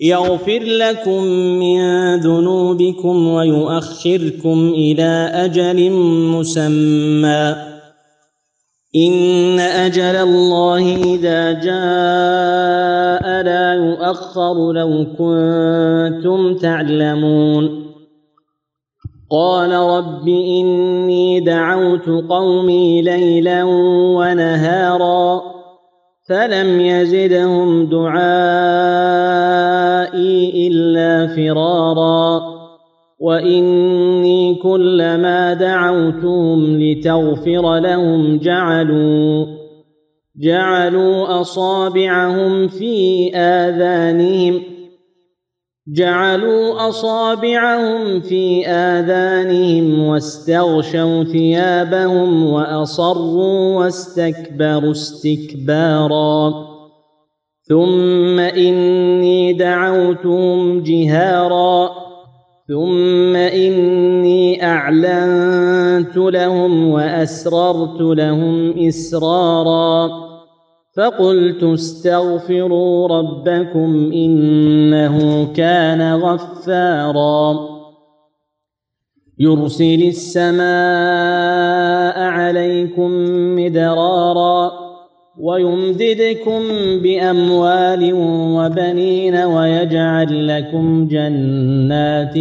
يغفر 0.00 0.62
لكم 0.62 1.22
من 1.58 1.80
ذنوبكم 2.20 3.28
ويؤخركم 3.28 4.72
إلى 4.74 5.30
أجل 5.34 5.90
مسمى. 6.32 7.54
إن 8.96 9.58
أجل 9.58 10.02
الله 10.02 10.96
إذا 10.96 11.52
جاء 11.52 13.42
لا 13.42 13.74
يؤخر 13.74 14.72
لو 14.72 15.06
كنتم 15.18 16.54
تعلمون. 16.54 17.84
قال 19.30 19.72
رب 19.72 20.28
إني 20.28 21.40
دعوت 21.40 22.08
قومي 22.28 23.02
ليلا 23.02 23.64
ونهارا. 24.16 25.47
فلم 26.28 26.80
يزدهم 26.80 27.86
دعائي 27.86 28.18
الا 30.68 31.26
فرارا 31.26 32.40
واني 33.20 34.54
كلما 34.54 35.54
دعوتهم 35.54 36.80
لتغفر 36.80 37.78
لهم 37.78 38.38
جعلوا 38.38 39.46
جعلوا 40.40 41.40
اصابعهم 41.40 42.68
في 42.68 43.30
اذانهم 43.34 44.77
جعلوا 45.92 46.88
أصابعهم 46.88 48.20
في 48.20 48.66
آذانهم 48.66 50.08
واستغشوا 50.08 51.24
ثيابهم 51.24 52.52
وأصروا 52.52 53.78
واستكبروا 53.78 54.90
استكبارا. 54.90 56.54
ثم 57.68 58.38
إني 58.38 59.52
دعوتهم 59.52 60.82
جهارا. 60.82 61.90
ثم 62.68 63.36
إني 63.36 64.64
أعلنت 64.64 66.16
لهم 66.16 66.90
وأسررت 66.90 68.00
لهم 68.00 68.86
إسرارا. 68.88 70.27
فقلت 70.98 71.62
استغفروا 71.62 73.08
ربكم 73.08 74.12
إنه 74.12 75.48
كان 75.52 76.14
غفارا. 76.14 77.58
يرسل 79.38 80.02
السماء 80.08 80.60
عليكم 82.20 83.10
مدرارا 83.56 84.70
ويمددكم 85.40 86.62
بأموال 87.02 88.12
وبنين 88.56 89.36
ويجعل 89.36 90.48
لكم 90.48 91.08
جنات 91.08 92.38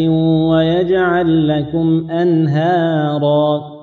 ويجعل 0.51 1.47
لكم 1.47 2.11
أنهارا. 2.11 3.76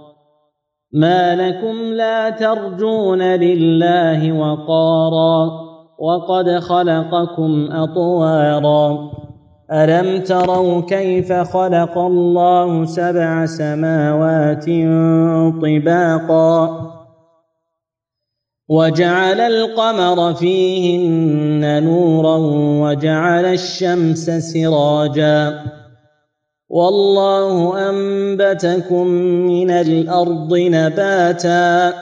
ما 0.95 1.37
لكم 1.37 1.93
لا 1.93 2.31
ترجون 2.31 3.23
لله 3.23 4.33
وقارا 4.33 5.51
وقد 5.99 6.59
خلقكم 6.59 7.69
أطوارا. 7.73 9.11
ألم 9.73 10.23
تروا 10.23 10.81
كيف 10.81 11.33
خلق 11.33 11.99
الله 11.99 12.85
سبع 12.85 13.47
سماوات 13.47 14.65
طباقا؟ 15.63 16.81
وجعل 18.69 19.41
القمر 19.41 20.35
فيهن 20.35 21.83
نورا 21.85 22.37
وجعل 22.87 23.45
الشمس 23.45 24.31
سراجا. 24.31 25.74
والله 26.69 27.79
أنبتكم 27.91 29.07
من 29.47 29.71
الأرض 29.71 30.55
نباتا 30.59 31.93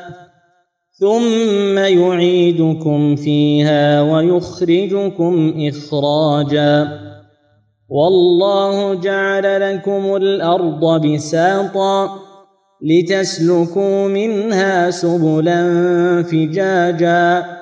ثم 1.00 1.78
يعيدكم 1.78 3.16
فيها 3.16 4.02
ويخرجكم 4.02 5.54
إخراجا 5.68 6.88
والله 7.88 8.94
جعل 8.94 9.74
لكم 9.74 10.16
الأرض 10.16 11.06
بساطا 11.06 12.18
لتسلكوا 12.82 14.08
منها 14.08 14.90
سبلا 14.90 15.62
فجاجا 16.22 17.61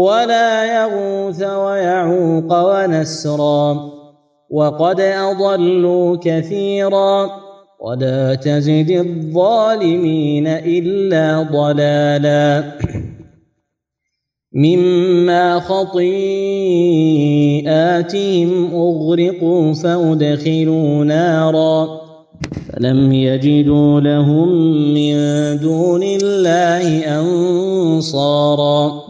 ولا 0.00 0.82
يغوث 0.82 1.42
ويعوق 1.42 2.52
ونسرا. 2.52 3.90
وقد 4.50 5.00
أضلوا 5.00 6.16
كثيرا. 6.22 7.30
ولا 7.80 8.34
تزد 8.34 8.90
الظالمين 8.90 10.46
إلا 10.46 11.42
ضلالا. 11.52 12.72
مما 14.54 15.60
خطيئاتهم 15.60 16.00
أغرقوا 18.74 19.74
فأدخلوا 19.74 21.04
نارا. 21.04 22.00
فلم 22.72 23.12
يجدوا 23.12 24.00
لهم 24.00 24.48
من 24.94 25.16
دون 25.58 26.02
الله 26.02 27.20
أنصارا. 27.20 29.09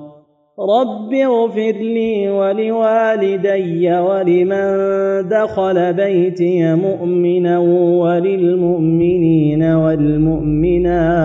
رب 0.61 1.13
اغفر 1.13 1.75
لي 1.97 2.29
ولوالدي 2.29 3.91
ولمن 4.07 4.67
دخل 5.29 5.93
بيتي 5.93 6.75
مؤمنا 6.75 7.59
وللمؤمنين 8.03 9.63
والمؤمنات 9.63 11.21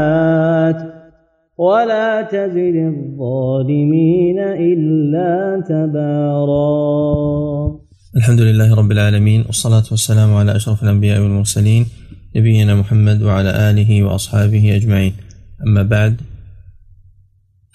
ولا 1.59 2.23
تزد 2.23 2.77
الظالمين 2.93 4.39
الا 4.39 5.63
تبارا 5.69 7.07
الحمد 8.17 8.41
لله 8.41 8.75
رب 8.75 8.93
العالمين 8.93 9.45
والصلاة 9.47 9.85
والسلام 9.91 10.35
على 10.35 10.57
أشرف 10.57 10.83
الأنبياء 10.83 11.21
والمرسلين 11.21 11.87
نبينا 12.37 12.75
محمد 12.75 13.23
وعلى 13.23 13.71
آله 13.71 14.03
وأصحابه 14.03 14.77
أجمعين. 14.77 15.13
أما 15.67 15.83
بعد 15.83 16.21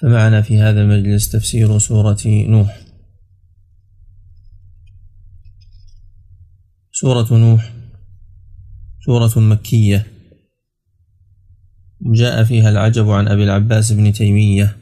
فمعنا 0.02 0.42
في 0.42 0.58
هذا 0.58 0.82
المجلس 0.82 1.30
تفسير 1.30 1.80
سورة 1.80 2.18
نوح. 2.26 2.82
سورة 6.92 7.38
نوح 7.38 7.74
سورة 9.06 9.40
مكية. 9.40 10.08
جاء 12.02 12.44
فيها 12.44 12.70
العجب 12.70 13.10
عن 13.10 13.28
أبي 13.28 13.44
العباس 13.44 13.92
بن 13.92 14.14
تيمية. 14.14 14.78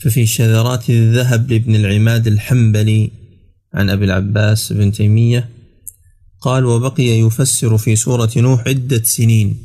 ففي 0.00 0.26
شذرات 0.26 0.90
الذهب 0.90 1.50
لابن 1.52 1.74
العماد 1.74 2.26
الحنبلي 2.26 3.10
عن 3.74 3.90
أبي 3.90 4.04
العباس 4.04 4.72
بن 4.72 4.92
تيمية 4.92 5.48
قال 6.40 6.64
وبقي 6.64 7.02
يفسر 7.02 7.78
في 7.78 7.96
سورة 7.96 8.30
نوح 8.36 8.68
عدة 8.68 9.02
سنين 9.02 9.58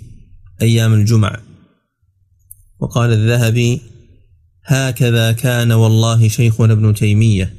أيام 0.62 0.94
الجمع 0.94 1.40
وقال 2.80 3.14
الذهبي 3.14 3.82
هكذا 4.66 5.32
كان 5.32 5.72
والله 5.72 6.28
شيخنا 6.28 6.74
ابن 6.74 6.94
تيمية 6.94 7.54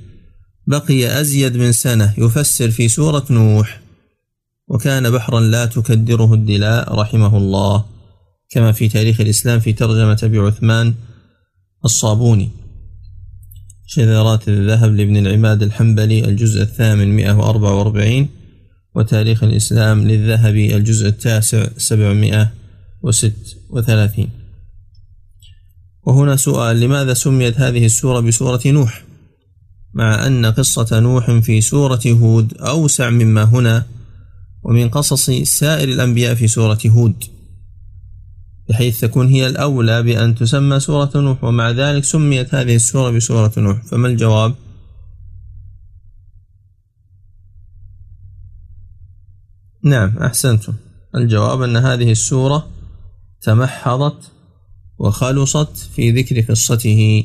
بقي 0.67 1.21
أزيد 1.21 1.57
من 1.57 1.73
سنة 1.73 2.15
يفسر 2.19 2.71
في 2.71 2.89
سورة 2.89 3.25
نوح 3.31 3.81
وكان 4.69 5.11
بحرا 5.11 5.41
لا 5.41 5.67
تكدره 5.67 6.35
الدلاء 6.35 6.95
رحمه 6.95 7.37
الله 7.37 7.85
كما 8.51 8.73
في 8.73 8.89
تاريخ 8.89 9.21
الإسلام 9.21 9.61
في 9.61 9.73
ترجمة 9.73 10.19
أبي 10.23 10.39
عثمان 10.39 10.95
الصابوني. 11.85 12.51
شذرات 13.87 14.49
الذهب 14.49 14.95
لابن 14.95 15.17
العماد 15.17 15.63
الحنبلي 15.63 16.25
الجزء 16.25 16.63
الثامن 16.63 17.17
144 17.17 18.29
وتاريخ 18.95 19.45
الإسلام 19.45 20.09
للذهبي 20.09 20.77
الجزء 20.77 21.09
التاسع 21.09 21.67
736 21.77 24.29
وهنا 26.07 26.37
سؤال 26.37 26.81
لماذا 26.81 27.15
سميت 27.15 27.61
هذه 27.61 27.87
السورة 27.87 28.21
بسورة 28.21 28.61
نوح؟ 28.67 29.05
مع 29.95 30.27
أن 30.27 30.47
قصة 30.47 31.01
نوح 31.01 31.31
في 31.31 31.61
سورة 31.61 32.01
هود 32.07 32.55
أوسع 32.55 33.11
مما 33.11 33.45
هنا 33.45 33.85
ومن 34.63 34.89
قصص 34.89 35.31
سائر 35.31 35.89
الأنبياء 35.89 36.35
في 36.35 36.49
سورة 36.49 36.79
هود 36.87 37.25
بحيث 38.69 39.01
تكون 39.01 39.29
هي 39.29 39.47
الأولى 39.47 40.03
بأن 40.03 40.35
تسمى 40.35 40.81
سورة 40.81 41.11
نوح 41.15 41.45
ومع 41.45 41.71
ذلك 41.71 42.05
سميت 42.05 42.55
هذه 42.55 42.75
السورة 42.75 43.11
بسورة 43.11 43.53
نوح. 43.57 43.83
فما 43.83 44.09
الجواب؟ 44.09 44.55
نعم 49.85 50.19
أحسنتم. 50.19 50.75
الجواب 51.15 51.63
أن 51.63 51.77
هذه 51.77 52.11
السورة 52.11 52.69
تمحضت 53.41 54.36
وخلصت 54.99 55.77
في 55.97 56.11
ذكر 56.11 56.41
قصته 56.41 57.25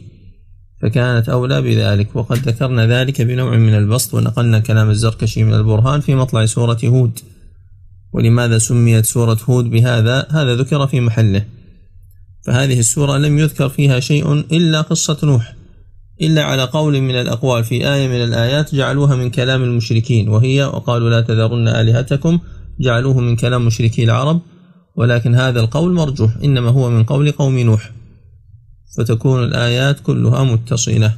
فكانت 0.82 1.30
أولى 1.30 1.62
بذلك. 1.62 2.16
وقد 2.16 2.38
ذكرنا 2.38 2.88
ذلك 2.88 3.22
بنوع 3.22 3.58
من 3.58 3.74
البسط 3.76 4.14
ونقلنا 4.14 4.60
كلام 4.60 4.90
الزركشي 4.90 5.44
من 5.44 5.54
البرهان 5.54 6.02
في 6.02 6.16
مطلع 6.16 6.46
سورة 6.46 6.80
هود. 6.84 7.20
ولماذا 8.14 8.58
سميت 8.58 9.06
سورة 9.06 9.38
هود 9.50 9.66
بهذا؟ 9.70 10.28
هذا 10.30 10.56
ذكر 10.56 10.88
في 10.88 11.00
محله. 11.00 11.46
فهذه 12.46 12.80
السورة 12.80 13.18
لم 13.18 13.40
يذكر 13.40 13.70
فيها 13.70 14.00
شيء 14.00 14.34
إلا 14.34 14.82
قصة 14.82 15.18
نوح. 15.24 15.56
إلا 16.22 16.44
على 16.44 16.64
قول 16.64 17.02
من 17.02 17.16
الأقوال 17.16 17.64
في 17.64 17.94
آية 17.94 18.08
من 18.08 18.24
الآيات 18.24 18.76
جعلوها 18.76 19.16
من 19.16 19.30
كلام 19.30 19.64
المشركين. 19.64 20.30
وهي 20.30 20.64
وقالوا 20.64 21.10
لا 21.10 21.22
تذرن 21.22 21.68
آلهتكم 21.68 22.40
جعلوه 22.80 23.20
من 23.20 23.36
كلام 23.36 23.66
مشركي 23.66 24.04
العرب. 24.04 24.42
ولكن 25.02 25.36
هذا 25.36 25.60
القول 25.60 25.94
مرجوح 25.94 26.38
إنما 26.44 26.70
هو 26.70 26.90
من 26.90 27.04
قول 27.04 27.32
قوم 27.32 27.60
نوح. 27.60 27.92
فتكون 28.98 29.44
الآيات 29.44 30.00
كلها 30.00 30.44
متصلة. 30.44 31.18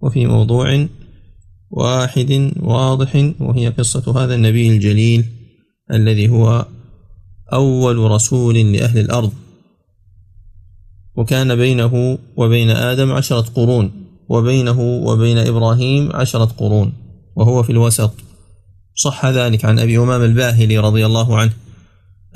وفي 0.00 0.26
موضوع 0.26 0.86
واحد 1.70 2.52
واضح 2.60 3.32
وهي 3.40 3.68
قصة 3.68 4.24
هذا 4.24 4.34
النبي 4.34 4.68
الجليل 4.68 5.24
الذي 5.92 6.28
هو 6.28 6.66
أول 7.52 7.98
رسول 7.98 8.72
لأهل 8.72 8.98
الأرض. 8.98 9.32
وكان 11.16 11.56
بينه 11.56 12.18
وبين 12.36 12.70
آدم 12.70 13.12
عشرة 13.12 13.40
قرون 13.40 13.90
وبينه 14.28 14.80
وبين 14.80 15.38
إبراهيم 15.38 16.16
عشرة 16.16 16.44
قرون 16.44 16.92
وهو 17.36 17.62
في 17.62 17.72
الوسط. 17.72 18.14
صح 18.94 19.26
ذلك 19.26 19.64
عن 19.64 19.78
أبي 19.78 19.98
أمام 19.98 20.22
الباهلي 20.22 20.78
رضي 20.78 21.06
الله 21.06 21.38
عنه. 21.38 21.52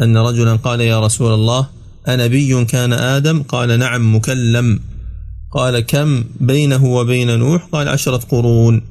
أن 0.02 0.16
رجلا 0.16 0.56
قال 0.56 0.80
يا 0.80 1.00
رسول 1.00 1.34
الله 1.34 1.68
أنبي 2.08 2.64
كان 2.64 2.92
آدم؟ 2.92 3.42
قال 3.42 3.78
نعم 3.78 4.16
مكلم. 4.16 4.80
قال 5.52 5.80
كم 5.80 6.24
بينه 6.40 6.84
وبين 6.84 7.38
نوح؟ 7.38 7.68
قال 7.72 7.88
عشرة 7.88 8.16
قرون. 8.16 8.82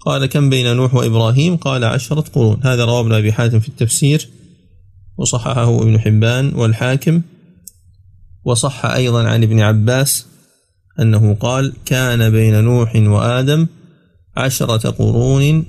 قال 0.00 0.26
كم 0.26 0.50
بين 0.50 0.76
نوح 0.76 0.94
وإبراهيم؟ 0.94 1.56
قال 1.56 1.84
عشرة 1.84 2.24
قرون. 2.34 2.60
هذا 2.62 2.84
رواه 2.84 3.00
ابن 3.00 3.12
أبي 3.12 3.32
حاتم 3.32 3.60
في 3.60 3.68
التفسير 3.68 4.28
وصححه 5.18 5.82
ابن 5.82 6.00
حبان 6.00 6.54
والحاكم 6.54 7.22
وصح 8.44 8.86
أيضا 8.86 9.28
عن 9.28 9.42
ابن 9.42 9.60
عباس 9.60 10.26
أنه 11.00 11.34
قال 11.34 11.72
كان 11.84 12.30
بين 12.30 12.64
نوح 12.64 12.96
وآدم 12.96 13.66
عشرة 14.36 14.90
قرون 14.90 15.64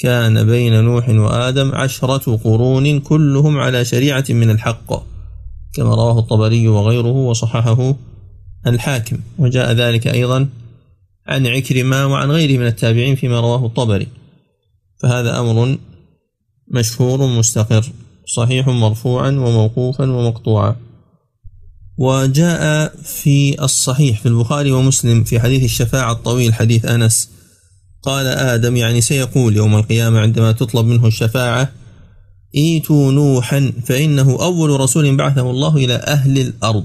كان 0.00 0.46
بين 0.46 0.84
نوح 0.84 1.08
وآدم 1.08 1.74
عشرة 1.74 2.36
قرون 2.36 3.00
كلهم 3.00 3.58
على 3.58 3.84
شريعة 3.84 4.24
من 4.30 4.50
الحق 4.50 4.92
كما 5.74 5.94
رواه 5.94 6.18
الطبري 6.18 6.68
وغيره 6.68 7.12
وصححه 7.12 7.96
الحاكم. 8.66 9.18
وجاء 9.38 9.72
ذلك 9.72 10.06
أيضا 10.06 10.48
عن 11.26 11.46
عكرمة 11.46 12.06
وعن 12.06 12.30
غيره 12.30 12.58
من 12.58 12.66
التابعين 12.66 13.16
فيما 13.16 13.40
رواه 13.40 13.66
الطبري. 13.66 14.08
فهذا 15.02 15.40
أمر 15.40 15.78
مشهور 16.68 17.26
مستقر 17.26 17.86
صحيح 18.26 18.68
مرفوعا 18.68 19.30
وموقوفا 19.30 20.10
ومقطوعا. 20.10 20.76
وجاء 21.98 22.94
في 23.02 23.64
الصحيح 23.64 24.20
في 24.20 24.26
البخاري 24.26 24.72
ومسلم 24.72 25.24
في 25.24 25.40
حديث 25.40 25.64
الشفاعة 25.64 26.12
الطويل 26.12 26.54
حديث 26.54 26.84
أنس 26.84 27.30
قال 28.02 28.26
آدم 28.26 28.76
يعني 28.76 29.00
سيقول 29.00 29.56
يوم 29.56 29.76
القيامة 29.76 30.20
عندما 30.20 30.52
تطلب 30.52 30.86
منه 30.86 31.06
الشفاعة 31.06 31.72
إيتوا 32.56 33.12
نوحا 33.12 33.72
فإنه 33.84 34.42
أول 34.42 34.80
رسول 34.80 35.16
بعثه 35.16 35.50
الله 35.50 35.76
إلى 35.76 35.94
أهل 35.94 36.38
الأرض. 36.38 36.84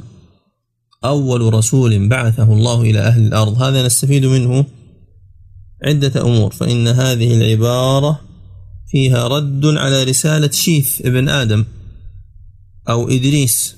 أول 1.05 1.53
رسول 1.53 2.09
بعثه 2.09 2.53
الله 2.53 2.81
إلى 2.81 2.99
أهل 2.99 3.27
الأرض. 3.27 3.61
هذا 3.61 3.85
نستفيد 3.85 4.25
منه 4.25 4.65
عدة 5.83 6.21
أمور 6.21 6.51
فإن 6.51 6.87
هذه 6.87 7.33
العبارة 7.37 8.21
فيها 8.87 9.27
رد 9.27 9.65
على 9.65 10.03
رسالة 10.03 10.51
شيث 10.51 11.05
ابن 11.05 11.29
آدم 11.29 11.65
أو 12.89 13.09
إدريس 13.09 13.75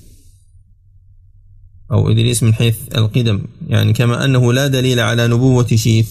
أو 1.92 2.10
إدريس 2.10 2.42
من 2.42 2.54
حيث 2.54 2.76
القدم 2.96 3.42
يعني 3.68 3.92
كما 3.92 4.24
أنه 4.24 4.52
لا 4.52 4.66
دليل 4.66 5.00
على 5.00 5.28
نبوة 5.28 5.66
شيث 5.66 6.08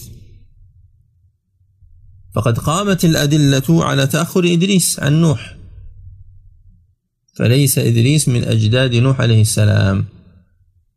فقد 2.38 2.58
قامت 2.58 3.04
الأدلة 3.04 3.84
على 3.84 4.06
تأخر 4.06 4.44
إدريس 4.44 5.00
عن 5.00 5.20
نوح. 5.20 5.56
فليس 7.34 7.78
إدريس 7.78 8.28
من 8.28 8.44
أجداد 8.44 8.94
نوح 8.94 9.20
عليه 9.20 9.40
السلام. 9.40 10.04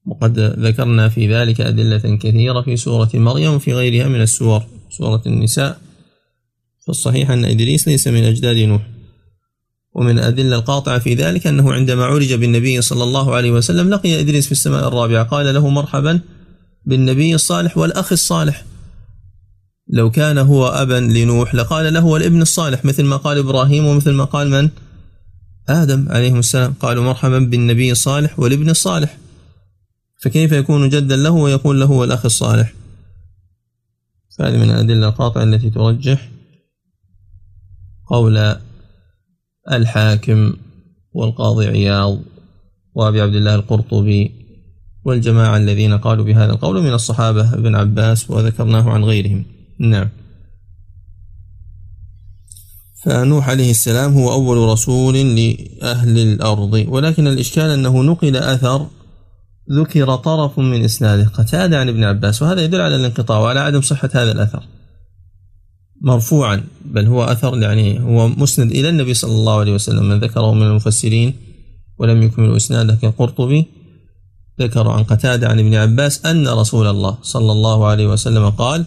وقد 0.06 0.40
ذكرنا 0.40 1.10
في 1.10 1.34
ذلك 1.34 1.62
أدلة 1.62 2.18
كثيرة 2.18 2.62
في 2.62 2.78
سورة 2.78 3.10
مريم 3.14 3.54
وفي 3.54 3.74
غيرها 3.74 4.08
من 4.08 4.22
السور 4.22 4.64
سورة 4.90 5.22
النساء. 5.26 5.82
فالصحيح 6.88 7.32
أن 7.32 7.46
إدريس 7.46 7.88
ليس 7.88 8.08
من 8.08 8.24
أجداد 8.24 8.58
نوح. 8.58 8.88
ومن 9.94 10.20
الأدلة 10.20 10.56
القاطعة 10.56 11.00
في 11.00 11.14
ذلك 11.14 11.48
أنه 11.48 11.74
عندما 11.74 12.06
عرج 12.06 12.34
بالنبي 12.34 12.82
صلى 12.82 13.04
الله 13.04 13.36
عليه 13.36 13.52
وسلم 13.52 13.90
لقي 13.90 14.20
إدريس 14.20 14.46
في 14.46 14.52
السماء 14.52 14.88
الرابعة. 14.88 15.24
قال 15.24 15.54
له 15.54 15.70
مرحبا 15.70 16.20
بالنبي 16.86 17.36
الصالح 17.36 17.78
والأخ 17.78 18.12
الصالح. 18.12 18.66
لو 19.92 20.12
كان 20.12 20.38
هو 20.38 20.68
أبا 20.68 21.00
لنوح 21.00 21.56
لقال 21.56 21.94
له 21.94 22.06
والابن 22.06 22.42
الصالح 22.42 22.86
مثل 22.86 23.04
ما 23.04 23.18
قال 23.18 23.38
إبراهيم 23.38 23.86
ومثل 23.86 24.12
ما 24.12 24.24
قال 24.24 24.50
من؟ 24.50 24.70
آدم 25.70 26.08
عليهم 26.10 26.40
السلام. 26.40 26.74
قالوا 26.74 27.04
مرحبا 27.04 27.40
بالنبي 27.40 27.92
الصالح 27.92 28.40
والابن 28.40 28.70
الصالح. 28.70 29.18
فكيف 30.22 30.52
يكون 30.52 30.90
جدا 30.90 31.16
له 31.16 31.32
ويقول 31.32 31.80
له 31.80 31.92
والأخ 31.92 32.26
الصالح؟ 32.26 32.74
فهذه 34.38 34.58
من 34.58 34.70
الأدلة 34.70 35.08
القاطعة 35.08 35.44
التي 35.44 35.70
ترجح 35.70 36.30
قول 38.08 38.56
الحاكم 39.72 40.54
والقاضي 41.14 41.68
عياض 41.68 42.20
وأبي 42.94 43.22
عبد 43.22 43.36
الله 43.36 43.56
القرطبي 43.56 44.32
والجماعة 45.06 45.58
الذين 45.58 45.98
قالوا 45.98 46.26
بهذا 46.26 46.52
القول 46.52 46.84
من 46.84 46.94
الصحابة 46.94 47.54
ابن 47.54 47.76
عباس 47.76 48.30
وذكرناه 48.30 48.90
عن 48.90 49.04
غيرهم. 49.04 49.46
نعم. 49.82 50.10
فنوح 53.04 53.50
عليه 53.50 53.72
السلام 53.72 54.14
هو 54.14 54.32
أول 54.32 54.58
رسول 54.70 55.16
لأهل 55.16 56.20
الأرض 56.20 56.86
ولكن 56.88 57.28
الإشكال 57.28 57.70
أنه 57.70 58.04
نقل 58.04 58.36
أثر 58.36 58.88
ذكر 59.72 60.16
طرف 60.16 60.60
من 60.60 60.84
إسناده. 60.84 61.24
قتادة 61.24 61.80
عن 61.80 61.90
ابن 61.90 62.04
عباس 62.04 62.42
وهذا 62.42 62.62
يدل 62.64 62.82
على 62.82 62.96
الانقطاع 62.96 63.40
وعلى 63.40 63.60
عدم 63.60 63.82
صحة 63.82 64.10
هذا 64.14 64.32
الأثر. 64.32 64.64
مرفوعا 66.02 66.64
بل 66.86 67.06
هو 67.08 67.24
أثر 67.24 67.58
يعني 67.58 68.00
هو 68.00 68.28
مسند 68.28 68.72
إلى 68.72 68.90
النبي 68.90 69.14
صلى 69.14 69.32
الله 69.32 69.60
عليه 69.60 69.74
وسلم 69.74 70.10
من 70.10 70.20
ذكره 70.20 70.54
من 70.54 70.64
المفسرين 70.64 71.34
ولم 71.98 72.24
يكمل 72.24 72.56
إسناده 72.56 72.96
كالقرطبي. 72.96 73.66
ذكر 74.60 74.88
عن 74.88 75.04
قتادة 75.04 75.48
عن 75.48 75.60
ابن 75.60 75.76
عباس 75.76 76.26
أن 76.26 76.48
رسول 76.48 76.88
الله 76.88 77.18
صلى 77.22 77.52
الله 77.52 77.88
عليه 77.88 78.08
وسلم 78.08 78.50
قال 78.50 78.86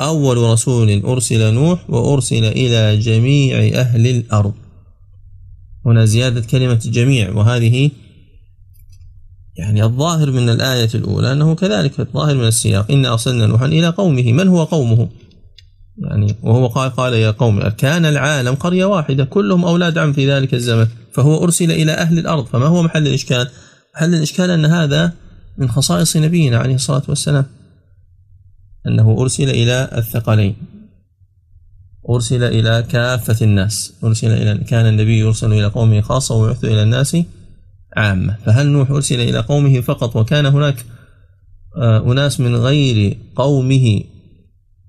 أول 0.00 0.36
رسول 0.36 1.02
أرسل 1.04 1.54
نوح 1.54 1.90
وأرسل 1.90 2.44
إلى 2.44 2.96
جميع 2.96 3.80
أهل 3.80 4.06
الأرض. 4.06 4.52
هنا 5.86 6.04
زيادة 6.04 6.40
كلمة 6.40 6.80
جميع 6.84 7.30
وهذه 7.30 7.90
يعني 9.56 9.84
الظاهر 9.84 10.30
من 10.30 10.48
الآية 10.48 10.88
الأولى 10.94 11.32
أنه 11.32 11.54
كذلك 11.54 12.00
الظاهر 12.00 12.34
من 12.34 12.46
السياق. 12.46 12.90
إن 12.90 13.06
أرسلنا 13.06 13.46
نوحا 13.46 13.66
إلى 13.66 13.88
قومه 13.88 14.32
من 14.32 14.48
هو 14.48 14.64
قومه؟ 14.64 15.08
يعني 15.98 16.34
وهو 16.42 16.66
قال 16.66 16.90
قال 16.90 17.12
يا 17.12 17.30
قوم 17.30 17.68
كان 17.68 18.04
العالم 18.04 18.54
قرية 18.54 18.84
واحدة 18.84 19.24
كلهم 19.24 19.64
أولاد 19.64 19.98
عم 19.98 20.12
في 20.12 20.30
ذلك 20.30 20.54
الزمن 20.54 20.86
فهو 21.12 21.44
أرسل 21.44 21.70
إلى 21.70 21.92
أهل 21.92 22.18
الأرض. 22.18 22.46
فما 22.46 22.66
هو 22.66 22.82
محل 22.82 23.06
الإشكال؟ 23.06 23.48
محل 23.96 24.14
الإشكال 24.14 24.50
أن 24.50 24.64
هذا 24.64 25.12
من 25.58 25.68
خصائص 25.68 26.16
نبينا 26.16 26.58
عليه 26.58 26.74
الصلاة 26.74 27.02
والسلام. 27.08 27.44
أنه 28.86 29.16
أرسل 29.20 29.50
إلى 29.50 29.90
الثقلين. 29.96 30.56
أرسل 32.10 32.44
إلى 32.44 32.84
كافة 32.88 33.44
الناس. 33.44 33.94
أرسل 34.04 34.30
إلى 34.30 34.64
كان 34.64 34.86
النبي 34.86 35.18
يرسل 35.18 35.52
إلى 35.52 35.66
قومه 35.66 36.00
خاصة 36.00 36.34
ويعث 36.34 36.64
إلى 36.64 36.82
الناس 36.82 37.16
عامة. 37.96 38.36
فهل 38.46 38.66
نوح 38.66 38.90
أرسل 38.90 39.20
إلى 39.20 39.38
قومه 39.38 39.80
فقط 39.80 40.16
وكان 40.16 40.46
هناك 40.46 40.84
آه، 41.76 42.12
أناس 42.12 42.40
من 42.40 42.56
غير 42.56 43.18
قومه 43.36 44.02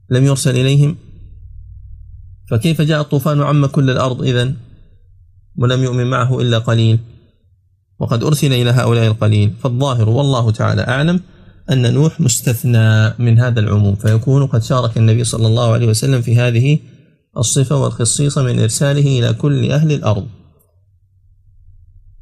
لم 0.09 0.25
يرسل 0.25 0.57
إليهم؟ 0.57 0.95
فكيف 2.49 2.81
جاء 2.81 3.01
الطوفان 3.01 3.41
عم 3.41 3.65
كل 3.65 3.89
الأرض 3.89 4.21
إذن 4.21 4.55
ولم 5.57 5.83
يؤمن 5.83 6.07
معه 6.07 6.41
إلا 6.41 6.57
قليل؟ 6.57 6.99
وقد 7.99 8.23
أرسل 8.23 8.53
إلى 8.53 8.69
هؤلاء 8.69 9.07
القليل. 9.07 9.53
فالظاهر 9.63 10.09
والله 10.09 10.51
تعالى 10.51 10.81
أعلم 10.81 11.19
أن 11.71 11.93
نوح 11.93 12.21
مستثنى 12.21 13.13
من 13.19 13.39
هذا 13.39 13.59
العموم 13.59 13.95
فيكون 13.95 14.47
قد 14.47 14.63
شارك 14.63 14.97
النبي 14.97 15.23
صلى 15.23 15.47
الله 15.47 15.73
عليه 15.73 15.87
وسلم 15.87 16.21
في 16.21 16.37
هذه 16.37 16.79
الصفة 17.37 17.75
والخصيصة 17.75 18.43
من 18.43 18.59
إرساله 18.59 19.19
إلى 19.19 19.33
كل 19.33 19.71
أهل 19.71 19.91
الأرض. 19.91 20.27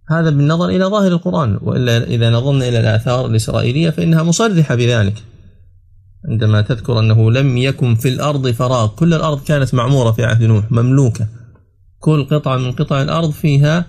هذا 0.10 0.30
بالنظر 0.30 0.70
إلى 0.70 0.86
ظاهر 0.86 1.12
القرآن 1.12 1.60
وإلا 1.62 2.04
إذا 2.04 2.30
نظرنا 2.30 2.68
إلى 2.68 2.80
الآثار 2.80 3.26
الإسرائيلية 3.26 3.90
فإنها 3.90 4.24
مصرحة 4.24 4.76
بذلك. 4.76 5.24
عندما 6.30 6.62
تذكر 6.62 7.00
أنه 7.00 7.32
لم 7.32 7.58
يكن 7.58 7.96
في 7.96 8.10
الأرض 8.10 8.48
فراغ 8.48 8.88
كل 8.88 9.14
الأرض 9.14 9.44
كانت 9.44 9.74
معمورة 9.74 10.12
في 10.12 10.24
عهد 10.24 10.44
نوح 10.44 10.72
مملوكة. 10.72 11.28
كل 12.00 12.28
قطعة 12.32 12.58
من 12.58 12.72
قطع 12.72 13.02
الأرض 13.02 13.32
فيها 13.32 13.86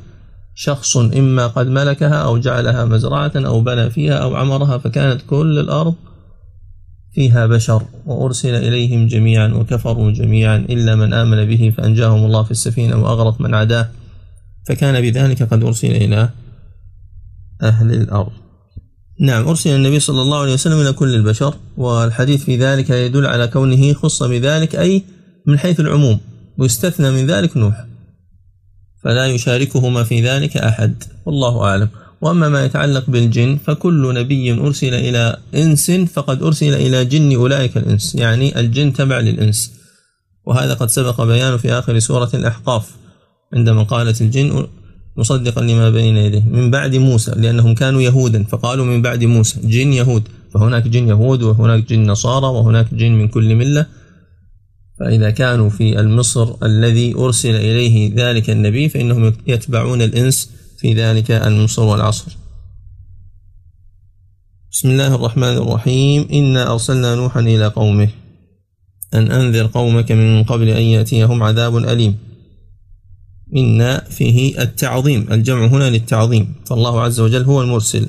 شخص 0.61 0.97
إما 0.97 1.47
قد 1.47 1.67
ملكها 1.67 2.15
أو 2.15 2.39
جعلها 2.39 2.85
مزرعة 2.85 3.33
أو 3.37 3.61
بنى 3.61 3.91
فيها 3.91 4.15
أو 4.15 4.37
عمرها 4.37 4.79
فكانت 4.79 5.21
كل 5.31 5.59
الأرض 5.59 5.95
فيها 7.15 7.47
بشر 7.47 7.83
وأرسل 8.07 8.55
إليهم 8.55 9.07
جميعا 9.07 9.49
وكفروا 9.49 10.11
جميعا 10.11 10.57
إلا 10.57 10.95
من 10.95 11.13
آمن 11.13 11.45
به 11.45 11.75
فأنجاهم 11.77 12.25
الله 12.25 12.43
في 12.43 12.51
السفينة 12.51 12.97
وأغرق 12.97 13.41
من 13.41 13.55
عداه. 13.55 13.89
فكان 14.69 15.01
بذلك 15.01 15.43
قد 15.43 15.65
أرسل 15.65 15.91
إلى 15.91 16.29
أهل 17.63 17.93
الأرض. 17.93 18.33
نعم 19.21 19.49
أرسل 19.49 19.71
النبي 19.71 20.01
صلى 20.01 20.23
الله 20.23 20.41
عليه 20.41 20.53
وسلم 20.53 20.81
إلى 20.81 20.93
كل 20.93 21.15
البشر 21.15 21.55
والحديث 21.77 22.45
في 22.45 22.57
ذلك 22.57 22.91
يدل 22.91 23.27
على 23.27 23.47
كونه 23.47 23.93
خص 23.93 24.23
بذلك 24.23 24.77
أي 24.77 25.03
من 25.47 25.59
حيث 25.59 25.81
العموم 25.81 26.21
ويستثنى 26.59 27.11
من 27.11 27.27
ذلك 27.27 27.57
نوح. 27.57 27.88
فلا 29.09 29.27
يشاركهما 29.27 30.05
في 30.05 30.21
ذلك 30.21 30.57
أحد 30.57 31.03
والله 31.27 31.65
أعلم. 31.65 31.89
وأما 32.21 32.49
ما 32.49 32.65
يتعلق 32.65 33.05
بالجن 33.11 33.59
فكل 33.67 34.15
نبي 34.15 34.53
أرسل 34.53 34.95
إلى 34.95 35.37
إنس 35.55 35.91
فقد 35.91 36.43
أرسل 36.43 36.75
إلى 36.75 37.05
جن 37.05 37.35
أولئك 37.37 37.77
الإنس 37.77 38.15
يعني 38.15 38.61
الجن 38.61 38.93
تبع 38.93 39.21
للإنس. 39.21 39.73
وهذا 40.47 40.75
قد 40.75 40.91
سبق 40.91 41.25
بيانه 41.25 41.57
في 41.57 41.73
آخر 41.73 41.99
سورة 41.99 42.31
الأحقاف 42.35 42.91
عندما 43.55 43.83
قالت 43.83 44.21
الجن 44.21 44.67
مصدقا 45.17 45.61
لما 45.63 45.91
بين 45.91 46.17
يديه 46.17 46.45
من 46.45 46.71
بعد 46.71 46.97
موسى 46.97 47.33
لأنهم 47.37 47.75
كانوا 47.75 48.03
يهودا 48.03 48.45
فقالوا 48.45 48.85
من 48.85 49.03
بعد 49.03 49.25
موسى 49.25 49.61
جن 49.65 49.93
يهود. 49.93 50.23
فهناك 50.55 50.89
جن 50.89 51.09
يهود 51.09 51.43
وهناك 51.43 51.89
جن 51.89 52.07
نصارى 52.07 52.47
وهناك 52.47 52.95
جن 52.95 53.13
من 53.13 53.29
كل 53.29 53.55
ملة. 53.55 53.87
فإذا 55.01 55.31
كانوا 55.31 55.71
في 55.71 56.01
المصر 56.01 56.55
الذي 56.63 57.15
أرسل 57.15 57.55
إليه 57.55 58.15
ذلك 58.15 58.51
النبي 58.51 58.89
فإنهم 58.89 59.33
يتبعون 59.47 60.03
الإنس 60.03 60.51
في 60.79 60.95
ذلك 60.95 61.31
المصر 61.31 61.83
والعصر. 61.83 62.37
بسم 64.73 64.91
الله 64.91 65.15
الرحمن 65.15 65.57
الرحيم. 65.57 66.29
إنا 66.33 66.73
أرسلنا 66.73 67.15
نوحا 67.15 67.41
إلى 67.41 67.67
قومه 67.67 68.09
أن 69.15 69.33
أنذر 69.33 69.67
قومك 69.67 70.13
من 70.13 70.45
قبل 70.45 70.69
أن 70.69 70.83
يأتيهم 70.83 71.43
عذاب 71.43 71.77
أليم. 71.77 72.19
إن 73.57 73.99
فيه 73.99 74.63
التعظيم 74.63 75.27
الجمع 75.33 75.67
هنا 75.67 75.91
للتعظيم. 75.91 76.55
فالله 76.67 77.03
عز 77.03 77.21
وجل 77.21 77.43
هو 77.43 77.63
المرسل. 77.63 78.09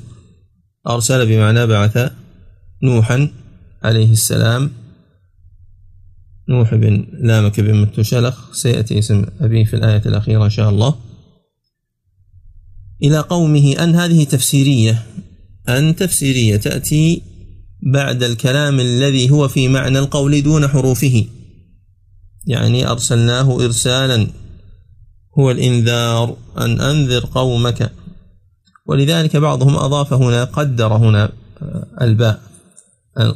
أرسل 0.87 1.25
بمعنى 1.25 1.67
بعث 1.67 2.11
نوحا 2.83 3.31
عليه 3.83 4.11
السلام 4.11 4.71
نوح 6.49 6.75
بن 6.75 7.07
لامك 7.21 7.59
بن 7.59 7.81
متشلخ 7.81 8.53
سيأتي 8.53 8.99
اسم 8.99 9.25
أبيه 9.41 9.65
في 9.65 9.75
الآية 9.75 10.01
الأخيرة 10.05 10.45
إن 10.45 10.49
شاء 10.49 10.69
الله. 10.69 10.95
إلى 13.03 13.19
قومه 13.19 13.75
أن 13.83 13.95
هذه 13.95 14.23
تفسيرية 14.23 15.05
أن 15.69 15.95
تفسيرية 15.95 16.57
تأتي 16.57 17.21
بعد 17.93 18.23
الكلام 18.23 18.79
الذي 18.79 19.29
هو 19.29 19.47
في 19.47 19.67
معنى 19.67 19.99
القول 19.99 20.41
دون 20.41 20.67
حروفه. 20.67 21.25
يعني 22.47 22.87
أرسلناه 22.87 23.65
إرسالا 23.65 24.27
هو 25.39 25.51
الإنذار 25.51 26.37
أن 26.57 26.81
أنذر 26.81 27.25
قومك. 27.25 27.91
ولذلك 28.85 29.37
بعضهم 29.37 29.75
أضاف 29.75 30.13
هنا 30.13 30.43
قدر 30.43 30.93
هنا 30.93 31.31
الباء. 32.01 32.41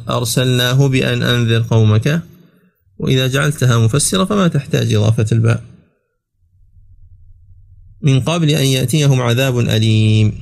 أرسلناه 0.08 0.88
بأن 0.88 1.22
أنذر 1.22 1.62
قومك. 1.70 2.22
وإذا 2.98 3.26
جعلتها 3.26 3.78
مفسرة 3.78 4.24
فما 4.24 4.48
تحتاج 4.48 4.94
إضافة 4.94 5.26
الباء. 5.32 5.62
من 8.02 8.20
قبل 8.20 8.50
أن 8.50 8.66
يأتيهم 8.66 9.20
عذاب 9.20 9.58
أليم. 9.58 10.32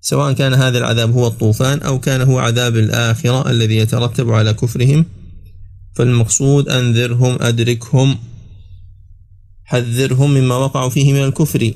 سواء 0.00 0.32
كان 0.32 0.54
هذا 0.54 0.78
العذاب 0.78 1.10
هو 1.10 1.26
الطوفان 1.26 1.78
أو 1.78 2.00
كان 2.00 2.20
هو 2.20 2.38
عذاب 2.38 2.76
الآخرة 2.76 3.50
الذي 3.50 3.76
يترتب 3.76 4.30
على 4.30 4.54
كفرهم 4.54 5.04
فالمقصود 5.94 6.68
أنذرهم 6.68 7.42
أدركهم 7.42 8.18
حذرهم 9.64 10.30
مما 10.34 10.56
وقعوا 10.56 10.90
فيه 10.90 11.12
من 11.12 11.24
الكفر 11.24 11.72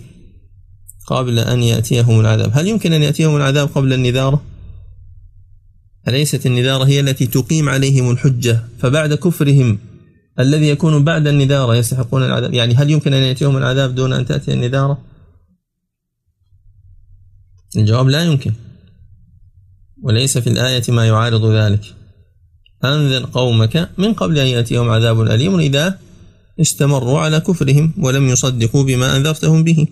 قبل 1.07 1.39
أن 1.39 1.63
يأتيهم 1.63 2.21
العذاب. 2.21 2.51
هل 2.55 2.69
يمكن 2.69 2.93
أن 2.93 3.03
يأتيهم 3.03 3.37
العذاب 3.37 3.69
قبل 3.69 3.93
النذارة؟ 3.93 4.43
أليست 6.09 6.47
النذارة 6.47 6.85
هي 6.85 7.01
التي 7.01 7.27
تقيم 7.27 7.69
عليهم 7.69 8.11
الحجة؟ 8.11 8.65
فبعد 8.79 9.15
كفرهم 9.15 9.79
الذي 10.39 10.69
يكون 10.69 11.05
بعد 11.05 11.27
النذارة 11.27 11.75
يستحقون 11.75 12.23
العذاب؟ 12.23 12.55
يعني 12.55 12.75
هل 12.75 12.91
يمكن 12.91 13.13
أن 13.13 13.23
يأتيهم 13.23 13.57
العذاب 13.57 13.95
دون 13.95 14.13
أن 14.13 14.27
تأتي 14.27 14.53
النذارة؟ 14.53 14.99
الجواب 17.77 18.09
لا 18.09 18.25
يمكن. 18.25 18.53
وليس 20.03 20.39
في 20.39 20.47
الآية 20.47 20.83
ما 20.89 21.07
يعارض 21.07 21.45
ذلك. 21.45 21.95
أنذر 22.85 23.27
قومك 23.27 23.91
من 23.99 24.15
قبل 24.15 24.39
أن 24.39 24.47
يأتيهم 24.47 24.91
عذاب 24.91 25.21
أليم 25.21 25.59
إذا 25.59 25.99
استمروا 26.61 27.21
على 27.21 27.41
كفرهم 27.41 27.93
ولم 27.99 28.29
يصدقوا 28.29 28.85
بما 28.85 29.17
أنذرتهم 29.17 29.65
به. 29.65 29.87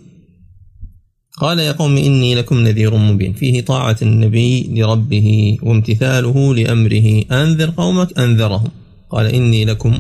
قال 1.41 1.59
يا 1.59 1.73
قوم 1.73 1.97
إني 1.97 2.35
لكم 2.35 2.59
نذير 2.59 2.97
مبين. 2.97 3.33
فيه 3.33 3.61
طاعة 3.61 3.97
النبي 4.03 4.81
لربه 4.81 5.59
وامتثاله 5.63 6.55
لأمره. 6.55 7.25
أنذر 7.33 7.71
قومك 7.71 8.19
أنذرهم. 8.19 8.71
قال 9.11 9.27
إني 9.27 9.65
لكم 9.65 9.99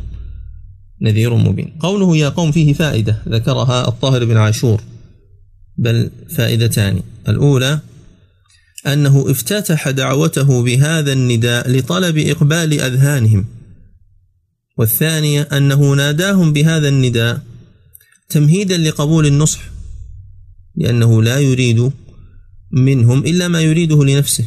نذير 1.02 1.34
مبين. 1.34 1.72
قوله 1.80 2.16
يا 2.16 2.28
قوم 2.28 2.52
فيه 2.52 2.72
فائدة. 2.72 3.22
ذكرها 3.28 3.88
الطاهر 3.88 4.24
بن 4.24 4.36
عاشور. 4.36 4.80
بل 5.78 6.10
فائدتان. 6.36 7.02
الأولى 7.28 7.80
أنه 8.86 9.30
افتتح 9.30 9.90
دعوته 9.90 10.62
بهذا 10.62 11.12
النداء 11.12 11.70
لطلب 11.70 12.18
إقبال 12.18 12.80
أذهانهم. 12.80 13.46
والثانية 14.78 15.42
أنه 15.42 15.94
ناداهم 15.94 16.52
بهذا 16.52 16.88
النداء 16.88 17.40
تمهيدا 18.28 18.76
لقبول 18.76 19.26
النصح. 19.26 19.73
لأنه 20.76 21.22
لا 21.22 21.38
يريد 21.38 21.90
منهم 22.72 23.18
إلا 23.18 23.48
ما 23.48 23.60
يريده 23.60 24.04
لنفسه. 24.04 24.44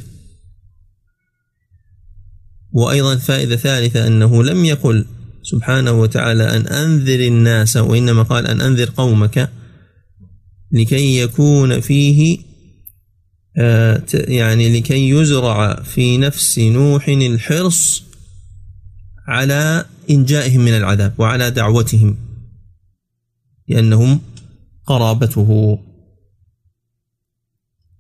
وأيضا 2.72 3.16
فائدة 3.16 3.56
ثالثة 3.56 4.08
أنه 4.08 4.44
لم 4.44 4.66
يقل 4.66 5.06
سبحانه 5.44 5.92
وتعالى 5.92 6.44
أن 6.58 6.68
أنذر 6.68 7.20
الناس 7.20 7.78
وإنما 7.78 8.24
قال 8.24 8.48
أن 8.48 8.62
أنذر 8.62 8.90
قومك 8.98 9.50
لكي 10.72 11.22
يكون 11.22 11.80
فيه 11.80 12.40
آه، 13.58 14.04
يعني 14.14 14.80
لكي 14.80 15.10
يزرع 15.10 15.82
في 15.82 16.18
نفس 16.18 16.60
نوح 16.60 17.08
الحرص 17.08 18.04
على 19.28 19.86
إنجائهم 20.10 20.62
من 20.62 20.78
العذاب 20.78 21.14
وعلى 21.18 21.52
دعوتهم 21.52 22.18
لأنهم 23.68 24.20
قرابته. 24.86 25.80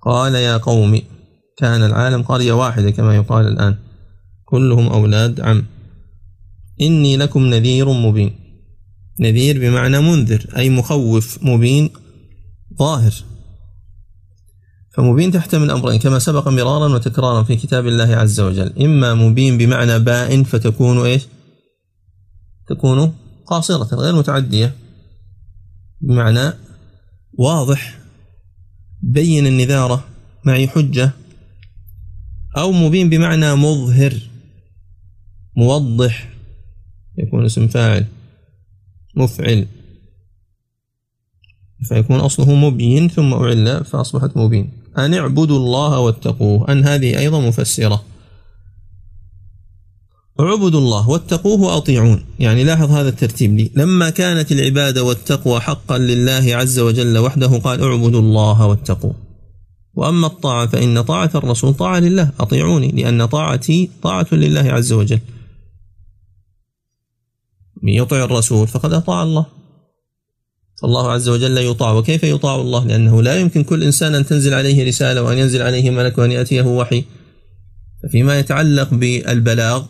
قال 0.07 0.35
يا 0.35 0.57
قوم 0.57 1.01
كان 1.57 1.81
العالم 1.81 2.21
قرية 2.21 2.53
واحدة 2.53 2.91
كما 2.91 3.15
يقال 3.15 3.47
الآن. 3.47 3.75
كلهم 4.45 4.87
أولاد 4.87 5.41
عم. 5.41 5.65
إني 6.81 7.17
لكم 7.17 7.45
نذير 7.45 7.89
مبين. 7.89 8.35
نذير 9.19 9.59
بمعنى 9.59 9.99
منذر 9.99 10.45
أي 10.57 10.69
مخوف 10.69 11.43
مبين 11.43 11.89
ظاهر. 12.79 13.13
فمبين 14.95 15.31
تحتمل 15.31 15.71
أمرين 15.71 15.99
كما 15.99 16.19
سبق 16.19 16.47
مرارا 16.47 16.93
وتكرارا 16.93 17.43
في 17.43 17.55
كتاب 17.55 17.87
الله 17.87 18.15
عز 18.15 18.39
وجل. 18.39 18.73
إما 18.81 19.13
مبين 19.13 19.57
بمعنى 19.57 19.99
بائن 19.99 20.43
فتكون 20.43 21.05
إيش؟ 21.05 21.27
تكون 22.67 23.13
قاصرة 23.45 23.95
غير 23.95 24.15
متعدية. 24.15 24.75
بمعنى 26.01 26.53
واضح. 27.39 28.06
بين 29.07 29.47
النذارة 29.47 30.03
معي 30.45 30.67
حجة 30.67 31.11
أو 32.57 32.71
مبين 32.71 33.09
بمعنى 33.09 33.55
مظهر 33.55 34.13
موضح 35.57 36.29
يكون 37.17 37.45
اسم 37.45 37.67
فاعل 37.67 38.05
مفعل. 39.15 39.67
فيكون 41.83 42.19
أصله 42.19 42.55
مبين 42.55 43.07
ثم 43.07 43.33
أعل 43.33 43.85
فأصبحت 43.85 44.37
مبين. 44.37 44.69
أن 44.97 45.13
اعبدوا 45.13 45.57
الله 45.57 45.99
واتقوه. 45.99 46.71
أن 46.71 46.83
هذه 46.83 47.19
أيضا 47.19 47.39
مفسرة. 47.41 48.03
اعبدوا 50.39 50.79
الله 50.79 51.09
واتقوه 51.09 51.61
وأطيعون. 51.61 52.25
يعني 52.39 52.63
لاحظ 52.63 52.91
هذا 52.91 53.09
الترتيب. 53.09 53.57
لي 53.57 53.71
لما 53.75 54.09
كانت 54.09 54.51
العبادة 54.51 55.03
والتقوى 55.03 55.59
حقا 55.59 55.97
لله 55.97 56.55
عز 56.55 56.79
وجل 56.79 57.17
وحده 57.17 57.47
قال 57.47 57.83
اعبدوا 57.83 58.21
الله 58.21 58.65
واتقوه. 58.65 59.15
وأما 59.95 60.27
الطاعة 60.27 60.67
فإن 60.67 61.01
طاعة 61.01 61.31
الرسول 61.35 61.73
طاعة 61.73 61.99
لله. 61.99 62.31
أطيعوني 62.39 62.87
لأن 62.87 63.25
طاعتي 63.25 63.89
طاعة 64.03 64.27
لله 64.31 64.71
عز 64.71 64.93
وجل. 64.93 65.19
من 67.83 67.93
يطع 67.93 68.23
الرسول 68.23 68.67
فقد 68.67 68.93
أطاع 68.93 69.23
الله. 69.23 69.45
فالله 70.81 71.11
عز 71.11 71.29
وجل 71.29 71.57
يطاع. 71.57 71.93
وكيف 71.93 72.23
يطاع 72.23 72.55
الله؟ 72.55 72.85
لأنه 72.85 73.21
لا 73.21 73.39
يمكن 73.39 73.63
كل 73.63 73.83
إنسان 73.83 74.15
أن 74.15 74.25
تنزل 74.25 74.53
عليه 74.53 74.87
رسالة 74.87 75.23
وأن 75.23 75.37
ينزل 75.37 75.61
عليه 75.61 75.89
ملك 75.89 76.17
وأن 76.17 76.31
يأتيه 76.31 76.61
وحي. 76.61 77.03
فيما 78.11 78.39
يتعلق 78.39 78.93
بالبلاغ 78.93 79.85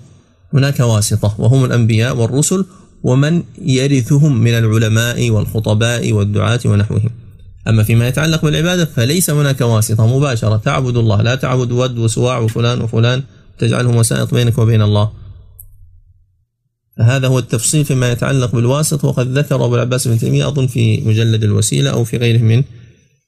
هناك 0.53 0.79
واسطة 0.79 1.35
وهم 1.37 1.65
الأنبياء 1.65 2.17
والرسل 2.17 2.65
ومن 3.03 3.43
يرثهم 3.61 4.37
من 4.37 4.51
العلماء 4.51 5.29
والخطباء 5.29 6.11
والدعاة 6.11 6.59
ونحوهم. 6.65 7.09
أما 7.67 7.83
فيما 7.83 8.07
يتعلق 8.07 8.41
بالعبادة 8.45 8.85
فليس 8.85 9.29
هناك 9.29 9.61
واسطة 9.61 10.17
مباشرة. 10.17 10.57
تعبد 10.57 10.97
الله 10.97 11.21
لا 11.21 11.35
تعبد 11.35 11.71
ود 11.71 11.97
وسواع 11.97 12.37
وفلان 12.37 12.81
وفلان 12.81 13.23
تجعلهم 13.59 13.95
وسائط 13.95 14.33
بينك 14.33 14.57
وبين 14.57 14.81
الله. 14.81 15.11
هذا 16.99 17.27
هو 17.27 17.39
التفصيل 17.39 17.85
فيما 17.85 18.11
يتعلق 18.11 18.55
بالواسط 18.55 19.05
وقد 19.05 19.37
ذكر 19.37 19.55
أبو 19.55 19.75
العباس 19.75 20.07
بن 20.07 20.17
تيمية 20.19 20.47
أظن 20.47 20.67
في 20.67 21.01
مجلد 21.01 21.43
الوسيلة 21.43 21.89
أو 21.89 22.03
في 22.03 22.17
غيره 22.17 22.41
من 22.41 22.63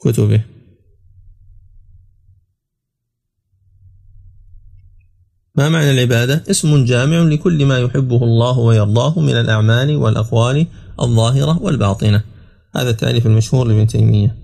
كتبه. 0.01 0.41
ما 5.59 5.69
معنى 5.69 5.91
العبادة؟ 5.91 6.43
اسم 6.49 6.85
جامع 6.85 7.17
لكل 7.17 7.65
ما 7.65 7.79
يحبه 7.79 8.23
الله 8.23 8.59
ويرضاه 8.59 9.19
من 9.19 9.33
الأعمال 9.33 9.95
والأقوال 9.95 10.67
الظاهرة 11.01 11.59
والباطنة. 11.61 12.23
هذا 12.75 12.89
التعريف 12.89 13.25
المشهور 13.25 13.67
لابن 13.67 13.87
تيمية. 13.87 14.35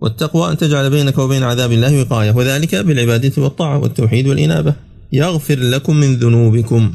والتقوى 0.00 0.50
أن 0.50 0.56
تجعل 0.56 0.90
بينك 0.90 1.18
وبين 1.18 1.42
عذاب 1.42 1.72
الله 1.72 2.00
وقاية 2.00 2.30
وذلك 2.30 2.74
بالعبادة 2.74 3.42
والطاعة 3.42 3.78
والتوحيد 3.78 4.26
والإنابة. 4.26 4.74
يغفر 5.12 5.58
لكم 5.58 5.96
من 5.96 6.16
ذنوبكم. 6.16 6.94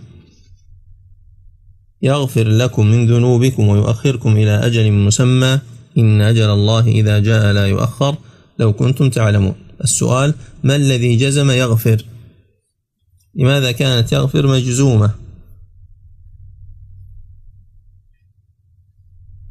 يغفر 2.02 2.48
لكم 2.48 2.86
من 2.86 3.08
ذنوبكم 3.08 3.68
ويؤخركم 3.68 4.38
إلى 4.38 4.66
أجل 4.66 4.92
مسمى. 4.92 5.60
إن 5.98 6.22
أجل 6.22 6.50
الله 6.50 6.88
إذا 6.88 7.20
جاء 7.20 7.54
لا 7.54 7.68
يؤخر. 7.68 8.16
لو 8.60 8.74
كنتم 8.74 9.10
تعلمون. 9.10 9.56
السؤال 9.84 10.34
ما 10.64 10.76
الذي 10.76 11.16
جزم 11.16 11.52
يغفر؟ 11.52 12.06
لماذا 13.36 13.72
كانت 13.72 14.12
يغفر 14.12 14.48
مجزومة؟ 14.48 15.14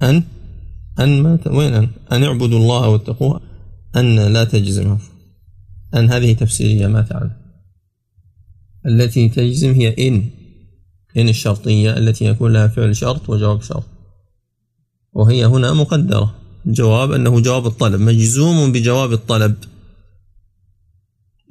أن؟ 0.02 0.22
أن 0.98 1.22
ما 1.22 1.38
وين 1.46 1.74
أن؟ 1.74 1.88
أن 2.12 2.24
اعبدوا 2.24 2.58
الله 2.58 2.88
واتقوه 2.88 3.40
أن 3.96 4.32
لا 4.32 4.44
تجزم 4.44 4.98
أن 5.94 6.10
هذه 6.10 6.32
تفسيرية 6.32 6.86
ما 6.86 7.02
تعلم 7.02 7.48
التي 8.86 9.28
تجزم 9.28 9.72
هي 9.72 10.08
إن. 10.08 10.30
إن 11.16 11.28
الشرطية 11.28 11.96
التي 11.96 12.24
يكون 12.24 12.52
لها 12.52 12.68
فعل 12.68 12.96
شرط 12.96 13.30
وجواب 13.30 13.62
شرط. 13.62 13.84
وهي 15.12 15.44
هنا 15.46 15.72
مقدرة. 15.72 16.34
الجواب 16.66 17.12
أنه 17.12 17.40
جواب 17.40 17.66
الطلب. 17.66 18.00
مجزوم 18.00 18.72
بجواب 18.72 19.12
الطلب. 19.12 19.54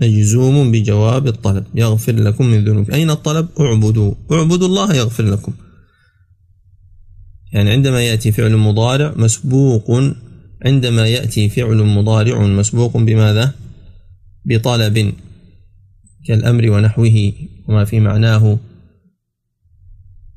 مجزوم 0.01 0.71
بجواب 0.71 1.27
الطلب. 1.27 1.65
يغفر 1.75 2.15
لكم 2.15 2.45
من 2.45 2.65
ذنوب 2.65 2.91
أين 2.91 3.09
الطلب؟ 3.09 3.47
اعبدوا. 3.59 4.13
اعبدوا 4.31 4.67
الله 4.67 4.95
يغفر 4.95 5.23
لكم. 5.23 5.53
يعني 7.53 7.69
عندما 7.69 8.01
يأتي 8.01 8.31
فعل 8.31 8.57
مضارع 8.57 9.13
مسبوق 9.15 9.91
عندما 10.65 11.07
يأتي 11.07 11.49
فعل 11.49 11.77
مضارع 11.77 12.41
مسبوق 12.41 12.97
بماذا؟ 12.97 13.53
بطلب 14.45 15.13
كالأمر 16.27 16.69
ونحوه 16.69 17.33
وما 17.67 17.85
في 17.85 17.99
معناه. 17.99 18.59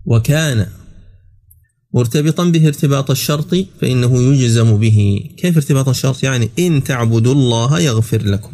وكان 0.04 0.66
مرتبطا 1.94 2.44
به 2.44 2.66
ارتباط 2.66 3.10
الشرط 3.10 3.54
فإنه 3.80 4.22
يجزم 4.22 4.76
به. 4.76 5.30
كيف 5.36 5.56
ارتباط 5.56 5.88
الشرط؟ 5.88 6.24
يعني 6.24 6.50
إن 6.58 6.84
تعبدوا 6.84 7.32
الله 7.32 7.80
يغفر 7.80 8.22
لكم. 8.22 8.52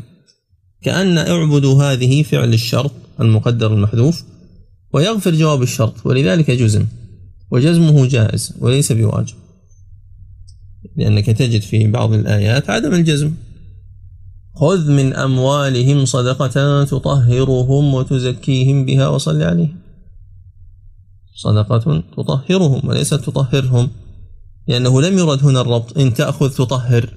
كأن 0.82 1.18
اعبدوا 1.18 1.82
هذه 1.82 2.22
فعل 2.22 2.54
الشرط 2.54 2.92
المقدر 3.20 3.74
المحذوف 3.74 4.24
ويغفر 4.92 5.34
جواب 5.34 5.62
الشرط 5.62 6.06
ولذلك 6.06 6.50
جزم 6.50 6.86
وجزمه 7.50 8.06
جائز 8.06 8.54
وليس 8.60 8.92
بواجب 8.92 9.34
لأنك 10.96 11.26
تجد 11.26 11.60
في 11.60 11.86
بعض 11.86 12.12
الآيات 12.12 12.70
عدم 12.70 12.94
الجزم. 12.94 13.32
خذ 14.54 14.90
من 14.90 15.12
أموالهم 15.12 16.04
صدقة 16.04 16.84
تطهرهم 16.84 17.94
وتزكيهم 17.94 18.84
بها 18.84 19.08
وصل 19.08 19.42
عليهم. 19.42 19.76
صدقة 21.34 22.02
تطهرهم 22.16 22.88
وليست 22.88 23.14
تطهرهم 23.14 23.90
لأنه 24.68 25.02
لم 25.02 25.18
يرد 25.18 25.44
هنا 25.44 25.60
الربط 25.60 25.98
إن 25.98 26.14
تأخذ 26.14 26.50
تطهر. 26.50 27.14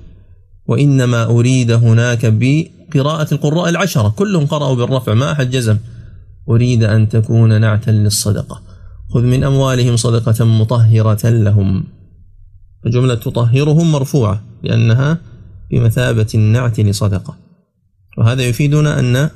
وإنما 0.69 1.23
أريد 1.23 1.71
هناك 1.71 2.25
بقراءة 2.25 3.34
القراء 3.34 3.69
العشرة. 3.69 4.10
كلهم 4.10 4.45
قرأوا 4.45 4.75
بالرفع 4.75 5.13
ما 5.13 5.32
أحد 5.32 5.49
جزم. 5.49 5.77
أريد 6.49 6.84
أن 6.84 7.10
تكون 7.10 7.62
نعتا 7.62 7.91
للصدقة. 7.91 8.62
خذ 9.13 9.21
من 9.21 9.43
أموالهم 9.43 9.95
صدقة 9.95 10.45
مطهرة 10.45 11.29
لهم. 11.29 11.84
فجملة 12.84 13.15
تطهرهم 13.15 13.91
مرفوعة 13.91 14.43
لأنها 14.63 15.17
بمثابة 15.71 16.27
النعت 16.36 16.79
لصدقة. 16.79 17.38
وهذا 18.17 18.43
يفيدنا 18.43 18.99
أن 18.99 19.29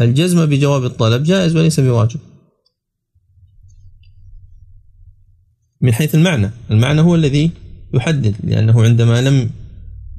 الجزم 0.00 0.46
بجواب 0.46 0.84
الطلب 0.84 1.22
جائز 1.22 1.56
وليس 1.56 1.80
بواجب. 1.80 2.20
من 5.80 5.92
حيث 5.92 6.14
المعنى. 6.14 6.50
المعنى 6.70 7.00
هو 7.00 7.14
الذي 7.14 7.50
يحدد 7.94 8.34
لأنه 8.44 8.82
عندما 8.82 9.20
لم 9.22 9.50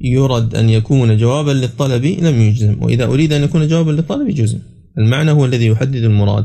يرد 0.00 0.54
أن 0.54 0.70
يكون 0.70 1.16
جوابا 1.16 1.50
للطلب 1.50 2.04
لم 2.04 2.40
يجزم 2.40 2.82
وإذا 2.82 3.04
أريد 3.04 3.32
أن 3.32 3.42
يكون 3.42 3.68
جوابا 3.68 3.90
للطلب 3.90 4.28
جزم. 4.28 4.58
المعنى 4.98 5.30
هو 5.30 5.44
الذي 5.44 5.66
يحدد 5.66 6.04
المراد. 6.04 6.44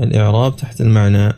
الإعراب 0.00 0.56
تحت 0.56 0.80
المعنى. 0.80 1.32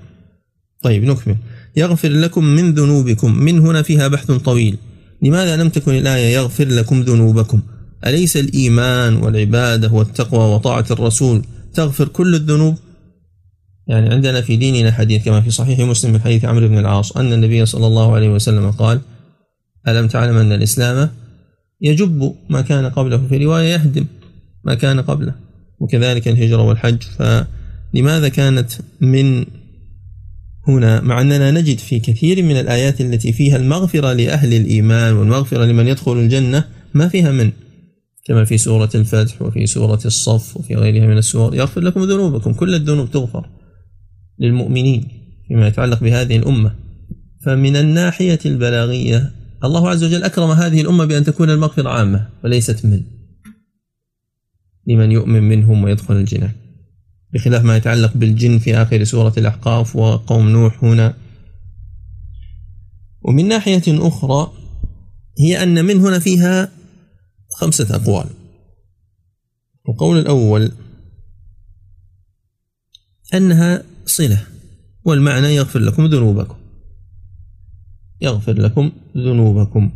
طيب 0.83 1.05
نكمل. 1.05 1.37
يغفر 1.77 2.09
لكم 2.09 2.45
من 2.45 2.75
ذنوبكم. 2.75 3.35
من 3.35 3.59
هنا 3.59 3.83
فيها 3.83 4.09
بحث 4.09 4.31
طويل. 4.31 4.79
لماذا 5.23 5.57
لم 5.57 5.69
تكن 5.69 5.93
الآية 5.93 6.35
يغفر 6.35 6.69
لكم 6.69 7.01
ذنوبكم؟ 7.01 7.61
أليس 8.07 8.37
الإيمان 8.37 9.17
والعبادة 9.17 9.93
والتقوى 9.93 10.55
وطاعة 10.55 10.87
الرسول 10.91 11.43
تغفر 11.75 12.09
كل 12.09 12.35
الذنوب؟ 12.35 12.77
يعني 13.87 14.09
عندنا 14.09 14.41
في 14.41 14.57
ديننا 14.57 14.93
حديث 14.93 15.25
كما 15.25 15.41
في 15.41 15.51
صحيح 15.51 15.81
مسلم 15.81 16.13
من 16.13 16.21
حديث 16.21 16.45
عمرو 16.45 16.69
بن 16.69 16.79
العاص 16.79 17.17
أن 17.17 17.33
النبي 17.33 17.67
صلى 17.67 17.87
الله 17.87 18.15
عليه 18.15 18.29
وسلم 18.29 18.71
قال 18.71 19.01
ألم 19.89 20.07
تعلم 20.09 20.37
أن 20.37 20.53
الإسلام 20.53 21.11
يجب 21.81 22.35
ما 22.51 22.61
كان 22.61 22.87
قبله 22.87 23.27
في 23.29 23.45
رواية 23.45 23.75
يهدم 23.75 24.07
ما 24.65 24.75
كان 24.75 25.01
قبله 25.01 25.35
وكذلك 25.81 26.29
الهجرة 26.29 26.63
والحج. 26.63 27.03
فلماذا 27.03 28.29
كانت 28.29 28.71
من 29.01 29.45
هنا؟ 30.69 31.01
مع 31.01 31.21
أننا 31.21 31.51
نجد 31.51 31.79
في 31.79 32.01
كثير 32.01 32.43
من 32.43 32.57
الآيات 32.61 33.01
التي 33.01 33.33
فيها 33.33 33.57
المغفرة 33.57 34.13
لأهل 34.13 34.55
الإيمان 34.55 35.15
والمغفرة 35.15 35.65
لمن 35.65 35.87
يدخل 35.87 36.13
الجنة 36.13 36.65
ما 36.95 37.09
فيها 37.09 37.33
من 37.33 37.51
كما 38.25 38.45
في 38.45 38.59
سورة 38.59 38.91
الفتح 38.95 39.43
وفي 39.43 39.67
سورة 39.67 40.01
الصف 40.05 40.57
وفي 40.57 40.75
غيرها 40.75 41.07
من 41.07 41.19
السور. 41.19 41.55
يغفر 41.55 41.81
لكم 41.81 42.05
ذنوبكم 42.05 42.53
كل 42.53 42.75
الذنوب 42.75 43.11
تغفر 43.11 43.49
للمؤمنين 44.39 45.09
فيما 45.49 45.69
يتعلق 45.69 46.01
بهذه 46.01 46.37
الأمة. 46.37 46.75
فمن 47.45 47.77
الناحية 47.77 48.39
البلاغية 48.47 49.33
الله 49.65 49.91
عز 49.91 50.05
وجل 50.05 50.25
أكرم 50.25 50.51
هذه 50.51 50.81
الأمة 50.81 51.05
بأن 51.05 51.25
تكون 51.25 51.51
المغفرة 51.51 51.91
عامة 51.91 52.29
وليست 52.45 52.87
من 52.87 53.03
لمن 54.87 55.13
يؤمن 55.13 55.43
منهم 55.43 55.85
ويدخل 55.85 56.17
الجنان 56.17 56.53
بخلاف 57.33 57.65
ما 57.65 57.77
يتعلق 57.77 58.13
بالجن 58.17 58.59
في 58.59 58.77
آخر 58.77 59.05
سورة 59.05 59.33
الأحقاف 59.37 59.97
وقوم 59.97 60.49
نوح 60.49 60.85
هنا. 60.85 61.15
ومن 63.23 63.49
ناحية 63.49 63.83
أخرى 63.89 64.53
هي 65.39 65.63
أن 65.63 65.85
من 65.85 66.01
هنا 66.01 66.19
فيها 66.19 66.73
خمسة 67.51 67.97
أقوال. 67.97 68.27
القول 69.89 70.19
الأول 70.19 70.73
أنها 73.35 73.83
صلة 74.07 74.47
والمعنى 75.05 75.47
يغفر 75.47 75.79
لكم 75.79 76.07
ذنوبكم. 76.07 76.66
يغفر 78.21 78.53
لكم 78.53 78.93
ذنوبكم. 79.17 79.91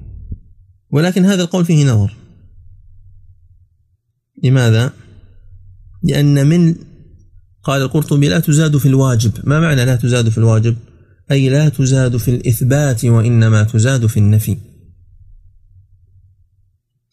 ولكن 0.90 1.24
هذا 1.24 1.42
القول 1.42 1.64
فيه 1.64 1.84
نظر. 1.84 2.16
لماذا؟ 4.44 4.92
لأن 6.02 6.46
من 6.46 6.74
قال 7.62 7.82
القرطبي 7.82 8.28
لا 8.28 8.40
تزاد 8.40 8.76
في 8.76 8.86
الواجب. 8.86 9.32
ما 9.44 9.60
معنى 9.60 9.84
لا 9.84 9.96
تزاد 9.96 10.28
في 10.28 10.38
الواجب؟ 10.38 10.76
أي 11.30 11.48
لا 11.48 11.68
تزاد 11.68 12.16
في 12.16 12.30
الإثبات 12.30 13.04
وإنما 13.04 13.62
تزاد 13.62 14.06
في 14.06 14.16
النفي. 14.16 14.56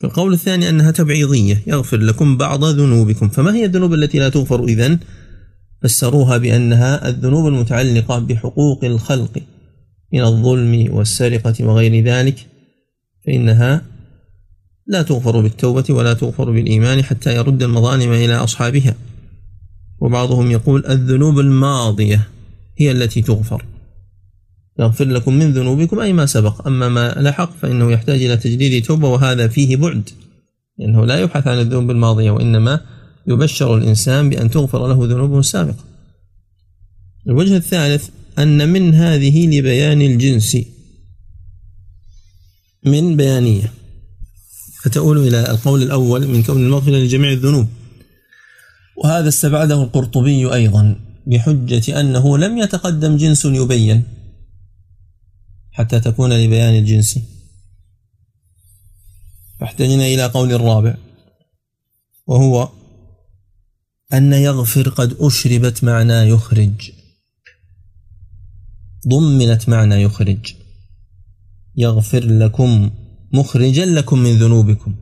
القول 0.04 0.34
الثاني 0.34 0.70
أنها 0.70 0.92
تبعيضية. 0.92 1.64
يغفر 1.68 1.98
لكم 1.98 2.38
بعض 2.38 2.64
ذنوبكم. 2.64 3.30
فما 3.30 3.56
هي 3.56 3.66
الذنوب 3.66 3.94
التي 3.94 4.20
لا 4.20 4.30
تغفر 4.30 4.64
إذن؟ 4.64 5.00
فسروها 5.82 6.38
بأنها 6.38 7.10
الذنوب 7.10 7.48
المتعلقة 7.48 8.20
بحقوق 8.20 8.86
الخلق. 8.86 9.42
من 10.14 10.22
الظلم 10.22 10.88
والسرقة 10.96 11.66
وغير 11.66 12.04
ذلك 12.04 12.48
فإنها 13.26 13.82
لا 14.88 15.02
تغفر 15.02 15.42
بالتوبة 15.42 15.86
ولا 15.90 16.14
تغفر 16.14 16.52
بالإيمان 16.52 17.04
حتى 17.04 17.36
يرد 17.36 17.64
المظالم 17.64 18.12
إلى 18.12 18.36
أصحابها. 18.36 18.96
وبعضهم 20.00 20.52
يقول 20.52 20.86
الذنوب 20.86 21.40
الماضية 21.40 22.28
هي 22.78 22.92
التي 22.92 23.22
تغفر. 23.22 23.66
يغفر 24.80 25.06
لكم 25.06 25.34
من 25.34 25.54
ذنوبكم 25.54 26.00
أي 26.00 26.14
ما 26.14 26.26
سبق. 26.26 26.68
أما 26.68 26.90
ما 26.90 27.16
لحق 27.18 27.58
فإنه 27.62 27.92
يحتاج 27.92 28.24
إلى 28.24 28.38
تجديد 28.38 28.84
توبة 28.84 29.08
وهذا 29.08 29.48
فيه 29.48 29.76
بعد 29.76 30.10
لأنه 30.80 31.06
لا 31.06 31.20
يبحث 31.20 31.48
عن 31.48 31.60
الذنوب 31.60 31.92
الماضية 31.92 32.32
وإنما 32.32 32.82
يبشر 33.28 33.78
الإنسان 33.78 34.30
بأن 34.30 34.50
تغفر 34.50 34.88
له 34.88 35.06
ذنوبه 35.06 35.40
السابقة. 35.40 35.84
الوجه 37.28 37.58
الثالث 37.58 38.10
أن 38.38 38.70
من 38.70 38.96
هذه 38.96 39.48
لبيان 39.48 40.02
الجنس. 40.02 40.58
من 42.86 43.18
بيانية. 43.18 43.74
فتؤول 44.82 45.28
إلى 45.28 45.52
القول 45.52 45.84
الأول 45.84 46.28
من 46.28 46.44
كون 46.44 46.66
المغفرة 46.66 46.92
لجميع 46.92 47.32
الذنوب. 47.32 47.68
وهذا 48.98 49.30
استبعده 49.30 49.84
القرطبي 49.84 50.54
أيضا 50.54 51.00
بحجة 51.28 52.00
أنه 52.00 52.38
لم 52.38 52.58
يتقدم 52.58 53.18
جنس 53.18 53.46
يبين 53.46 54.04
حتى 55.72 56.00
تكون 56.00 56.34
لبيان 56.34 56.74
الجنس. 56.76 57.20
فاحتجنا 59.60 60.06
إلى 60.08 60.26
قول 60.26 60.52
الرابع 60.54 60.98
وهو 62.28 62.70
أن 64.14 64.34
يغفر 64.34 64.90
قد 64.90 65.18
أشربت 65.20 65.84
معنى 65.84 66.14
يخرج. 66.14 66.97
ضمنت 69.08 69.70
معنى 69.70 69.96
يخرج. 69.96 70.54
يغفر 71.76 72.24
لكم 72.26 72.90
مخرجا 73.34 73.86
لكم 73.86 74.20
من 74.20 74.32
ذنوبكم. 74.32 74.96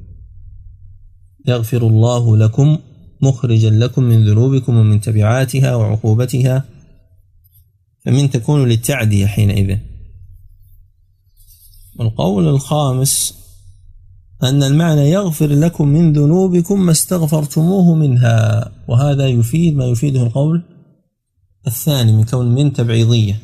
يغفر 1.47 1.87
الله 1.87 2.37
لكم 2.37 2.77
مخرجا 3.21 3.69
لكم 3.69 4.03
من 4.03 4.25
ذنوبكم 4.25 4.77
ومن 4.77 5.01
تبعاتها 5.01 5.75
وعقوبتها. 5.75 6.63
فمن 8.05 8.29
تكون 8.29 8.69
للتعدية 8.69 9.25
حينئذ. 9.25 9.77
القول 12.01 12.47
الخامس 12.47 13.35
أن 14.43 14.63
المعنى 14.63 15.09
يغفر 15.09 15.47
لكم 15.47 15.87
من 15.87 16.13
ذنوبكم 16.13 16.85
ما 16.85 16.91
استغفرتموه 16.91 17.95
منها. 17.95 18.71
وهذا 18.87 19.27
يفيد 19.27 19.75
ما 19.75 19.85
يفيده 19.85 20.23
القول 20.23 20.63
الثاني 21.67 22.11
من 22.11 22.23
كون 22.23 22.55
من 22.55 22.73
تبعيضية. 22.73 23.39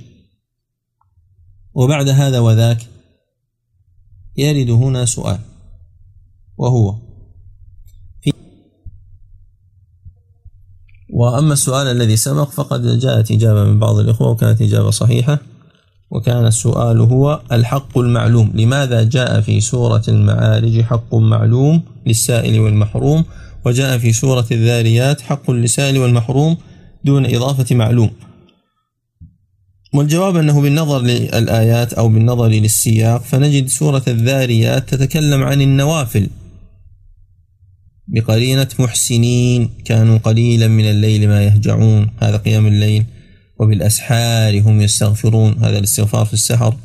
وبعد 1.74 2.10
هذا 2.10 2.40
وذاك 2.40 2.88
يرد 4.38 4.70
هنا 4.70 5.06
سؤال 5.06 5.40
وهو 6.58 6.96
في 8.22 8.32
وأما 11.10 11.54
السؤال 11.54 11.88
الذي 11.88 12.16
سبق 12.16 12.50
فقد 12.50 13.00
جاءت 13.00 13.32
إجابة 13.32 13.64
من 13.64 13.80
بعض 13.80 13.98
الإخوة 13.98 14.30
وكانت 14.30 14.62
إجابة 14.62 14.90
صحيحة 14.90 15.40
وكان 16.12 16.46
السؤال 16.46 17.00
هو 17.00 17.42
الحق 17.52 17.98
المعلوم 17.98 18.52
لماذا 18.56 19.04
جاء 19.04 19.42
في 19.42 19.62
سورة 19.62 20.04
المعارج 20.08 20.82
حق 20.82 21.16
معلوم 21.16 21.82
للسائل 22.08 22.60
والمحروم 22.60 23.26
وجاء 23.66 23.98
في 23.98 24.14
سورة 24.14 24.46
الذاريات 24.52 25.22
حق 25.22 25.52
للسائل 25.52 25.98
والمحروم 25.98 26.58
دون 27.06 27.36
إضافة 27.36 27.76
معلوم؟ 27.76 28.12
والجواب 29.94 30.36
أنه 30.38 30.62
بالنظر 30.62 31.02
للآيات 31.02 31.94
أو 31.94 32.10
بالنظر 32.10 32.48
للسياق 32.48 33.24
فنجد 33.24 33.68
سورة 33.68 34.04
الذاريات 34.08 34.90
تتكلم 34.90 35.44
عن 35.44 35.62
النوافل. 35.62 36.30
بقرينة 38.08 38.68
محسنين 38.80 39.70
كانوا 39.86 40.18
قليلا 40.18 40.68
من 40.68 40.84
الليل 40.84 41.28
ما 41.28 41.44
يهجعون. 41.44 42.10
هذا 42.22 42.38
قيام 42.38 42.68
الليل 42.68 43.06
وبالأسحار 43.60 44.62
هم 44.62 44.82
يستغفرون. 44.82 45.56
هذا 45.58 45.78
الاستغفار 45.78 46.26
في 46.26 46.34
السحر. 46.34 46.78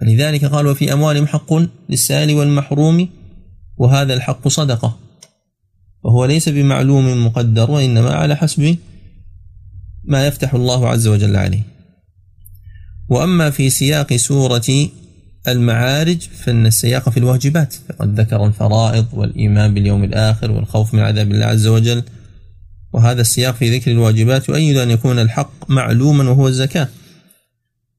فلذلك 0.00 0.44
قال 0.44 0.66
وفي 0.66 0.92
أموالهم 0.92 1.26
حق 1.26 1.54
للسائل 1.88 2.34
والمحروم 2.34 3.08
وهذا 3.76 4.14
الحق 4.14 4.48
صدقة. 4.48 4.98
وهو 6.04 6.24
ليس 6.24 6.48
بمعلوم 6.48 7.26
مقدر 7.26 7.70
وإنما 7.70 8.10
على 8.14 8.36
حسب 8.36 8.76
ما 10.04 10.26
يفتح 10.26 10.54
الله 10.54 10.88
عز 10.88 11.06
وجل 11.06 11.36
عليه. 11.36 11.71
وأما 13.12 13.50
في 13.50 13.70
سياق 13.70 14.16
سورة 14.16 14.88
المعارج 15.48 16.20
فإن 16.20 16.66
السياق 16.66 17.08
في 17.08 17.16
الواجبات 17.16 17.74
فقد 17.88 18.20
ذكر 18.20 18.46
الفرائض 18.46 19.06
والإيمان 19.12 19.74
باليوم 19.74 20.04
الآخر 20.04 20.50
والخوف 20.50 20.94
من 20.94 21.00
عذاب 21.00 21.30
الله 21.30 21.46
عز 21.46 21.66
وجل. 21.66 22.02
وهذا 22.92 23.20
السياق 23.20 23.54
في 23.54 23.76
ذكر 23.76 23.90
الواجبات 23.90 24.48
يؤيد 24.48 24.76
أن 24.76 24.90
يكون 24.90 25.18
الحق 25.18 25.70
معلوما 25.70 26.30
وهو 26.30 26.48
الزكاة. 26.48 26.88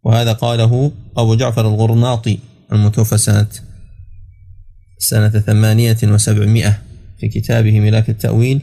وهذا 0.03 0.33
قاله 0.33 0.91
أبو 1.17 1.35
جعفر 1.35 1.67
الغرناطي 1.67 2.37
المتوفى 2.71 3.17
سنة 3.17 3.47
سنة 4.97 5.29
ثمانية 5.29 5.97
وسبعمائة 6.03 6.81
في 7.19 7.27
كتابه 7.27 7.79
ملاك 7.79 8.09
التأويل 8.09 8.61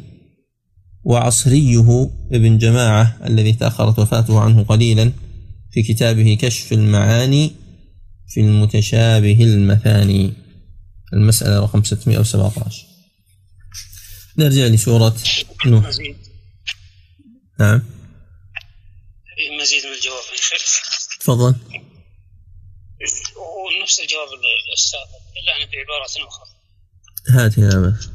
وعصريه 1.05 2.11
ابن 2.33 2.59
جماعة 2.59 3.17
الذي 3.27 3.53
تأخرت 3.53 3.99
وفاته 3.99 4.41
عنه 4.41 4.63
قليلا 4.63 5.13
في 5.73 5.83
كتابه 5.83 6.39
كشف 6.41 6.73
المعاني 6.73 7.53
في 8.29 8.41
المتشابه 8.41 9.39
المثاني. 9.43 10.33
المسألة 11.13 11.61
رقم 11.61 11.85
617 11.85 12.87
نرجع 14.39 14.63
لسورة 14.67 15.17
نوح. 15.67 15.91
نعم. 17.61 17.83
مزيد 19.61 19.87
من 19.87 19.93
الجواب 19.93 20.23
يا 20.33 20.37
شيخ 20.37 20.81
تفضل. 21.21 21.55
ونفس 23.37 24.01
الجواب 24.01 24.29
السابق 24.77 25.23
إلا 25.43 25.57
انه 25.57 25.67
بعبارة 25.73 26.29
أخرى. 26.29 26.47
هات 27.29 27.59
يا 27.59 27.69
بس 27.69 28.09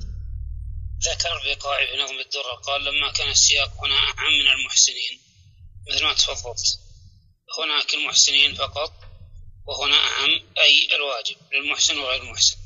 ذكر 1.06 1.30
البقاعي 1.44 1.88
في 1.88 2.04
نظم 2.04 2.20
الدرة 2.20 2.56
قال 2.64 2.82
لما 2.86 3.12
كان 3.12 3.30
السياق 3.30 3.86
هنا 3.86 3.96
أعم 3.96 4.34
من 4.40 4.60
المحسنين. 4.60 5.20
مثل 5.92 6.04
ما 6.04 6.14
تفضلت. 6.14 6.85
هناك 7.60 7.94
المحسنين 7.94 8.56
فقط 8.56 8.94
وهنا 9.68 9.96
أعم 9.96 10.42
أي 10.58 10.96
الواجب 10.96 11.36
للمحسن 11.54 12.00
وغير 12.00 12.22
المحسن. 12.22 12.58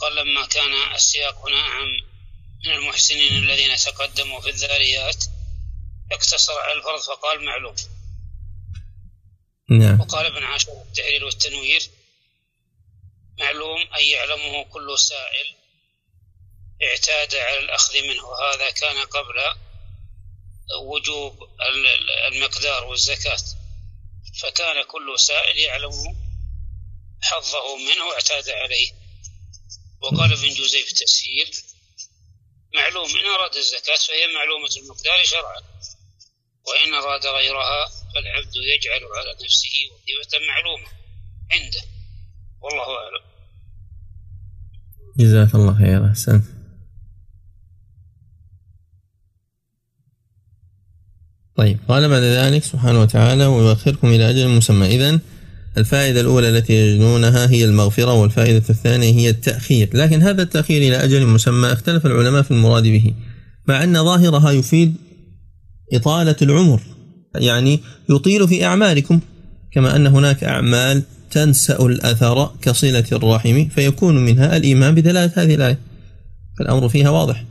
قال 0.00 0.16
لما 0.16 0.46
كان 0.46 0.94
السياق 0.94 1.48
هنا 1.48 1.60
أعم 1.60 1.88
من 2.66 2.72
المحسنين 2.72 3.32
الذين 3.32 3.76
تقدموا 3.76 4.40
في 4.40 4.50
الذاريات 4.50 5.24
اقتصر 6.12 6.52
على 6.52 6.78
الفرض 6.78 7.00
فقال 7.00 7.44
معلوم. 7.44 7.74
نعم. 9.70 10.00
وقال 10.00 10.26
ابن 10.26 10.44
عاشور 10.44 10.82
التحرير 10.82 11.24
والتنوير 11.24 11.82
معلوم 13.40 13.80
أن 13.80 14.04
يعلمه 14.04 14.64
كل 14.64 14.98
سائل 14.98 15.56
اعتاد 16.82 17.34
على 17.34 17.58
الأخذ 17.58 18.02
منه. 18.02 18.24
هذا 18.42 18.70
كان 18.70 18.96
قبل 18.98 19.34
وجوب 20.82 21.48
المقدار 22.32 22.84
والزكاة. 22.84 23.55
فكان 24.40 24.84
كل 24.84 25.20
سائل 25.20 25.58
يعلم 25.58 25.92
حظه 27.22 27.76
منه 27.76 28.04
واعتاد 28.10 28.48
عليه. 28.48 28.90
وقال 30.02 30.32
ابن 30.32 30.48
جوزي 30.48 30.82
في 30.82 30.90
التسهيل 30.90 31.50
معلوم 32.74 33.08
إن 33.10 33.26
أراد 33.26 33.56
الزكاة 33.56 34.00
فهي 34.08 34.26
معلومة 34.34 34.70
المقدار 34.76 35.24
شرعا 35.24 35.60
وإن 36.66 36.94
أراد 36.94 37.26
غيرها 37.26 37.86
فالعبد 38.14 38.56
يجعل 38.56 39.00
على 39.16 39.44
نفسه 39.44 39.74
وظيفة 39.92 40.38
معلومة 40.48 40.88
عنده. 41.52 41.82
والله 42.60 42.96
أعلم. 42.96 43.26
جزاك 45.18 45.54
الله 45.54 45.78
خير 45.78 46.10
أحسنت. 46.10 46.55
طيب 51.56 51.78
قال 51.88 52.08
بعد 52.08 52.22
ذلك 52.22 52.64
سبحانه 52.64 53.00
وتعالى 53.00 53.46
ويؤخركم 53.46 54.08
إلى 54.08 54.30
أجل 54.30 54.48
مسمى. 54.48 54.86
إذن 54.86 55.20
الفائدة 55.78 56.20
الأولى 56.20 56.48
التي 56.48 56.72
يجدونها 56.72 57.50
هي 57.50 57.64
المغفرة 57.64 58.12
والفائدة 58.12 58.62
الثانية 58.70 59.14
هي 59.14 59.30
التأخير. 59.30 59.90
لكن 59.94 60.22
هذا 60.22 60.42
التأخير 60.42 60.82
إلى 60.82 61.04
أجل 61.04 61.26
مسمى 61.26 61.72
اختلف 61.72 62.06
العلماء 62.06 62.42
في 62.42 62.50
المراد 62.50 62.82
به 62.82 63.12
مع 63.68 63.84
أن 63.84 64.04
ظاهرها 64.04 64.50
يفيد 64.50 64.94
إطالة 65.92 66.36
العمر 66.42 66.80
يعني 67.34 67.80
يطيل 68.10 68.48
في 68.48 68.64
أعمالكم 68.64 69.20
كما 69.72 69.96
أن 69.96 70.06
هناك 70.06 70.44
أعمال 70.44 71.02
تنسأ 71.30 71.86
الأثر 71.86 72.50
كصلة 72.62 73.04
الرحم 73.12 73.68
فيكون 73.68 74.24
منها 74.24 74.56
الإيمان 74.56 74.94
بدلالة 74.94 75.32
هذه 75.34 75.54
الآية 75.54 75.78
فالأمر 76.58 76.88
فيها 76.88 77.10
واضح. 77.10 77.44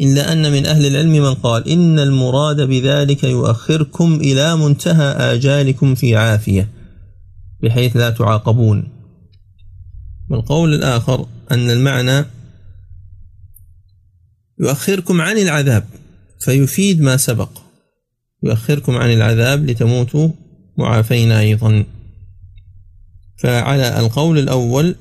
إلا 0.00 0.32
أن 0.32 0.52
من 0.52 0.66
أهل 0.66 0.86
العلم 0.86 1.12
من 1.12 1.34
قال 1.34 1.68
إن 1.68 1.98
المراد 1.98 2.60
بذلك 2.60 3.24
يؤخركم 3.24 4.14
إلى 4.14 4.56
منتهى 4.56 5.34
آجالكم 5.34 5.94
في 5.94 6.16
عافية 6.16 6.68
بحيث 7.62 7.96
لا 7.96 8.10
تعاقبون. 8.10 8.88
والقول 10.30 10.74
الآخر 10.74 11.26
أن 11.50 11.70
المعنى 11.70 12.24
يؤخركم 14.60 15.20
عن 15.20 15.38
العذاب 15.38 15.84
فيفيد 16.40 17.00
ما 17.00 17.16
سبق. 17.16 17.50
يؤخركم 18.42 18.96
عن 18.96 19.12
العذاب 19.12 19.70
لتموتوا 19.70 20.28
معافين 20.78 21.32
أيضا. 21.32 21.84
فعلى 23.38 24.00
القول 24.00 24.38
الأول 24.38 24.96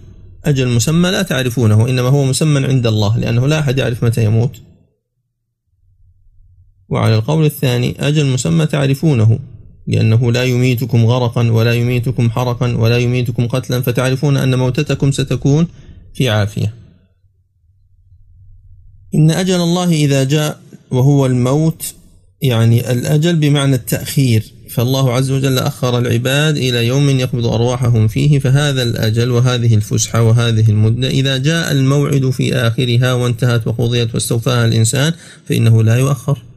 أجل 0.46 0.68
مسمى 0.68 1.12
لا 1.12 1.22
تعرفونه 1.22 1.90
إنما 1.90 2.08
هو 2.08 2.26
مسمى 2.26 2.66
عند 2.66 2.88
الله 2.88 3.18
لأنه 3.18 3.48
لا 3.48 3.60
أحد 3.60 3.78
يعرف 3.78 4.04
متى 4.04 4.26
يموت. 4.26 4.62
وعلى 6.90 7.16
القول 7.16 7.46
الثاني 7.46 7.96
أجل 8.00 8.26
مسمى 8.26 8.66
تعرفونه 8.66 9.40
لأنه 9.88 10.32
لا 10.32 10.44
يميتكم 10.44 11.06
غرقا 11.06 11.52
ولا 11.52 11.74
يميتكم 11.74 12.30
حرقا 12.30 12.78
ولا 12.78 12.98
يميتكم 12.98 13.48
قتلا 13.48 13.82
فتعرفون 13.82 14.38
أن 14.38 14.56
موتتكم 14.56 15.12
ستكون 15.12 15.68
في 16.14 16.30
عافية. 16.30 16.74
إن 19.16 19.32
أجل 19.32 19.56
الله 19.56 19.92
إذا 19.92 20.24
جاء 20.24 20.60
وهو 20.92 21.26
الموت 21.26 21.94
يعني 22.42 22.92
الأجل 22.92 23.36
بمعنى 23.36 23.76
التأخير 23.76 24.44
فالله 24.70 25.14
عز 25.14 25.32
وجل 25.32 25.58
أخر 25.58 25.98
العباد 25.98 26.58
إلى 26.58 26.88
يوم 26.88 27.10
يقبض 27.10 27.46
أرواحهم 27.46 28.08
فيه 28.08 28.40
فهذا 28.40 28.84
الأجل 28.84 29.32
وهذه 29.32 29.76
الفسحة 29.76 30.22
وهذه 30.24 30.70
المدة 30.70 31.08
إذا 31.08 31.38
جاء 31.38 31.72
الموعد 31.72 32.30
في 32.30 32.56
آخرها 32.56 33.14
وانتهت 33.14 33.68
وقضيت 33.68 34.14
واستوفاها 34.14 34.66
الإنسان 34.66 35.14
فإنه 35.46 35.84
لا 35.84 35.96
يؤخر. 35.96 36.49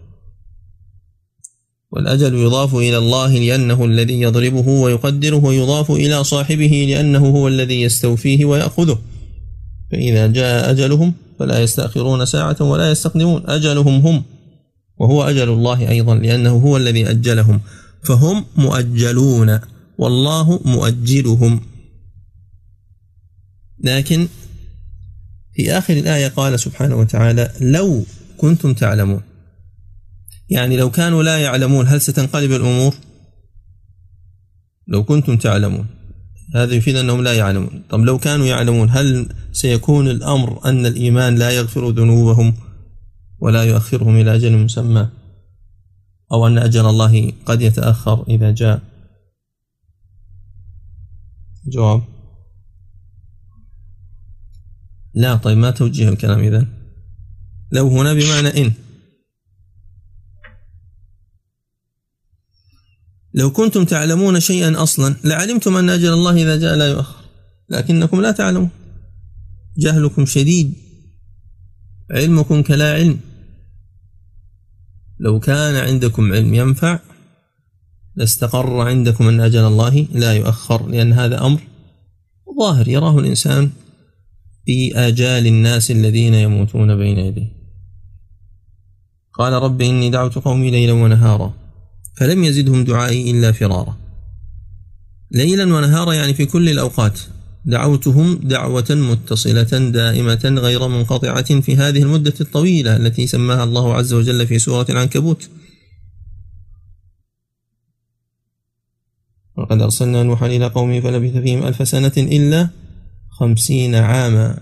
والأجل 1.93 2.35
يضاف 2.35 2.75
إلى 2.75 2.99
الله 2.99 3.39
لأنه 3.39 3.85
الذي 3.85 4.21
يضربه 4.21 4.69
ويقدره 4.69 5.45
ويضاف 5.45 5.91
إلى 5.91 6.25
صاحبه 6.25 6.87
لأنه 6.89 7.27
هو 7.29 7.49
الذي 7.49 7.83
يستوفيه 7.83 8.45
ويأخذه. 8.45 8.99
فإذا 9.91 10.27
جاء 10.27 10.71
أجلهم 10.71 11.15
فلا 11.39 11.63
يستأخرون 11.63 12.27
ساعة 12.27 12.57
ولا 12.61 12.91
يستقدمون. 12.91 13.43
أجلهم 13.47 14.07
هم 14.07 14.23
وهو 14.97 15.23
أجل 15.23 15.49
الله 15.49 15.89
أيضا 15.89 16.15
لأنه 16.15 16.51
هو 16.51 16.77
الذي 16.77 17.11
أجلهم. 17.11 17.61
فهم 18.03 18.45
مؤجلون 18.57 19.61
والله 19.99 20.61
مؤجلهم. 20.65 21.61
لكن 23.85 24.29
في 25.55 25.79
آخر 25.79 25.97
الآية 25.97 26.29
قال 26.29 26.61
سبحانه 26.61 26.97
وتعالى 26.97 27.51
لو 27.61 28.05
كنتم 28.39 28.75
تعلمون. 28.75 29.21
يعني 30.53 30.77
لو 30.77 30.91
كانوا 30.91 31.23
لا 31.23 31.39
يعلمون 31.39 31.87
هل 31.87 32.01
ستنقلب 32.01 32.53
الأمور؟ 32.53 32.95
لو 34.89 35.05
كنتم 35.05 35.37
تعلمون 35.37 35.87
هذا 36.55 36.75
يفيد 36.75 36.97
أنهم 36.97 37.23
لا 37.23 37.35
يعلمون. 37.35 37.83
طب 37.91 38.01
لو 38.01 38.19
كانوا 38.19 38.47
يعلمون 38.47 38.91
هل 38.91 39.29
سيكون 39.53 40.09
الأمر 40.09 40.65
أن 40.65 40.87
الإيمان 40.87 41.35
لا 41.35 41.51
يغفر 41.51 41.91
ذنوبهم 41.91 42.55
ولا 43.41 43.63
يؤخرهم 43.65 44.17
إلى 44.17 44.35
أجل 44.35 44.59
مسمى؟ 44.59 45.09
أو 46.33 46.47
أن 46.47 46.59
أجل 46.59 46.87
الله 46.87 47.33
قد 47.47 47.61
يتأخر 47.61 48.25
إذا 48.29 48.51
جاء؟ 48.51 48.81
جواب. 51.67 52.03
لا 55.15 55.37
طيب 55.37 55.59
ما 55.59 55.71
توجيه 55.71 56.09
الكلام 56.09 56.39
إذا 56.39 56.67
لو 57.73 57.89
هنا 57.89 58.13
بمعنى 58.13 58.49
إن. 58.63 58.73
لو 63.35 63.51
كنتم 63.51 63.85
تعلمون 63.85 64.41
شيئا 64.41 64.83
أصلا 64.83 65.15
لعلمتم 65.25 65.77
أن 65.77 65.91
أجل 65.91 66.13
الله 66.13 66.43
إذا 66.43 66.57
جاء 66.57 66.77
لا 66.77 66.89
يؤخر. 66.89 67.23
لكنكم 67.69 68.21
لا 68.21 68.31
تعلمون. 68.31 68.71
جهلكم 69.79 70.27
شديد. 70.27 70.75
علمكم 72.11 72.63
كلا 72.63 72.93
علم. 72.93 73.21
لو 75.21 75.41
كان 75.41 75.75
عندكم 75.75 76.33
علم 76.33 76.55
ينفع 76.55 76.99
لاستقر 78.17 78.81
عندكم 78.81 79.29
أن 79.29 79.41
أجل 79.41 79.65
الله 79.65 80.07
لا 80.15 80.33
يؤخر 80.33 80.89
لأن 80.89 81.13
هذا 81.13 81.47
أمر 81.47 81.61
ظاهر. 82.61 82.89
يراه 82.89 83.19
الإنسان 83.19 83.71
في 84.67 84.99
آجال 84.99 85.47
الناس 85.47 85.91
الذين 85.91 86.35
يموتون 86.35 86.97
بين 86.97 87.19
يديه. 87.19 87.53
قال 89.33 89.53
رب 89.53 89.81
إني 89.81 90.11
دعوت 90.11 90.39
قومي 90.39 90.71
ليلا 90.71 90.93
ونهارا. 90.93 91.62
فلم 92.15 92.45
يزدهم 92.45 92.85
دعائي 92.85 93.31
إلا 93.31 93.53
فرارا. 93.53 93.97
ليلا 95.31 95.77
ونهارا 95.77 96.13
يعني 96.13 96.35
في 96.35 96.47
كل 96.47 96.69
الأوقات 96.69 97.21
دعوتهم 97.65 98.35
دعوة 98.35 98.87
متصلة 98.91 99.91
دائمة 99.91 100.41
غير 100.45 100.89
منقطعة 100.89 101.61
في 101.61 101.77
هذه 101.77 102.03
المدة 102.03 102.35
الطويلة 102.41 102.97
التي 102.97 103.27
سماها 103.27 103.65
الله 103.65 103.95
عز 103.95 104.13
وجل 104.13 104.47
في 104.47 104.59
سورة 104.59 104.87
العنكبوت. 104.91 105.51
وقد 109.57 109.83
أرسلنا 109.83 110.23
نوحا 110.23 110.47
إلى 110.47 110.67
قومه 110.67 111.01
فلبث 111.01 111.37
فيهم 111.37 111.67
ألف 111.67 111.89
سنة 111.89 112.13
إلا 112.17 112.69
خمسين 113.31 113.95
عاما. 113.95 114.59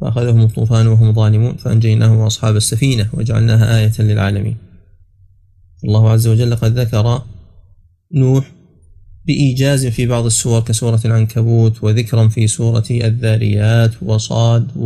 فأخذهم 0.00 0.40
الطوفان 0.40 0.86
وهم 0.86 1.12
ظالمون. 1.12 1.56
فأنجيناه 1.56 2.22
وأصحاب 2.22 2.56
السفينة 2.56 3.08
وجعلناها 3.12 3.78
آية 3.78 3.92
للعالمين. 3.98 4.65
الله 5.86 6.10
عز 6.10 6.28
وجل 6.28 6.56
قد 6.56 6.78
ذكر 6.78 7.22
نوح 8.14 8.52
بإيجاز 9.26 9.86
في 9.86 10.06
بعض 10.06 10.24
السور 10.24 10.60
كسورة 10.60 11.00
العنكبوت 11.04 11.84
وذكرا 11.84 12.28
في 12.28 12.46
سورة 12.46 12.84
الذاريات 12.90 14.02
وصاد 14.02 14.76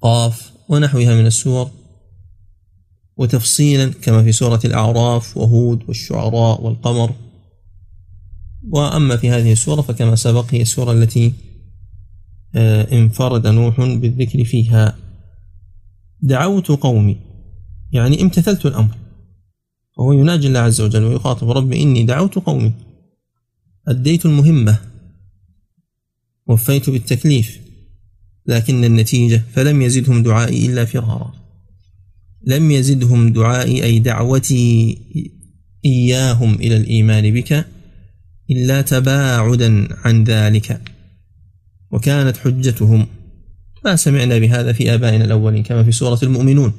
وقاف 0.00 0.52
ونحوها 0.68 1.14
من 1.14 1.26
السور 1.26 1.70
وتفصيلا 3.16 3.92
كما 4.02 4.22
في 4.22 4.32
سورة 4.32 4.60
الأعراف 4.64 5.36
وهود 5.36 5.82
والشعراء 5.88 6.62
والقمر. 6.62 7.14
وأما 8.68 9.16
في 9.16 9.30
هذه 9.30 9.52
السورة 9.52 9.80
فكما 9.80 10.16
سبق 10.16 10.54
هي 10.54 10.62
السورة 10.62 10.92
التي 10.92 11.32
آه، 12.54 12.92
انفرد 12.92 13.46
نوح 13.46 13.80
بالذكر 13.80 14.44
فيها. 14.44 14.96
دعوت 16.22 16.68
قومي 16.68 17.16
يعني 17.92 18.22
امتثلت 18.22 18.66
الأمر. 18.66 18.96
وهو 20.00 20.12
يناجي 20.12 20.46
الله 20.46 20.60
عز 20.60 20.80
وجل 20.80 21.04
ويخاطب 21.04 21.50
ربي 21.50 21.82
إني 21.82 22.02
دعوت 22.02 22.34
قومي. 22.34 22.72
أديت 23.88 24.26
المهمة. 24.26 24.78
وفيت 26.46 26.90
بالتكليف. 26.90 27.60
لكن 28.46 28.84
النتيجة 28.84 29.42
فلم 29.52 29.82
يزدهم 29.82 30.22
دعائي 30.22 30.66
إلا 30.66 30.84
فرارا. 30.84 31.34
لم 32.46 32.70
يزدهم 32.70 33.32
دعائي 33.32 33.84
أي 33.84 33.98
دعوتي 33.98 34.98
إياهم 35.84 36.54
إلى 36.54 36.76
الإيمان 36.76 37.34
بك 37.34 37.66
إلا 38.50 38.82
تباعدا 38.82 39.88
عن 40.04 40.24
ذلك. 40.24 40.80
وكانت 41.90 42.36
حجتهم. 42.36 43.06
ما 43.84 43.96
سمعنا 43.96 44.38
بهذا 44.38 44.72
في 44.72 44.94
آبائنا 44.94 45.24
الأولين 45.24 45.62
كما 45.62 45.84
في 45.84 45.92
سورة 45.92 46.18
المؤمنون. 46.22 46.72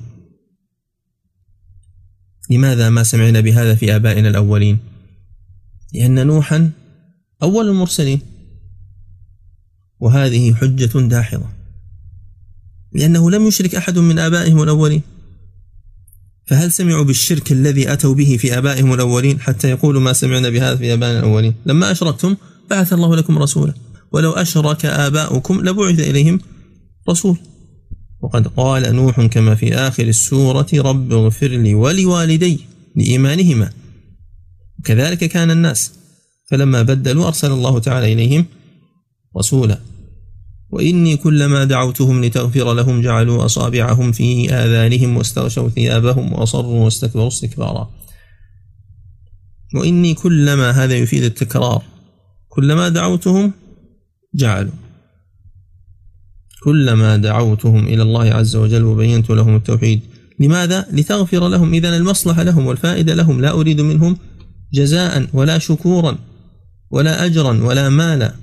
لماذا 2.49 2.89
ما 2.89 3.03
سمعنا 3.03 3.39
بهذا 3.39 3.75
في 3.75 3.95
آبائنا 3.95 4.29
الأولين؟ 4.29 4.77
لأن 5.93 6.27
نوحا 6.27 6.71
أول 7.43 7.69
المرسلين. 7.69 8.21
وهذه 9.99 10.53
حجة 10.53 10.99
داحضة. 10.99 11.45
لأنه 12.93 13.31
لم 13.31 13.47
يشرك 13.47 13.75
أحد 13.75 13.99
من 13.99 14.19
آبائهم 14.19 14.63
الأولين. 14.63 15.01
فهل 16.45 16.71
سمعوا 16.71 17.03
بالشرك 17.03 17.51
الذي 17.51 17.93
أتوا 17.93 18.13
به 18.13 18.37
في 18.37 18.57
آبائهم 18.57 18.93
الأولين 18.93 19.39
حتى 19.39 19.69
يقولوا 19.69 20.01
ما 20.01 20.13
سمعنا 20.13 20.49
بهذا 20.49 20.75
في 20.75 20.93
آبائنا 20.93 21.19
الأولين؟ 21.19 21.53
لما 21.65 21.91
أشركتم 21.91 22.35
بعث 22.69 22.93
الله 22.93 23.15
لكم 23.15 23.37
رسولا. 23.37 23.73
ولو 24.11 24.31
أشرك 24.31 24.85
آباؤكم 24.85 25.61
لبعث 25.61 25.99
إليهم 25.99 26.39
رسول. 27.09 27.37
وقد 28.21 28.47
قال 28.47 28.95
نوح 28.95 29.25
كما 29.25 29.55
في 29.55 29.75
آخر 29.75 30.03
السورة 30.03 30.67
رب 30.73 31.13
اغفر 31.13 31.47
لي 31.47 31.75
ولوالدي 31.75 32.59
لإيمانهما. 32.95 33.69
كذلك 34.83 35.23
كان 35.23 35.51
الناس 35.51 35.91
فلما 36.49 36.81
بدلوا 36.81 37.27
أرسل 37.27 37.51
الله 37.51 37.79
تعالى 37.79 38.13
إليهم 38.13 38.45
رسولا. 39.37 39.79
وإني 40.69 41.17
كلما 41.17 41.63
دعوتهم 41.63 42.23
لتغفر 42.23 42.73
لهم 42.73 43.01
جعلوا 43.01 43.45
أصابعهم 43.45 44.11
في 44.11 44.53
آذانهم 44.53 45.17
واستغشوا 45.17 45.69
ثيابهم 45.69 46.33
وأصروا 46.33 46.83
واستكبروا 46.85 47.27
استكبارا. 47.27 47.89
وإني 49.75 50.13
كلما 50.13 50.71
هذا 50.71 50.95
يفيد 50.97 51.23
التكرار 51.23 51.83
كلما 52.49 52.89
دعوتهم 52.89 53.51
جعلوا. 54.35 54.90
كلما 56.63 57.17
دعوتهم 57.17 57.87
إلى 57.87 58.01
الله 58.01 58.33
عز 58.33 58.55
وجل 58.55 58.83
وبينت 58.83 59.29
لهم 59.29 59.55
التوحيد. 59.55 60.01
لماذا؟ 60.39 60.85
لتغفر 60.91 61.47
لهم. 61.47 61.73
إذا 61.73 61.97
المصلحة 61.97 62.43
لهم 62.43 62.65
والفائدة 62.65 63.13
لهم. 63.13 63.41
لا 63.41 63.51
أريد 63.51 63.81
منهم 63.81 64.17
جزاء 64.73 65.27
ولا 65.33 65.57
شكورا 65.57 66.17
ولا 66.91 67.25
أجرا 67.25 67.63
ولا 67.63 67.89
مالا 67.89 68.33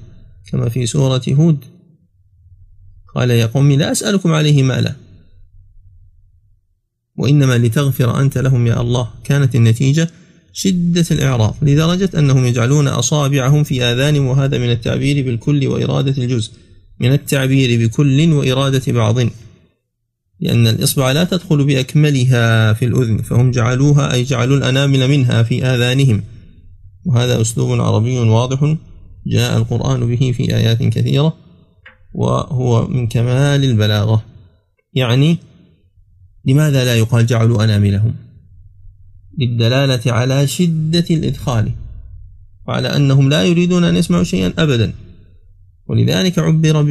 كما 0.53 0.69
في 0.69 0.87
سورة 0.87 1.23
هود. 1.29 1.65
قال 3.15 3.31
يا 3.31 3.47
قوم 3.47 3.73
لا 3.73 3.93
أسألكم 3.93 4.33
عليه 4.33 4.63
مالا. 4.63 4.95
وإنما 7.17 7.59
لتغفر 7.59 8.21
أنت 8.21 8.39
لهم 8.39 8.67
يا 8.67 8.81
الله. 8.81 9.11
كانت 9.25 9.55
النتيجة 9.57 10.11
شدة 10.53 11.07
الإعراض 11.11 11.57
لدرجة 11.63 12.11
أنهم 12.19 12.45
يجعلون 12.45 12.89
أصابعهم 12.89 13.65
في 13.65 13.83
آذانهم 13.85 14.27
وهذا 14.27 14.59
من 14.59 14.71
التعبير 14.71 15.25
بالكل 15.25 15.67
وإرادة 15.67 16.23
الجزء. 16.23 16.53
من 17.01 17.13
التعبير 17.13 17.87
بكل 17.87 18.33
وإرادة 18.33 18.93
بعض. 18.93 19.19
لأن 20.41 20.67
الإصبع 20.67 21.13
لا 21.13 21.25
تدخل 21.25 21.65
بأكملها 21.65 22.73
في 22.73 22.85
الأذن 22.85 23.23
فهم 23.23 23.51
جعلوها 23.51 24.13
أي 24.13 24.23
جعلوا 24.23 24.57
الأنامل 24.57 25.09
منها 25.09 25.43
في 25.43 25.65
آذانهم. 25.65 26.23
وهذا 27.07 27.41
أسلوب 27.41 27.81
عربي 27.81 28.19
واضح 28.19 28.77
جاء 29.27 29.57
القرآن 29.57 30.07
به 30.09 30.33
في 30.37 30.57
آيات 30.57 30.83
كثيرة 30.83 31.37
وهو 32.15 32.87
من 32.87 33.07
كمال 33.07 33.65
البلاغة. 33.65 34.25
يعني 34.95 35.39
لماذا 36.45 36.85
لا 36.85 36.97
يقال 36.97 37.27
جعلوا 37.27 37.65
أناملهم؟ 37.65 38.15
للدلالة 39.39 40.13
على 40.13 40.47
شدة 40.47 41.05
الإدخال 41.11 41.73
وعلى 42.69 42.97
أنهم 42.97 43.29
لا 43.29 43.45
يريدون 43.45 43.85
أن 43.85 43.97
يسمعوا 43.97 44.25
شيئا 44.25 44.53
أبدا. 44.59 44.93
ولذلك 45.89 46.39
عبر 46.39 46.83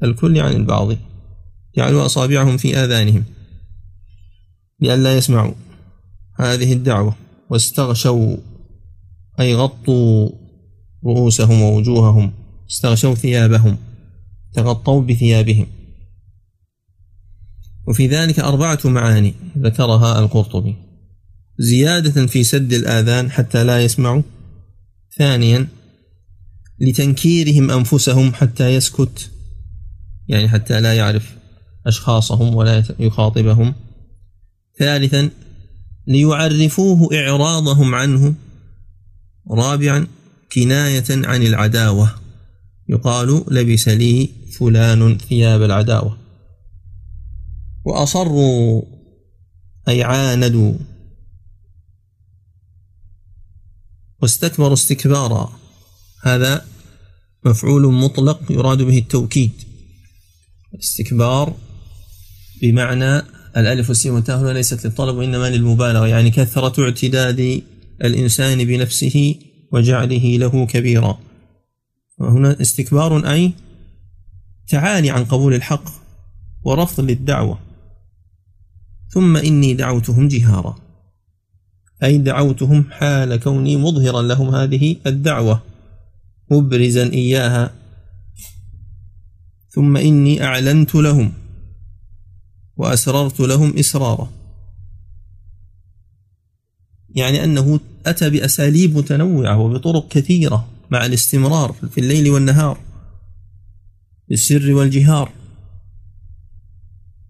بالكل 0.00 0.38
عن 0.38 0.52
البعض 0.52 0.96
جعلوا 1.76 2.06
أصابعهم 2.06 2.56
في 2.56 2.76
آذانهم 2.76 3.24
لئلا 4.80 5.16
يسمعوا 5.16 5.54
هذه 6.36 6.72
الدعوة 6.72 7.14
واستغشوا 7.50 8.36
أي 9.40 9.54
غطوا 9.54 10.30
رؤوسهم 11.04 11.62
ووجوههم 11.62 12.32
استغشوا 12.70 13.14
ثيابهم 13.14 13.76
تغطوا 14.52 15.02
بثيابهم. 15.02 15.66
وفي 17.88 18.06
ذلك 18.06 18.40
أربعة 18.40 18.78
معاني 18.84 19.34
ذكرها 19.58 20.18
القرطبي. 20.18 20.74
زيادة 21.58 22.26
في 22.26 22.44
سد 22.44 22.72
الآذان 22.72 23.30
حتى 23.30 23.64
لا 23.64 23.84
يسمعوا 23.84 24.22
ثانيا 25.18 25.68
لتنكيرهم 26.80 27.70
أنفسهم 27.70 28.34
حتى 28.34 28.74
يسكت 28.74 29.30
يعني 30.28 30.48
حتى 30.48 30.80
لا 30.80 30.94
يعرف 30.96 31.34
أشخاصهم 31.86 32.54
ولا 32.54 32.84
يخاطبهم. 32.98 33.74
ثالثا 34.78 35.30
ليعرفوه 36.06 37.08
إعراضهم 37.14 37.94
عنه. 37.94 38.34
رابعا 39.50 40.06
كناية 40.52 41.04
عن 41.10 41.42
العداوة. 41.42 42.14
يقال 42.88 43.44
لبس 43.48 43.88
لي 43.88 44.28
فلان 44.58 45.18
ثياب 45.18 45.62
العداوة. 45.62 46.18
وأصروا 47.84 48.82
أي 49.88 50.02
عاندوا. 50.02 50.74
واستكبروا 54.22 54.74
استكبارا. 54.74 55.52
هذا 56.22 56.69
مفعول 57.44 57.92
مطلق 57.92 58.52
يراد 58.52 58.82
به 58.82 58.98
التوكيد. 58.98 59.52
استكبار 60.80 61.54
بمعنى 62.62 63.22
الألف 63.56 63.88
والسين 63.88 64.12
والتاء 64.12 64.38
هنا 64.38 64.50
ليست 64.50 64.86
للطلب 64.86 65.16
وإنما 65.16 65.50
للمبالغة 65.50 66.06
يعني 66.06 66.30
كثرة 66.30 66.84
اعتداد 66.84 67.62
الإنسان 68.04 68.64
بنفسه 68.64 69.34
وجعله 69.72 70.36
له 70.36 70.66
كبيرا. 70.66 71.18
وهنا 72.18 72.60
استكبار 72.60 73.32
أي 73.32 73.52
تعالي 74.68 75.10
عن 75.10 75.24
قبول 75.24 75.54
الحق 75.54 75.84
ورفض 76.64 77.04
للدعوة. 77.04 77.58
ثم 79.08 79.36
إني 79.36 79.74
دعوتهم 79.74 80.28
جهارا 80.28 80.78
أي 82.02 82.18
دعوتهم 82.18 82.84
حال 82.90 83.36
كوني 83.36 83.76
مظهرا 83.76 84.22
لهم 84.22 84.54
هذه 84.54 84.96
الدعوة. 85.06 85.69
مبرزا 86.50 87.12
إياها. 87.12 87.74
ثم 89.70 89.96
إني 89.96 90.44
أعلنت 90.44 90.94
لهم 90.94 91.32
وأسررت 92.76 93.40
لهم 93.40 93.78
إسرارا. 93.78 94.30
يعني 97.14 97.44
أنه 97.44 97.80
أتى 98.06 98.30
بأساليب 98.30 98.96
متنوعة 98.96 99.58
وبطرق 99.58 100.08
كثيرة 100.08 100.68
مع 100.90 101.06
الاستمرار 101.06 101.72
في 101.90 102.00
الليل 102.00 102.30
والنهار 102.30 102.78
بالسر 104.28 104.72
والجهار. 104.72 105.32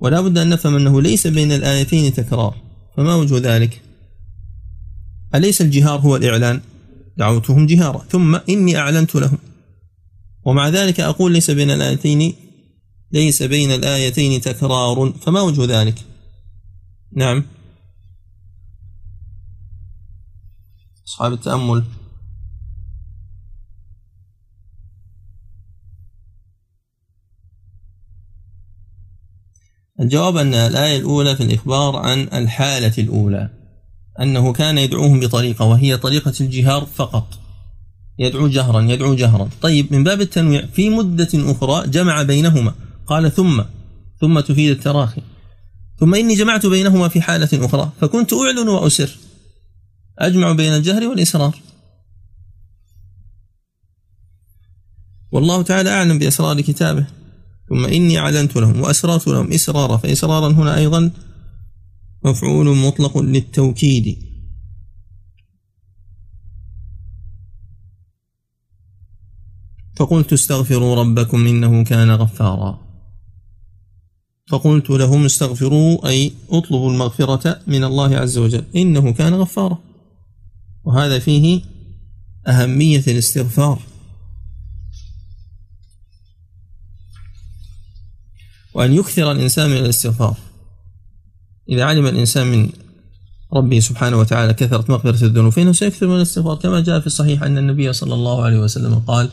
ولا 0.00 0.20
بد 0.20 0.38
أن 0.38 0.48
نفهم 0.48 0.76
أنه 0.76 1.02
ليس 1.02 1.26
بين 1.26 1.52
الآيتين 1.52 2.12
تكرار 2.12 2.56
فما 2.96 3.14
وجه 3.14 3.38
ذلك؟ 3.38 3.82
أليس 5.34 5.60
الجهار 5.60 6.00
هو 6.00 6.16
الإعلان؟ 6.16 6.60
دعوتهم 7.16 7.66
جهارا. 7.66 7.98
ثم 7.98 8.34
إني 8.48 8.76
أعلنت 8.76 9.14
لهم. 9.14 9.38
ومع 10.44 10.68
ذلك 10.68 11.00
أقول 11.00 11.32
ليس 11.32 11.50
بين 11.50 11.70
الآيتين 11.70 12.34
ليس 13.12 13.42
بين 13.42 13.70
الآيتين 13.70 14.40
تكرار 14.40 15.12
فما 15.12 15.40
وجه 15.40 15.64
ذلك؟ 15.64 16.04
نعم. 17.16 17.44
أصحاب 21.06 21.32
التأمل. 21.32 21.84
الجواب 30.00 30.36
أن 30.36 30.54
الآية 30.54 30.96
الأولى 30.98 31.36
في 31.36 31.42
الإخبار 31.42 31.96
عن 31.96 32.18
الحالة 32.20 32.94
الأولى. 32.98 33.59
أنه 34.20 34.52
كان 34.52 34.78
يدعوهم 34.78 35.20
بطريقة 35.20 35.64
وهي 35.64 35.96
طريقة 35.96 36.32
الجهار 36.40 36.86
فقط. 36.94 37.38
يدعو 38.18 38.48
جهرا 38.48 38.82
يدعو 38.82 39.14
جهرا. 39.14 39.48
طيب 39.62 39.92
من 39.92 40.04
باب 40.04 40.20
التنويع 40.20 40.66
في 40.66 40.90
مدة 40.90 41.28
أخرى 41.34 41.88
جمع 41.88 42.22
بينهما. 42.22 42.74
قال 43.06 43.32
ثم 43.32 43.62
ثم 44.20 44.40
تفيد 44.40 44.70
التراخي. 44.70 45.22
ثم 46.00 46.14
إني 46.14 46.34
جمعت 46.34 46.66
بينهما 46.66 47.08
في 47.08 47.20
حالة 47.20 47.66
أخرى 47.66 47.90
فكنت 48.00 48.32
أعلن 48.32 48.68
وأسر. 48.68 49.18
أجمع 50.18 50.52
بين 50.52 50.72
الجهر 50.72 51.08
والإسرار. 51.08 51.56
والله 55.32 55.62
تعالى 55.62 55.90
أعلم 55.90 56.18
بأسرار 56.18 56.60
كتابه. 56.60 57.06
ثم 57.68 57.84
إني 57.84 58.18
أعلنت 58.18 58.56
لهم 58.56 58.80
وأسررت 58.80 59.28
لهم 59.28 59.52
إسرارا 59.52 59.96
فإسرارا 59.96 60.48
هنا 60.48 60.76
أيضا 60.76 61.10
مفعول 62.24 62.76
مطلق 62.76 63.18
للتوكيد. 63.18 64.30
فقلت 69.96 70.32
استغفروا 70.32 70.94
ربكم 70.94 71.46
إنه 71.46 71.84
كان 71.84 72.10
غفارا. 72.10 72.90
فقلت 74.48 74.90
لهم 74.90 75.24
استغفروا 75.24 76.08
أي 76.08 76.32
اطلبوا 76.50 76.92
المغفرة 76.92 77.62
من 77.66 77.84
الله 77.84 78.16
عز 78.16 78.38
وجل 78.38 78.64
إنه 78.76 79.12
كان 79.12 79.34
غفارا. 79.34 79.78
وهذا 80.84 81.18
فيه 81.18 81.62
أهمية 82.46 83.04
الاستغفار. 83.08 83.82
وأن 88.74 88.92
يكثر 88.92 89.32
الإنسان 89.32 89.70
من 89.70 89.76
الاستغفار. 89.76 90.49
إذا 91.70 91.84
علم 91.84 92.06
الإنسان 92.06 92.46
من 92.46 92.68
ربه 93.54 93.80
سبحانه 93.80 94.18
وتعالى 94.18 94.54
كثرة 94.54 94.84
مغفرة 94.88 95.24
الذنوب 95.24 95.52
فإنه 95.52 95.72
سيكثر 95.72 96.06
من 96.06 96.16
الاستغفار. 96.16 96.56
كما 96.56 96.80
جاء 96.80 97.00
في 97.00 97.06
الصحيح 97.06 97.42
أن 97.42 97.58
النبي 97.58 97.92
صلى 97.92 98.14
الله 98.14 98.44
عليه 98.44 98.58
وسلم 98.58 98.94
قال 98.94 99.28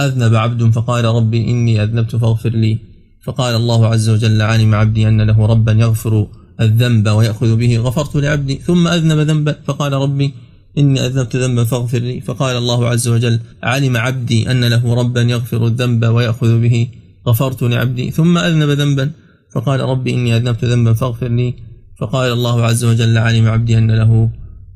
أذنب 0.00 0.34
عبد 0.34 0.70
فقال 0.70 1.04
ربي 1.04 1.50
إني 1.50 1.82
أذنبت 1.82 2.16
فاغفر 2.16 2.50
لي. 2.50 2.78
فقال 3.24 3.54
الله 3.54 3.86
عز 3.86 4.08
وجل 4.08 4.42
علم 4.42 4.74
عبدي 4.74 5.08
أن 5.08 5.20
له 5.22 5.46
ربا 5.46 5.72
يغفر 5.72 6.26
الذنب 6.60 7.08
ويأخذ 7.08 7.56
به 7.56 7.78
غفرت 7.78 8.16
لعبدي. 8.16 8.58
ثم 8.58 8.88
أذنب 8.88 9.18
ذنبا 9.18 9.56
فقال 9.66 9.92
ربي 9.92 10.34
إني 10.78 11.06
أذنبت 11.06 11.36
ذنبا 11.36 11.64
فاغفر 11.64 11.98
لي. 11.98 12.20
فقال 12.20 12.56
الله 12.56 12.88
عز 12.88 13.08
وجل 13.08 13.40
علم 13.62 13.96
عبدي 13.96 14.50
أن 14.50 14.64
له 14.64 14.94
ربا 14.94 15.20
يغفر 15.22 15.66
الذنب 15.66 16.04
ويأخذ 16.04 16.60
به 16.60 16.88
غفرت 17.28 17.62
لعبدي. 17.62 18.10
ثم 18.10 18.38
أذنب 18.38 18.68
ذنبا 18.68 19.10
فقال 19.54 19.80
ربي 19.80 20.14
إني 20.14 20.36
أذنبت 20.36 20.64
ذنبا 20.64 20.92
فاغفر 20.94 21.28
لي. 21.28 21.54
فقال 22.00 22.32
الله 22.32 22.64
عز 22.64 22.84
وجل 22.84 23.18
علم 23.18 23.48
عبدي 23.48 23.78
أن 23.78 23.90
له 23.90 24.30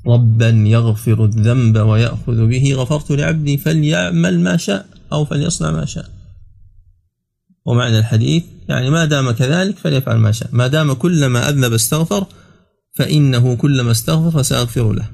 ربا 0.06 0.48
يغفر 0.48 1.24
الذنب 1.24 1.78
ويأخذ 1.78 2.46
به 2.46 2.74
غفرت 2.74 3.12
لعبدي 3.12 3.58
فليعمل 3.58 4.40
ما 4.40 4.56
شاء 4.56 4.86
أو 5.12 5.24
فليصنع 5.24 5.70
ما 5.70 5.84
شاء. 5.84 6.10
ومعنى 7.66 7.98
الحديث 7.98 8.44
يعني 8.68 8.90
ما 8.90 9.04
دام 9.04 9.30
كذلك 9.30 9.78
فليفعل 9.78 10.16
ما 10.16 10.32
شاء. 10.32 10.48
ما 10.52 10.66
دام 10.66 10.92
كلما 10.92 11.48
أذنب 11.48 11.72
استغفر 11.72 12.26
فإنه 12.94 13.56
كلما 13.56 13.90
استغفر 13.90 14.30
فسأغفر 14.38 14.92
له. 14.92 15.10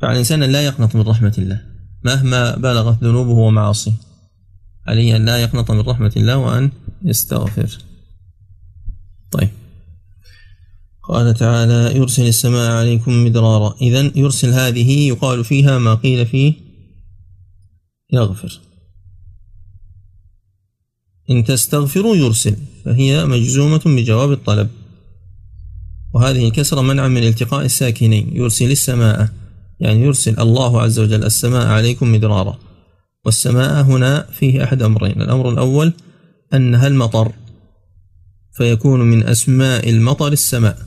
فعلى 0.00 0.12
الإنسان 0.12 0.42
لا 0.42 0.62
يقنط 0.62 0.96
من 0.96 1.02
رحمة 1.02 1.34
الله 1.38 1.62
مهما 2.04 2.56
بلغت 2.56 3.04
ذنوبه 3.04 3.30
ومعاصيه. 3.30 4.09
عليه 4.86 5.16
أن 5.16 5.24
لا 5.24 5.42
يقنط 5.42 5.70
من 5.70 5.80
رحمة 5.80 6.12
الله 6.16 6.36
وأن 6.36 6.70
يستغفر. 7.04 7.78
طيب. 9.30 9.48
قال 11.02 11.34
تعالى 11.34 11.96
يرسل 11.96 12.26
السماء 12.26 12.70
عليكم 12.70 13.24
مدرارا. 13.24 13.74
إذا 13.82 14.12
يرسل 14.14 14.48
هذه 14.48 15.08
يقال 15.08 15.44
فيها 15.44 15.78
ما 15.78 15.94
قيل 15.94 16.26
فيه 16.26 16.54
يغفر. 18.12 18.60
إن 21.30 21.44
تستغفروا 21.44 22.16
يرسل 22.16 22.56
فهي 22.84 23.24
مجزومة 23.24 23.80
بجواب 23.84 24.32
الطلب. 24.32 24.68
وهذه 26.14 26.48
الكسرة 26.48 26.80
منع 26.80 27.08
من 27.08 27.22
التقاء 27.22 27.64
الساكنين. 27.64 28.36
يرسل 28.36 28.70
السماء 28.70 29.28
يعني 29.80 30.02
يرسل 30.02 30.40
الله 30.40 30.82
عز 30.82 30.98
وجل 30.98 31.24
السماء 31.24 31.66
عليكم 31.66 32.12
مدرارا. 32.12 32.69
والسماء 33.24 33.82
هنا 33.82 34.26
فيه 34.32 34.64
أحد 34.64 34.82
أمرين. 34.82 35.22
الأمر 35.22 35.50
الأول 35.50 35.92
أنها 36.54 36.86
المطر 36.86 37.32
فيكون 38.52 39.00
من 39.00 39.26
أسماء 39.26 39.90
المطر 39.90 40.32
السماء. 40.32 40.78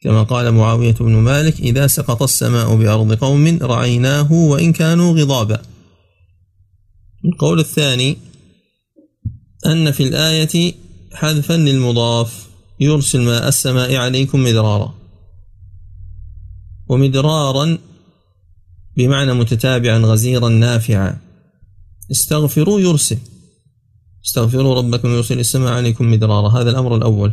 كما 0.00 0.22
قال 0.22 0.52
معاوية 0.52 0.94
بن 1.00 1.12
مالك 1.12 1.60
إذا 1.60 1.86
سقط 1.86 2.22
السماء 2.22 2.76
بأرض 2.76 3.12
قوم 3.12 3.58
رعيناه 3.62 4.32
وإن 4.32 4.72
كانوا 4.72 5.20
غضابا. 5.20 5.62
القول 7.24 7.60
الثاني 7.60 8.16
أن 9.66 9.90
في 9.90 10.02
الآية 10.02 10.74
حذفا 11.12 11.52
للمضاف 11.52 12.48
يرسل 12.80 13.20
ماء 13.20 13.48
السماء 13.48 13.96
عليكم 13.96 14.44
مدرارا. 14.44 14.94
ومدرارا 16.88 17.78
بمعنى 18.96 19.32
متتابعا 19.32 19.98
غزيرا 19.98 20.48
نافعا. 20.48 21.18
استغفروا 22.10 22.80
يرسل. 22.80 23.18
استغفروا 24.26 24.74
ربكم 24.74 25.08
يرسل. 25.08 25.38
السماء 25.38 25.72
عليكم 25.72 26.10
مدرارا. 26.10 26.48
هذا 26.48 26.70
الأمر 26.70 26.96
الأول. 26.96 27.32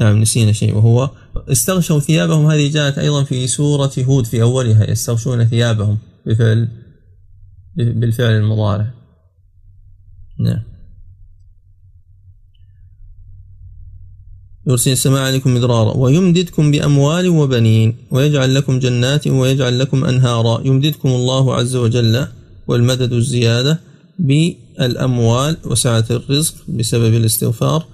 نعم 0.00 0.20
نسينا 0.20 0.52
شيء. 0.52 0.74
وهو 0.74 1.10
استغشوا 1.36 2.00
ثيابهم. 2.00 2.46
هذه 2.46 2.70
جاءت 2.70 2.98
أيضا 2.98 3.24
في 3.24 3.46
سورة 3.46 3.92
هود 3.98 4.26
في 4.26 4.42
أولها. 4.42 4.90
يستغشون 4.90 5.44
ثيابهم 5.44 5.98
بفعل 6.26 6.68
بالفعل 7.76 8.32
المضارع. 8.32 8.90
نعم. 10.40 10.71
يرسل 14.66 14.92
السماء 14.92 15.22
عليكم 15.22 15.54
مدرارا 15.54 15.96
ويمددكم 15.96 16.70
بأموال 16.70 17.28
وبنين 17.28 17.96
ويجعل 18.10 18.54
لكم 18.54 18.78
جنات 18.78 19.26
ويجعل 19.26 19.78
لكم 19.78 20.04
أنهارا. 20.04 20.62
يمددكم 20.66 21.08
الله 21.08 21.54
عز 21.54 21.76
وجل 21.76 22.26
والمدد 22.68 23.12
الزيادة 23.12 23.80
بالأموال 24.18 25.56
وسعة 25.64 26.04
الرزق 26.10 26.54
بسبب 26.68 27.14
الاستغفار 27.14 27.86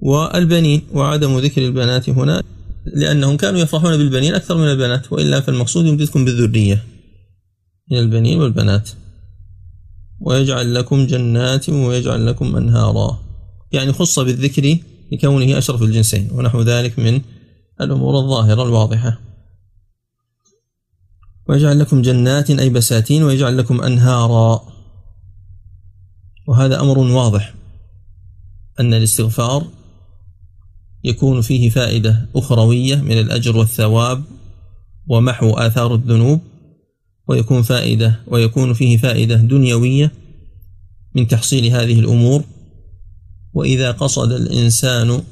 والبنين 0.00 0.82
وعدم 0.92 1.38
ذكر 1.38 1.66
البنات 1.66 2.10
هنا 2.10 2.42
لأنهم 2.94 3.36
كانوا 3.36 3.60
يفرحون 3.60 3.96
بالبنين 3.96 4.34
أكثر 4.34 4.56
من 4.56 4.70
البنات 4.70 5.12
وإلا 5.12 5.40
فالمقصود 5.40 5.86
يمددكم 5.86 6.24
بالذرية 6.24 6.84
من 7.90 7.98
البنين 7.98 8.40
والبنات. 8.40 8.90
ويجعل 10.20 10.74
لكم 10.74 11.06
جنات 11.06 11.68
ويجعل 11.68 12.26
لكم 12.26 12.56
أنهارا. 12.56 13.18
يعني 13.72 13.92
خص 13.92 14.18
بالذكر 14.18 14.78
لكونه 15.12 15.58
أشرف 15.58 15.82
الجنسين 15.82 16.28
ونحو 16.32 16.62
ذلك 16.62 16.98
من 16.98 17.20
الأمور 17.80 18.18
الظاهرة 18.18 18.62
الواضحة. 18.62 19.20
ويجعل 21.48 21.78
لكم 21.78 22.02
جنات 22.02 22.50
أي 22.50 22.68
بساتين 22.70 23.22
ويجعل 23.22 23.58
لكم 23.58 23.80
أنهارا. 23.80 24.62
وهذا 26.48 26.80
أمر 26.80 26.98
واضح 26.98 27.54
أن 28.80 28.94
الاستغفار 28.94 29.66
يكون 31.04 31.40
فيه 31.40 31.70
فائدة 31.70 32.28
أخروية 32.36 32.96
من 32.96 33.18
الأجر 33.18 33.56
والثواب 33.56 34.24
ومحو 35.08 35.50
آثار 35.50 35.94
الذنوب 35.94 36.40
ويكون 37.28 37.62
فائدة 37.62 38.20
ويكون 38.26 38.72
فيه 38.72 38.96
فائدة 38.96 39.36
دنيوية 39.36 40.12
من 41.14 41.28
تحصيل 41.28 41.66
هذه 41.66 42.00
الأمور. 42.00 42.44
وإذا 43.56 43.90
قصد 43.90 44.32
الإنسان 44.32 45.22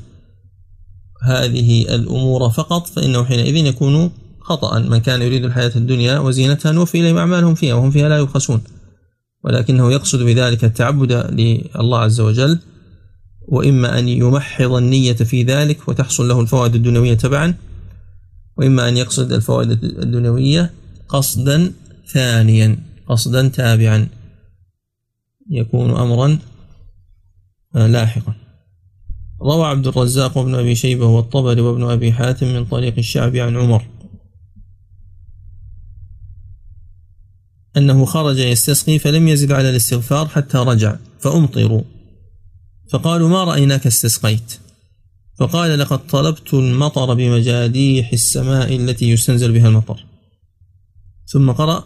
هذه 1.22 1.94
الأمور 1.94 2.50
فقط 2.50 2.86
فإنه 2.86 3.24
حينئذ 3.24 3.56
يكون 3.56 4.10
خطأ. 4.40 4.78
من 4.78 4.98
كان 4.98 5.22
يريد 5.22 5.44
الحياة 5.44 5.72
الدنيا 5.76 6.18
وزينتها 6.18 6.72
نوفي 6.72 7.00
إليهم 7.00 7.16
أعمالهم 7.16 7.54
فيها 7.54 7.74
وهم 7.74 7.90
فيها 7.90 8.08
لا 8.08 8.18
يبخسون. 8.18 8.60
ولكنه 9.44 9.92
يقصد 9.92 10.22
بذلك 10.22 10.64
التعبد 10.64 11.12
لله 11.12 11.98
عز 11.98 12.20
وجل 12.20 12.58
وإما 13.48 13.98
أن 13.98 14.08
يمحض 14.08 14.72
النية 14.72 15.12
في 15.12 15.42
ذلك 15.42 15.88
وتحصل 15.88 16.28
له 16.28 16.40
الفوائد 16.40 16.74
الدنيوية 16.74 17.14
تبعا 17.14 17.54
وإما 18.56 18.88
أن 18.88 18.96
يقصد 18.96 19.32
الفوائد 19.32 19.70
الدنيوية 19.84 20.72
قصدا 21.08 21.72
ثانيا 22.12 22.78
قصدا 23.08 23.48
تابعا. 23.48 24.08
يكون 25.50 25.90
أمرا 25.90 26.38
لاحقا. 27.74 28.34
روى 29.42 29.66
عبد 29.66 29.86
الرزاق 29.86 30.38
وابن 30.38 30.54
أبي 30.54 30.74
شيبة 30.74 31.06
والطبري 31.06 31.60
وابن 31.60 31.84
أبي 31.90 32.12
حاتم 32.12 32.46
من 32.46 32.64
طريق 32.64 32.94
الشعبي 32.98 33.40
عن 33.40 33.56
عمر. 33.56 33.84
أنه 37.76 38.04
خرج 38.04 38.38
يستسقي 38.38 38.98
فلم 38.98 39.28
يزد 39.28 39.52
على 39.52 39.70
الاستغفار 39.70 40.28
حتى 40.28 40.58
رجع 40.58 40.96
فأمطروا. 41.20 41.82
فقالوا 42.90 43.28
ما 43.28 43.44
رأيناك 43.44 43.86
استسقيت؟ 43.86 44.58
فقال 45.38 45.78
لقد 45.78 46.06
طلبت 46.06 46.54
المطر 46.54 47.14
بمجاديح 47.14 48.12
السماء 48.12 48.76
التي 48.76 49.10
يستنزل 49.10 49.52
بها 49.52 49.68
المطر. 49.68 50.04
ثم 51.26 51.50
قرأ 51.50 51.84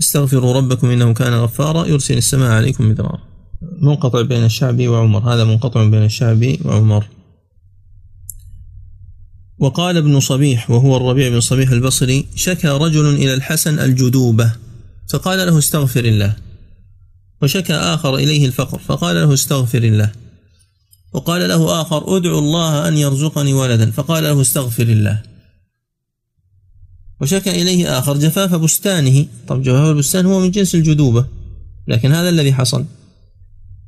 استغفروا 0.00 0.52
ربكم 0.52 0.90
إنه 0.90 1.14
كان 1.14 1.32
غفارا 1.32 1.86
يرسل 1.86 2.16
السماء 2.16 2.50
عليكم 2.50 2.90
مدرارا. 2.90 3.33
منقطع 3.80 4.22
بين 4.22 4.44
الشعبي 4.44 4.88
وعمر. 4.88 5.34
هذا 5.34 5.44
منقطع 5.44 5.84
بين 5.84 6.02
الشعبي 6.02 6.60
وعمر. 6.64 7.08
وقال 9.58 9.96
ابن 9.96 10.20
صبيح 10.20 10.70
وهو 10.70 10.96
الربيع 10.96 11.28
بن 11.28 11.40
صبيح 11.40 11.70
البصري 11.70 12.26
شكى 12.34 12.68
رجل 12.68 13.14
إلى 13.14 13.34
الحسن 13.34 13.78
الجدوبة. 13.78 14.52
فقال 15.08 15.46
له 15.46 15.58
استغفر 15.58 16.04
الله. 16.04 16.36
وشكى 17.42 17.74
آخر 17.74 18.14
إليه 18.16 18.46
الفقر 18.46 18.78
فقال 18.78 19.16
له 19.16 19.34
استغفر 19.34 19.78
الله. 19.78 20.12
وقال 21.12 21.48
له 21.48 21.80
آخر 21.80 22.16
أدعو 22.16 22.38
الله 22.38 22.88
أن 22.88 22.96
يرزقني 22.98 23.52
ولدا. 23.52 23.90
فقال 23.90 24.24
له 24.24 24.40
استغفر 24.40 24.82
الله. 24.82 25.22
وشكى 27.20 27.62
إليه 27.62 27.98
آخر 27.98 28.16
جفاف 28.16 28.54
بستانه. 28.54 29.26
طب 29.48 29.62
جفاف 29.62 29.90
البستان 29.90 30.26
هو 30.26 30.40
من 30.40 30.50
جنس 30.50 30.74
الجدوبة 30.74 31.26
لكن 31.88 32.12
هذا 32.12 32.28
الذي 32.28 32.52
حصل. 32.52 32.84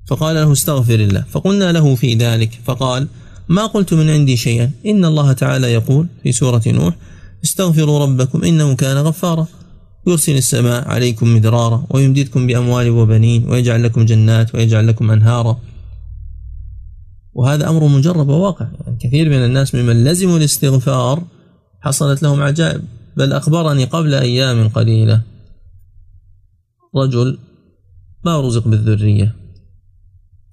فقال 0.07 0.35
له 0.37 0.53
استغفر 0.53 0.95
الله. 0.95 1.25
فقلنا 1.31 1.73
له 1.73 1.95
في 1.95 2.15
ذلك 2.15 2.61
فقال 2.65 3.09
ما 3.49 3.67
قلت 3.67 3.95
من 3.95 4.11
عندي 4.11 4.37
شيئا؟ 4.37 4.71
إن 4.87 5.05
الله 5.05 5.33
تعالى 5.33 5.73
يقول 5.73 6.07
في 6.23 6.33
سورة 6.33 6.63
نوح 6.67 6.95
استغفروا 7.45 7.99
ربكم 7.99 8.45
إنه 8.45 8.77
كان 8.77 8.97
غفارا. 8.97 9.47
يرسل 10.07 10.37
السماء 10.37 10.89
عليكم 10.89 11.37
مدرارا 11.37 11.87
ويمددكم 11.91 12.47
بأموال 12.47 12.91
وبنين 12.91 13.51
ويجعل 13.51 13.83
لكم 13.83 14.05
جنات 14.05 14.55
ويجعل 14.55 14.89
لكم 14.89 15.11
أنهارا. 15.11 15.59
وهذا 17.35 17.69
أمر 17.69 17.87
مجرب 17.87 18.29
وواقع. 18.29 18.67
يعني 18.81 18.99
كثير 19.01 19.31
من 19.31 19.45
الناس 19.45 19.75
ممن 19.75 20.05
لزموا 20.05 20.39
الاستغفار 20.39 21.23
حصلت 21.81 22.23
لهم 22.23 22.43
عجائب. 22.43 22.85
بل 23.17 23.33
أخبرني 23.33 23.85
قبل 23.85 24.15
أيام 24.15 24.69
قليلة 24.69 25.23
رجل 26.97 27.39
ما 28.25 28.41
رزق 28.41 28.69
بالذرية. 28.69 29.46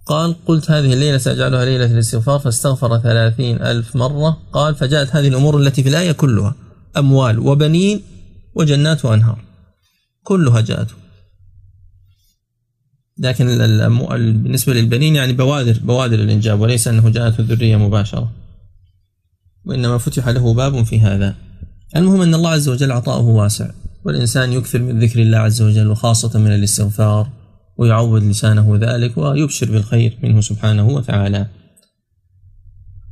قال 0.06 0.46
قلت 0.46 0.72
هذه 0.72 0.94
الليلة 0.94 1.18
سأجعلها 1.18 1.66
ليلة 1.66 1.86
الاستغفار 1.86 2.40
فاستغفر 2.40 3.00
ثلاثين 3.00 3.62
ألف 3.62 3.96
مرة. 3.96 4.38
قال 4.54 4.76
فجاءت 4.76 5.16
هذه 5.16 5.28
الأمور 5.28 5.58
التي 5.58 5.84
في 5.84 5.90
الآية 5.90 6.12
كلها 6.12 6.56
أموال 6.98 7.40
وبنين 7.40 8.02
وجنات 8.56 9.06
وأنهار. 9.06 9.40
كلها 10.24 10.62
جاءته 10.62 10.94
لكن 13.18 13.46
بالنسبة 13.48 14.74
للبنين 14.74 15.16
يعني 15.16 15.34
بوادر 15.34 15.80
بوادر 15.84 16.20
الإنجاب 16.20 16.60
وليس 16.60 16.88
أنه 16.88 17.10
جاءته 17.10 17.40
الذرية 17.40 17.78
مباشرة. 17.78 18.32
وإنما 19.66 19.98
فتح 19.98 20.28
له 20.28 20.54
باب 20.54 20.84
في 20.84 21.00
هذا. 21.00 21.36
المهم 21.96 22.22
أن 22.22 22.34
الله 22.34 22.50
عز 22.50 22.70
وجل 22.70 22.92
عطاؤه 22.92 23.26
واسع 23.26 23.72
والإنسان 24.06 24.54
يكثر 24.54 24.80
من 24.80 25.00
ذكر 25.00 25.22
الله 25.22 25.38
عز 25.38 25.62
وجل 25.62 25.88
وخاصة 25.88 26.40
من 26.40 26.56
الاستغفار. 26.56 27.43
ويعود 27.78 28.24
لسانه 28.24 28.78
ذلك 28.82 29.18
ويبشر 29.18 29.72
بالخير 29.72 30.18
منه 30.24 30.42
سبحانه 30.42 30.88
وتعالى. 30.88 31.48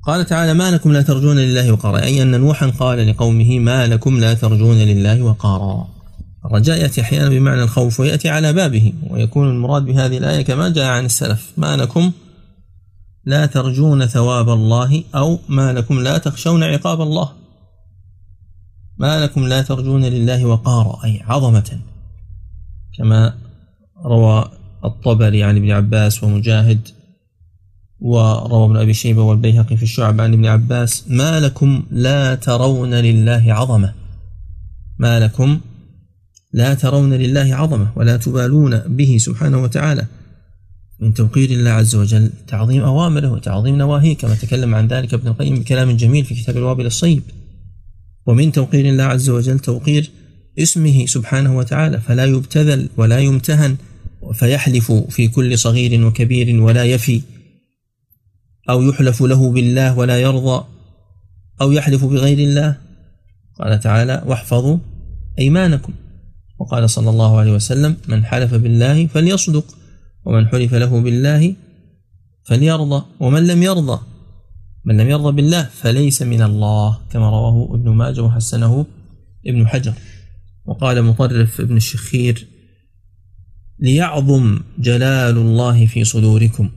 قال 0.04 0.26
تعالى 0.26 0.54
ما 0.54 0.72
لكم 0.72 0.92
لا 0.92 1.02
ترجون 1.02 1.38
لله 1.38 1.72
وقارا. 1.72 2.04
أي 2.04 2.22
أن 2.22 2.40
نوحا 2.40 2.70
قال 2.70 3.08
لقومه 3.08 3.60
ما 3.60 3.88
لكم 3.88 4.20
لا 4.20 4.34
ترجون 4.34 4.78
لله 4.78 5.22
وقارا. 5.22 5.88
الرجاء 6.46 6.82
يأتي 6.82 7.02
أحيانا 7.02 7.30
بمعنى 7.30 7.64
الخوف 7.64 8.00
ويأتي 8.00 8.30
على 8.30 8.54
بابه 8.54 8.94
ويكون 9.10 9.50
المراد 9.50 9.86
بهذه 9.86 10.18
الآية 10.18 10.42
كما 10.42 10.70
جاء 10.70 10.86
عن 10.86 11.06
السلف 11.06 11.52
ما 11.58 11.78
لكم 11.78 12.12
لا 13.26 13.46
ترجون 13.46 14.06
ثواب 14.06 14.50
الله 14.50 15.04
أو 15.16 15.40
ما 15.50 15.74
لكم 15.74 16.00
لا 16.00 16.18
تخشون 16.18 16.64
عقاب 16.64 17.02
الله. 17.02 17.32
ما 18.98 19.24
لكم 19.24 19.48
لا 19.48 19.62
ترجون 19.62 20.06
لله 20.06 20.46
وقارا. 20.46 21.04
أي 21.04 21.22
عظمة. 21.26 21.80
كما 22.98 23.34
روى 24.06 24.52
الطبري 24.86 25.44
عن 25.44 25.58
ابن 25.58 25.72
عباس 25.72 26.24
ومجاهد 26.24 26.88
وروى 28.00 28.66
ابن 28.66 28.78
أبي 28.78 28.94
شيبة 28.94 29.22
والبيهقي 29.22 29.78
في 29.78 29.84
الشعب 29.84 30.22
عن 30.22 30.34
ابن 30.34 30.46
عباس 30.46 31.06
ما 31.08 31.40
لكم 31.40 31.84
لا 31.92 32.36
ترون 32.36 32.94
لله 32.94 33.54
عظمة. 33.54 33.94
ما 35.00 35.20
لكم 35.20 35.60
لا 36.54 36.74
ترون 36.74 37.14
لله 37.14 37.56
عظمة 37.56 37.92
ولا 37.96 38.18
تبالون 38.18 38.78
به 38.80 39.18
سبحانه 39.20 39.64
وتعالى. 39.64 40.06
من 41.00 41.14
توقير 41.14 41.50
الله 41.50 41.70
عز 41.70 41.96
وجل 41.96 42.30
تعظيم 42.48 42.82
أوامره 42.82 43.32
وتعظيم 43.32 43.78
نواهيه 43.78 44.18
كما 44.18 44.36
تكلم 44.36 44.76
عن 44.76 44.88
ذلك 44.88 45.14
ابن 45.14 45.28
القيم 45.28 45.56
بكلام 45.60 45.92
جميل 45.92 46.26
في 46.26 46.36
كتاب 46.36 46.58
الوابل 46.58 46.86
الصيب. 46.86 47.24
ومن 48.26 48.52
توقير 48.52 48.86
الله 48.90 49.04
عز 49.04 49.30
وجل 49.30 49.60
توقير 49.60 50.12
اسمه 50.60 51.06
سبحانه 51.06 51.58
وتعالى 51.58 52.00
فلا 52.00 52.26
يبتذل 52.26 52.90
ولا 52.98 53.20
يمتهن. 53.20 53.78
فيحلف 54.34 54.92
في 54.92 55.28
كل 55.28 55.58
صغير 55.58 56.06
وكبير 56.06 56.62
ولا 56.62 56.84
يفي 56.84 57.22
أو 58.70 58.82
يحلف 58.82 59.22
له 59.22 59.52
بالله 59.52 59.98
ولا 59.98 60.22
يرضى 60.22 60.66
أو 61.62 61.72
يحلف 61.72 62.06
بغير 62.06 62.40
الله. 62.40 62.78
قال 63.60 63.80
تعالى 63.80 64.24
واحفظوا 64.26 64.78
أيمانكم. 65.40 65.94
وقال 66.60 66.90
صلى 66.90 67.10
الله 67.10 67.40
عليه 67.40 67.52
وسلم 67.52 67.98
من 68.08 68.26
حلف 68.26 68.54
بالله 68.54 69.08
فليصدق 69.08 69.66
ومن 70.26 70.48
حلف 70.48 70.74
له 70.74 71.02
بالله 71.02 71.56
فليرضى 72.44 73.06
ومن 73.20 73.48
لم 73.48 73.64
يرضى 73.64 74.02
من 74.86 74.98
لم 74.98 75.10
يرضى 75.10 75.32
بالله 75.32 75.64
فليس 75.64 76.22
من 76.22 76.42
الله 76.42 77.00
كما 77.12 77.30
رواه 77.30 77.76
ابن 77.76 77.90
ماجه 77.90 78.22
وحسنه 78.22 78.86
ابن 79.46 79.68
حجر. 79.68 79.94
وقال 80.66 81.04
مطرف 81.04 81.62
ابن 81.62 81.78
الشخير 81.78 82.48
ليعظم 83.82 84.60
جلال 84.80 85.38
الله 85.38 85.86
في 85.86 86.04
صدوركم. 86.04 86.70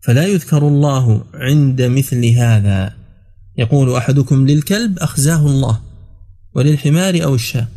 فلا 0.00 0.26
يذكر 0.26 0.68
الله 0.68 1.24
عند 1.34 1.82
مثل 1.82 2.26
هذا. 2.26 2.92
يقول 3.56 3.96
أحدكم 3.96 4.46
للكلب 4.46 4.98
أخزاه 4.98 5.46
الله 5.46 5.80
وللحمار 6.54 7.24
أو 7.24 7.34
الشاة 7.34 7.68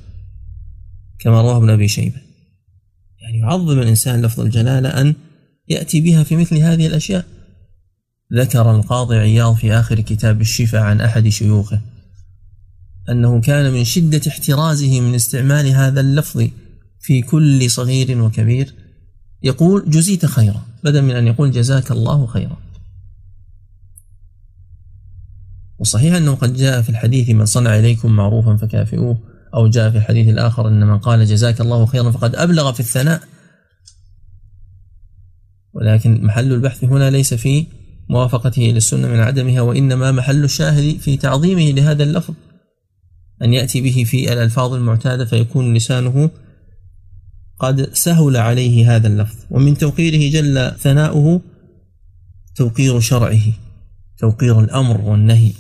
كما 1.19 1.41
رواه 1.41 1.57
ابن 1.57 1.69
أبي 1.69 1.87
شيبة. 1.87 2.21
يعني 3.21 3.39
يعظم 3.39 3.79
الإنسان 3.79 4.21
لفظ 4.21 4.39
الجلالة 4.39 4.89
أن 4.89 5.15
يأتي 5.69 6.01
بها 6.01 6.23
في 6.23 6.35
مثل 6.35 6.57
هذه 6.57 6.87
الأشياء. 6.87 7.25
ذكر 8.33 8.71
القاضي 8.75 9.15
عياض 9.15 9.55
في 9.55 9.73
آخر 9.73 9.99
كتاب 9.99 10.41
الشفاء 10.41 10.81
عن 10.81 11.01
أحد 11.01 11.27
شيوخه 11.27 11.81
أنه 13.09 13.41
كان 13.41 13.73
من 13.73 13.83
شدة 13.83 14.21
احترازه 14.27 15.01
من 15.01 15.15
استعمال 15.15 15.67
هذا 15.67 16.01
اللفظ 16.01 16.47
في 17.04 17.22
كل 17.22 17.72
صغير 17.72 18.22
وكبير. 18.22 18.74
يقول 19.43 19.89
جزيت 19.89 20.26
خيرا 20.26 20.66
بدل 20.84 21.01
من 21.01 21.16
أن 21.16 21.28
يقول 21.28 21.51
جزاك 21.51 21.91
الله 21.91 22.26
خيرا. 22.26 22.58
وصحيح 25.80 26.16
أنه 26.16 26.36
قد 26.36 26.54
جاء 26.54 26.82
في 26.82 26.89
الحديث 26.89 27.30
من 27.30 27.45
صنع 27.45 27.80
إليكم 27.80 28.12
معروفا 28.12 28.58
فكافئوه. 28.58 29.18
أو 29.56 29.68
جاء 29.68 29.91
في 29.91 29.97
الحديث 29.97 30.28
الآخر 30.28 30.68
أن 30.68 30.88
من 30.88 30.99
قال 30.99 31.26
جزاك 31.26 31.62
الله 31.62 31.86
خيرا 31.86 32.12
فقد 32.12 32.36
أبلغ 32.36 32.72
في 32.72 32.80
الثناء. 32.80 33.22
ولكن 35.74 36.26
محل 36.26 36.54
البحث 36.54 36.84
هنا 36.84 37.10
ليس 37.10 37.34
في 37.34 37.66
موافقته 38.10 38.62
للسنة 38.62 39.08
من 39.08 39.20
عدمها 39.20 39.62
وإنما 39.62 40.12
محل 40.12 40.43
الشاهد 40.43 40.97
في 40.99 41.18
تعظيمه 41.18 41.72
لهذا 41.72 42.04
اللفظ. 42.04 42.34
أن 43.41 43.54
يأتي 43.54 43.82
به 43.82 44.04
في 44.04 44.34
الألفاظ 44.34 44.74
المعتادة 44.74 45.26
فيكون 45.26 45.74
لسانه 45.74 46.30
قد 47.60 47.93
سهل 47.93 48.38
عليه 48.38 48.95
هذا 48.95 49.08
اللفظ. 49.08 49.36
ومن 49.51 49.78
توقيره 49.78 50.32
جل 50.32 50.72
ثناؤه 50.80 51.41
توقير 52.56 52.99
شرعه 52.99 53.43
توقير 54.18 54.60
الأمر 54.60 55.01
والنهي. 55.01 55.51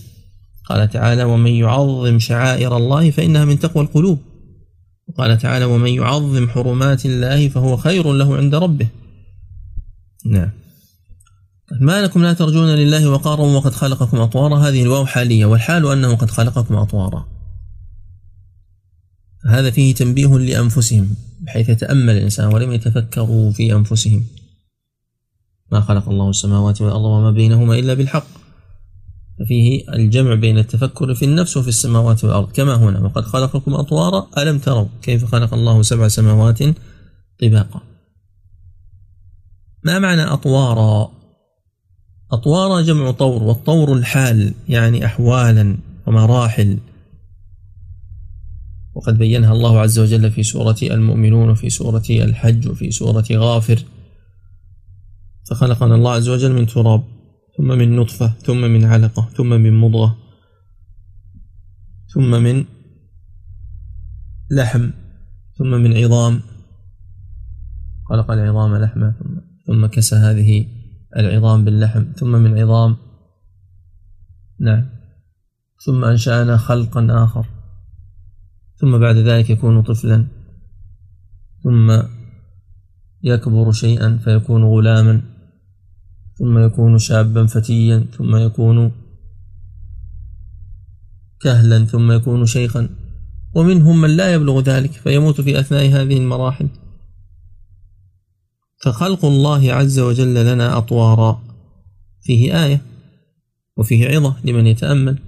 قال 0.65 0.89
تعالى 0.89 1.23
ومن 1.23 1.51
يعظم 1.51 2.19
شعائر 2.19 2.77
الله 2.77 3.11
فإنها 3.11 3.45
من 3.45 3.59
تقوى 3.59 3.83
القلوب. 3.83 4.19
وقال 5.07 5.37
تعالى 5.37 5.65
ومن 5.65 5.89
يعظم 5.89 6.49
حرمات 6.49 7.05
الله 7.05 7.49
فهو 7.49 7.77
خير 7.77 8.13
له 8.13 8.37
عند 8.37 8.55
ربه. 8.55 8.87
نعم. 10.25 10.49
ما 11.81 12.01
لكم 12.01 12.23
لا 12.23 12.33
ترجون 12.33 12.69
لله 12.69 13.09
وقارا 13.09 13.41
وقد 13.41 13.73
خلقكم 13.73 14.17
أطوارا. 14.17 14.57
هذه 14.57 14.83
الواو 14.83 15.05
حالية 15.05 15.45
والحال 15.45 15.87
أنه 15.87 16.15
قد 16.15 16.29
خلقكم 16.29 16.75
أطوارا. 16.75 17.25
هذا 19.49 19.71
فيه 19.71 19.93
تنبيه 19.95 20.27
لأنفسهم 20.27 21.15
بحيث 21.41 21.69
يتأمل 21.69 22.17
الإنسان 22.17 22.53
ولم 22.53 22.71
يتفكروا 22.71 23.51
في 23.51 23.73
أنفسهم. 23.73 24.23
ما 25.71 25.81
خلق 25.81 26.09
الله 26.09 26.29
السماوات 26.29 26.81
والأرض 26.81 27.03
وما 27.03 27.31
بينهما 27.31 27.79
إلا 27.79 27.93
بالحق. 27.93 28.27
ففيه 29.39 29.93
الجمع 29.93 30.35
بين 30.35 30.57
التفكر 30.57 31.13
في 31.13 31.25
النفس 31.25 31.57
وفي 31.57 31.67
السماوات 31.67 32.23
والأرض 32.23 32.51
كما 32.51 32.75
هنا 32.75 32.99
وقد 32.99 33.23
خلقكم 33.23 33.73
أطوارا 33.73 34.27
ألم 34.37 34.59
تروا 34.59 34.87
كيف 35.01 35.25
خلق 35.25 35.53
الله 35.53 35.81
سبع 35.81 36.07
سماوات 36.07 36.59
طباقا. 37.41 37.81
ما 39.83 39.99
معنى 39.99 40.21
أطوارا؟ 40.21 41.11
أطوارا 42.31 42.81
جمع 42.81 43.11
طور 43.11 43.43
والطور 43.43 43.93
الحال 43.93 44.53
يعني 44.69 45.05
أحوالا 45.05 45.77
ومراحل. 46.07 46.77
وقد 48.95 49.17
بينها 49.17 49.53
الله 49.53 49.79
عز 49.79 49.99
وجل 49.99 50.31
في 50.31 50.43
سورة 50.43 50.77
المؤمنون 50.83 51.49
وفي 51.49 51.69
سورة 51.69 52.03
الحج 52.09 52.67
وفي 52.67 52.91
سورة 52.91 53.25
غافر. 53.31 53.79
فخلقنا 55.49 55.95
الله 55.95 56.11
عز 56.11 56.29
وجل 56.29 56.53
من 56.53 56.65
تراب 56.65 57.03
ثم 57.57 57.67
من 57.67 57.95
نطفة 57.95 58.27
ثم 58.27 58.61
من 58.61 58.85
علقة 58.85 59.29
ثم 59.37 59.49
من 59.49 59.73
مضغة 59.73 60.17
ثم 62.13 62.31
من 62.43 62.65
لحم 64.51 64.89
ثم 65.57 65.67
من 65.67 65.97
عظام. 65.97 66.41
خلق 68.09 68.31
العظام 68.31 68.75
لحما 68.75 69.13
ثم 69.19 69.39
ثم 69.67 69.85
كسى 69.85 70.15
هذه 70.15 70.65
العظام 71.17 71.65
باللحم 71.65 72.03
ثم 72.15 72.31
من 72.31 72.59
عظام. 72.59 72.97
نعم. 74.59 74.89
ثم 75.85 76.05
أنشأنا 76.05 76.57
خلقا 76.57 77.07
آخر. 77.23 77.52
ثم 78.83 78.99
بعد 78.99 79.15
ذلك 79.15 79.49
يكون 79.49 79.81
طفلا 79.81 80.27
ثم 81.63 82.01
يكبر 83.23 83.71
شيئا 83.71 84.17
فيكون 84.23 84.63
غلاما 84.63 85.21
ثم 86.39 86.57
يكون 86.57 86.97
شابا 86.97 87.45
فتيا 87.45 88.05
ثم 88.17 88.35
يكون 88.35 88.91
كهلا 91.41 91.85
ثم 91.85 92.11
يكون 92.11 92.45
شيخا. 92.45 92.89
ومنهم 93.55 94.01
من 94.01 94.09
لا 94.09 94.33
يبلغ 94.33 94.59
ذلك 94.59 94.91
فيموت 94.91 95.41
في 95.41 95.59
أثناء 95.59 95.85
هذه 95.85 96.17
المراحل. 96.17 96.67
فخلق 98.83 99.25
الله 99.25 99.73
عز 99.73 99.99
وجل 99.99 100.53
لنا 100.53 100.77
أطوارا. 100.77 101.41
فيه 102.21 102.65
آية 102.65 102.81
وفيه 103.77 104.07
عظة 104.07 104.35
لمن 104.43 104.67
يتأمل. 104.67 105.19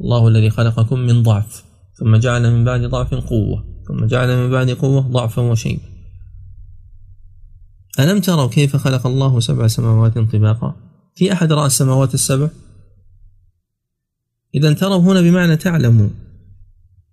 الله 0.00 0.28
الذي 0.28 0.50
خلقكم 0.50 0.98
من 0.98 1.22
ضعف. 1.22 1.71
ثم 2.02 2.16
جعل 2.16 2.52
من 2.52 2.64
بعد 2.64 2.80
ضعف 2.80 3.14
قوة 3.14 3.64
ثم 3.88 4.06
جعل 4.06 4.36
من 4.36 4.50
بعد 4.50 4.70
قوة 4.70 5.00
ضعفا 5.00 5.42
وشيبا. 5.42 5.82
ألم 8.00 8.20
تروا 8.20 8.48
كيف 8.48 8.76
خلق 8.76 9.06
الله 9.06 9.40
سبع 9.40 9.66
سماوات 9.66 10.18
طباقا؟ 10.18 10.76
في 11.14 11.32
أحد 11.32 11.52
رأى 11.52 11.66
السماوات 11.66 12.14
السبع؟ 12.14 12.48
إذا 14.54 14.72
تروا 14.72 14.98
هنا 14.98 15.20
بمعنى 15.20 15.56
تعلموا 15.56 16.08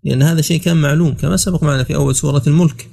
لأن 0.03 0.21
هذا 0.21 0.41
شيء 0.41 0.61
كان 0.61 0.81
معلوم 0.81 1.13
كما 1.13 1.37
سبق 1.37 1.63
معنا 1.63 1.83
في 1.83 1.95
أول 1.95 2.15
سورة 2.15 2.43
الملك. 2.47 2.89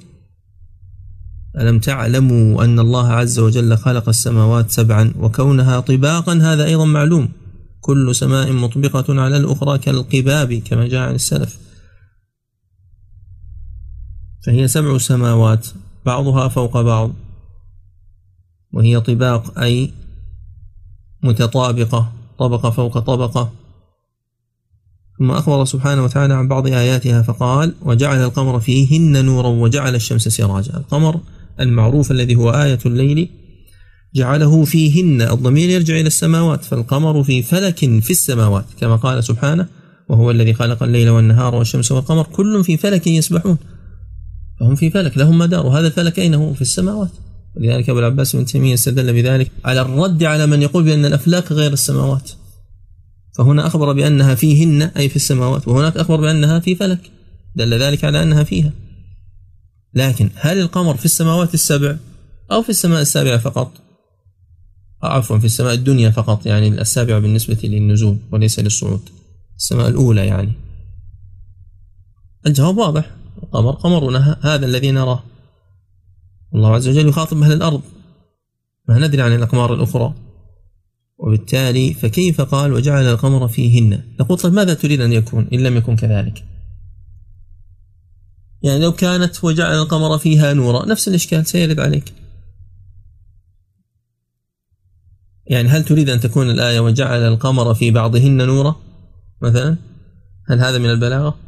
ألم 1.57 1.79
تعلموا 1.79 2.63
أن 2.63 2.79
الله 2.79 3.07
عز 3.07 3.39
وجل 3.39 3.77
خلق 3.77 4.09
السماوات 4.09 4.71
سبعا 4.71 5.13
وكونها 5.19 5.79
طباقا؟ 5.79 6.33
هذا 6.33 6.65
أيضا 6.65 6.85
معلوم. 6.85 7.29
كل 7.81 8.15
سماء 8.15 8.51
مطبقة 8.51 9.21
على 9.21 9.37
الأخرى 9.37 9.77
كالقباب 9.77 10.53
كما 10.53 10.87
جاء 10.87 11.09
عن 11.09 11.15
السلف. 11.15 11.66
فهي 14.45 14.67
سبع 14.67 14.97
سماوات 14.97 15.67
بعضها 16.05 16.47
فوق 16.47 16.81
بعض. 16.81 17.11
وهي 18.73 18.99
طباق 18.99 19.59
أي 19.59 19.91
متطابقة 21.23 22.11
طبقة 22.39 22.69
فوق 22.69 22.99
طبقة. 22.99 23.51
ثم 25.19 25.31
أخبر 25.31 25.65
سبحانه 25.65 26.03
وتعالى 26.03 26.33
عن 26.33 26.47
بعض 26.47 26.67
آياتها 26.67 27.21
فقال 27.21 27.73
وجعل 27.81 28.23
القمر 28.23 28.59
فيهن 28.59 29.25
نورا 29.25 29.47
وجعل 29.47 29.95
الشمس 29.95 30.27
سراجا. 30.27 30.77
القمر 30.77 31.19
المعروف 31.59 32.11
الذي 32.11 32.35
هو 32.35 32.51
آية 32.51 32.79
الليل 32.85 33.29
جعله 34.15 34.65
فيهن 34.65 35.21
الضمير 35.21 35.69
يرجع 35.69 35.93
إلى 35.93 36.07
السماوات 36.07 36.63
فالقمر 36.63 37.23
في 37.23 37.43
فلك 37.43 37.79
في 37.79 38.11
السماوات 38.11 38.65
كما 38.79 38.95
قال 38.95 39.23
سبحانه 39.23 39.67
وهو 40.09 40.31
الذي 40.31 40.53
خلق 40.53 40.83
الليل 40.83 41.09
والنهار 41.09 41.55
والشمس 41.55 41.91
والقمر 41.91 42.23
كل 42.23 42.63
في 42.63 42.77
فلك 42.77 43.07
يسبحون. 43.07 43.57
فهم 44.59 44.75
في 44.75 44.89
فلك 44.89 45.17
لهم 45.17 45.37
مدار 45.37 45.65
وهذا 45.65 45.87
الفلك 45.87 46.19
أين 46.19 46.33
هو 46.33 46.53
في 46.53 46.61
السماوات. 46.61 47.11
ولذلك 47.55 47.89
أبو 47.89 47.99
العباس 47.99 48.35
بن 48.35 48.45
تيمية 48.45 48.73
استدل 48.73 49.13
بذلك 49.13 49.51
على 49.65 49.81
الرد 49.81 50.23
على 50.23 50.45
من 50.45 50.61
يقول 50.61 50.83
بأن 50.83 51.05
الأفلاك 51.05 51.51
غير 51.51 51.73
السماوات. 51.73 52.31
فهنا 53.37 53.67
أخبر 53.67 53.93
بأنها 53.93 54.35
فيهن 54.35 54.81
أي 54.81 55.09
في 55.09 55.15
السماوات 55.15 55.67
وهناك 55.67 55.97
أخبر 55.97 56.21
بأنها 56.21 56.59
في 56.59 56.75
فلك. 56.75 57.11
دل 57.55 57.73
ذلك 57.73 58.03
على 58.05 58.23
أنها 58.23 58.43
فيها. 58.43 58.71
لكن 59.93 60.29
هل 60.35 60.59
القمر 60.59 60.97
في 60.97 61.05
السماوات 61.05 61.53
السبع 61.53 61.97
أو 62.51 62.61
في 62.61 62.69
السماء 62.69 63.01
السابعة 63.01 63.37
فقط؟ 63.37 63.71
عفوا 65.03 65.37
في 65.37 65.45
السماء 65.45 65.73
الدنيا 65.73 66.09
فقط 66.09 66.45
يعني 66.45 66.67
السابعة 66.67 67.19
بالنسبة 67.19 67.57
للنزول 67.63 68.17
وليس 68.31 68.59
للصعود. 68.59 69.09
السماء 69.57 69.87
الأولى 69.87 70.27
يعني. 70.27 70.51
الجواب 72.47 72.77
واضح. 72.77 73.16
القمر 73.55 73.71
قمرنا 73.71 74.37
هذا 74.41 74.65
الذي 74.65 74.91
نراه. 74.91 75.23
الله 76.55 76.75
عز 76.75 76.87
وجل 76.87 77.07
يخاطب 77.07 77.43
أهل 77.43 77.51
الأرض. 77.51 77.81
ما 78.89 79.07
ندري 79.07 79.21
عن 79.21 79.35
الأقمار 79.35 79.73
الأخرى. 79.73 80.13
وبالتالي 81.17 81.93
فكيف 81.93 82.41
قال 82.41 82.73
وجعل 82.73 83.03
القمر 83.03 83.47
فيهن؟ 83.47 84.03
نقول 84.19 84.37
طيب 84.37 84.53
ماذا 84.53 84.73
تريد 84.73 85.01
أن 85.01 85.13
يكون 85.13 85.47
إن 85.53 85.59
لم 85.59 85.77
يكن 85.77 85.95
كذلك؟ 85.95 86.45
يعني 88.63 88.79
لو 88.79 88.91
كانت 88.91 89.43
وجعل 89.43 89.73
القمر 89.73 90.17
فيها 90.17 90.53
نورا 90.53 90.85
نفس 90.85 91.07
الإشكال 91.07 91.45
سيرد 91.45 91.79
عليك. 91.79 92.13
يعني 95.45 95.69
هل 95.69 95.83
تريد 95.83 96.09
أن 96.09 96.19
تكون 96.19 96.49
الآية 96.49 96.79
وجعل 96.79 97.19
القمر 97.19 97.73
في 97.73 97.91
بعضهن 97.91 98.47
نورا؟ 98.47 98.75
مثلا 99.41 99.77
هل 100.49 100.59
هذا 100.59 100.77
من 100.77 100.89
البلاغة؟ 100.89 101.46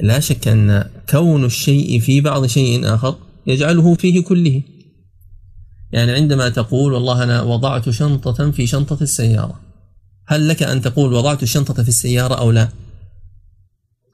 لا 0.00 0.20
شك 0.20 0.48
أن 0.48 0.84
كون 1.10 1.44
الشيء 1.44 2.00
في 2.00 2.20
بعض 2.20 2.46
شيء 2.46 2.94
آخر 2.94 3.16
يجعله 3.46 3.94
فيه 3.94 4.24
كله. 4.24 4.62
يعني 5.92 6.12
عندما 6.12 6.48
تقول 6.48 6.92
والله 6.92 7.22
أنا 7.22 7.42
وضعت 7.42 7.90
شنطة 7.90 8.50
في 8.50 8.66
شنطة 8.66 9.02
السيارة 9.02 9.60
هل 10.26 10.48
لك 10.48 10.62
أن 10.62 10.80
تقول 10.80 11.12
وضعت 11.12 11.42
الشنطة 11.42 11.82
في 11.82 11.88
السيارة 11.88 12.34
أو 12.34 12.50
لا؟ 12.50 12.68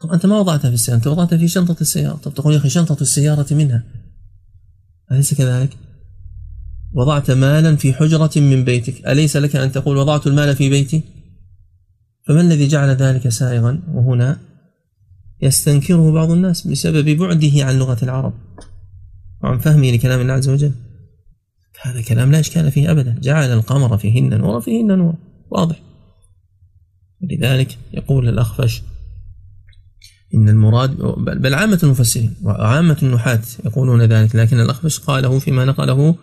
طب 0.01 0.13
أنت 0.13 0.27
ما 0.27 0.39
وضعتها 0.39 0.69
في 0.69 0.75
السيارة 0.75 0.97
أنت 0.99 1.07
وضعتها 1.07 1.39
في 1.39 1.49
شنطة 1.49 1.77
السيارة. 1.81 2.17
طب 2.17 2.35
تقول 2.35 2.53
يا 2.53 2.59
أخي 2.59 2.69
شنطة 2.69 2.97
السيارة 3.01 3.55
منها. 3.55 3.83
أليس 5.13 5.35
كذلك؟ 5.35 5.77
وضعت 6.93 7.31
مالا 7.31 7.77
في 7.77 7.93
حجرة 7.93 8.31
من 8.37 8.65
بيتك. 8.65 9.07
أليس 9.07 9.37
لك 9.37 9.57
أن 9.57 9.73
تقول 9.73 9.97
وضعت 9.97 10.27
المال 10.27 10.57
في 10.57 10.71
بيتي؟ 10.71 11.03
فما 12.27 12.41
الذي 12.41 12.69
جعل 12.69 12.89
ذلك 12.89 13.29
سائغا؟ 13.29 13.81
وهنا 13.95 14.39
يستنكره 15.45 16.13
بعض 16.13 16.31
الناس 16.31 16.67
بسبب 16.67 17.09
بعده 17.09 17.65
عن 17.65 17.79
لغة 17.79 17.99
العرب 18.03 18.35
وعن 19.43 19.59
فهمه 19.59 19.91
لكلام 19.91 20.21
الله 20.21 20.33
عز 20.33 20.49
وجل. 20.49 20.73
هذا 21.83 22.03
كلام 22.03 22.33
لا 22.33 22.41
إشكال 22.41 22.71
فيه 22.71 22.91
أبدا. 22.91 23.19
جعل 23.23 23.53
القمر 23.53 23.99
فيهن 23.99 24.39
نورا 24.39 24.61
فيهن 24.61 24.99
نور. 24.99 25.15
واضح. 25.51 25.81
لذلك 27.21 27.79
يقول 27.93 28.29
الأخفش 28.29 28.83
إن 30.35 30.49
المراد 30.49 30.97
بل 31.41 31.55
عامة 31.55 31.81
المفسرين 31.83 32.35
وعامة 32.43 32.97
النحاة 33.03 33.43
يقولون 33.65 34.03
ذلك 34.03 34.37
لكن 34.37 34.61
الأخفش 34.61 34.99
قاله 34.99 35.39
فيما 35.39 35.65
نقله 35.65 36.17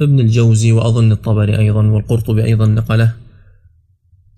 ابن 0.00 0.20
الجوزي 0.20 0.72
وأظن 0.72 1.12
الطبري 1.12 1.58
أيضا 1.58 1.86
والقرطبي 1.86 2.44
أيضا 2.44 2.66
نقله. 2.66 3.14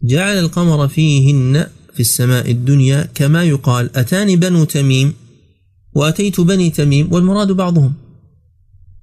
جعل 0.02 0.38
القمر 0.38 0.88
فيهن 0.88 1.66
في 1.94 2.00
السماء 2.00 2.50
الدنيا 2.50 3.08
كما 3.14 3.44
يقال 3.44 3.96
أتاني 3.96 4.36
بنو 4.36 4.64
تميم 4.64 5.14
وأتيت 5.94 6.40
بني 6.40 6.70
تميم 6.70 7.12
والمراد 7.12 7.52
بعضهم. 7.52 7.94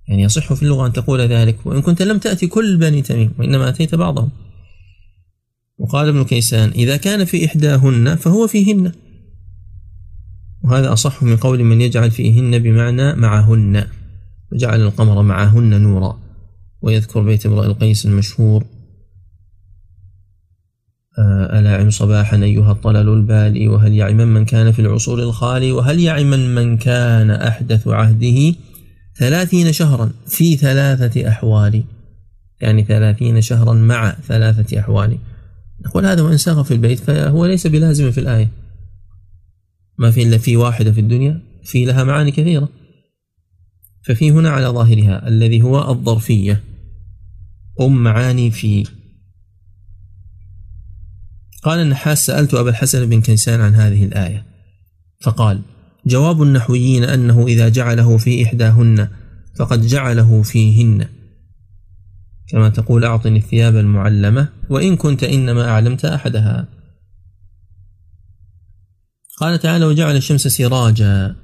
يعني 0.08 0.24
يصح 0.24 0.54
في 0.54 0.64
اللغة 0.64 0.88
أن 0.88 0.94
تقول 0.94 1.22
ذلك 1.22 1.66
وإن 1.66 1.82
كنت 1.82 2.02
لم 2.02 2.18
تأتي 2.18 2.48
كل 2.48 2.78
بني 2.78 3.02
تميم 3.02 3.32
وإنما 3.40 3.70
أتيت 3.70 3.96
بعضهم. 3.96 4.30
وقال 5.78 6.08
ابن 6.08 6.24
كيسان 6.24 6.70
إذا 6.70 6.98
كان 6.98 7.26
في 7.26 7.46
إحداهن 7.46 8.16
فهو 8.16 8.48
فيهن. 8.48 8.92
وهذا 10.64 10.94
أصح 10.94 11.24
من 11.24 11.38
قول 11.38 11.64
من 11.64 11.82
يجعل 11.82 12.12
فيهن 12.12 12.60
بمعنى 12.60 13.16
معهن 13.16 13.88
وجعل 14.52 14.82
القمر 14.82 15.22
معهن 15.22 15.82
نورا 15.82 16.20
ويذكر 16.82 17.22
بيت 17.22 17.46
امرئ 17.46 17.66
القيس 17.66 18.06
المشهور. 18.06 18.66
ألا 21.20 21.76
عم 21.76 21.90
صباحا 21.90 22.38
أيها 22.38 22.72
الطلل 22.72 23.10
البالي؟ 23.10 23.68
وهل 23.68 23.94
يعمن 23.94 24.28
من 24.28 24.46
كان 24.46 24.72
في 24.72 24.80
العصور 24.80 25.20
الخالي؟ 25.20 25.72
وهل 25.72 26.00
يعمن 26.00 26.56
من 26.56 26.78
كان 26.78 27.32
أحدث 27.32 27.88
عهده 27.88 28.56
ثلاثين 29.16 29.74
شهرا 29.74 30.12
في 30.28 30.58
ثلاثة 30.58 31.30
أحوال؟ 31.30 31.84
يعني 32.62 32.84
ثلاثين 32.84 33.42
شهرا 33.42 33.74
مع 33.74 34.16
ثلاثة 34.28 34.80
أحوال. 34.80 35.18
نقول 35.86 36.06
هذا 36.06 36.22
وإن 36.22 36.38
ساغ 36.38 36.64
في 36.64 36.74
البيت 36.74 37.00
فهو 37.00 37.46
ليس 37.46 37.68
بلازم 37.68 38.12
في 38.12 38.20
الآية. 38.20 38.50
ما 39.98 40.12
في 40.12 40.24
إلا 40.24 40.38
في 40.38 40.58
واحدة 40.58 40.92
في 40.92 41.00
الدنيا 41.00 41.42
في 41.64 41.86
لها 41.86 42.04
معاني 42.04 42.32
كثيرة. 42.32 42.70
ففي 44.06 44.32
هنا 44.32 44.50
على 44.50 44.68
ظاهرها 44.68 45.28
الذي 45.28 45.62
هو 45.62 45.92
الظرفية. 45.92 46.64
أم 47.82 48.04
معاني 48.04 48.52
في 48.52 48.84
قال 51.62 51.80
النحاس 51.80 52.26
سألت 52.26 52.54
أبا 52.54 52.70
الحسن 52.70 53.10
بن 53.10 53.22
كيسان 53.22 53.62
عن 53.62 53.76
هذه 53.76 54.06
الآية. 54.06 54.46
فقال 55.22 55.62
جواب 56.06 56.42
النحويين 56.42 57.04
أنه 57.04 57.48
إذا 57.48 57.70
جعله 57.70 58.18
في 58.18 58.44
إحداهن 58.44 59.08
فقد 59.56 59.82
جعله 59.82 60.42
فيهن. 60.42 61.08
كما 62.48 62.70
تقول 62.70 63.06
أعطني 63.06 63.38
الثياب 63.38 63.78
المعلمة 63.78 64.48
وإن 64.70 64.96
كنت 64.96 65.24
إنما 65.24 65.70
أعلمت 65.70 66.06
أحدها. 66.06 66.68
قال 69.38 69.60
تعالى 69.60 69.86
وجعل 69.86 70.16
الشمس 70.16 70.48
سراجا 70.48 71.36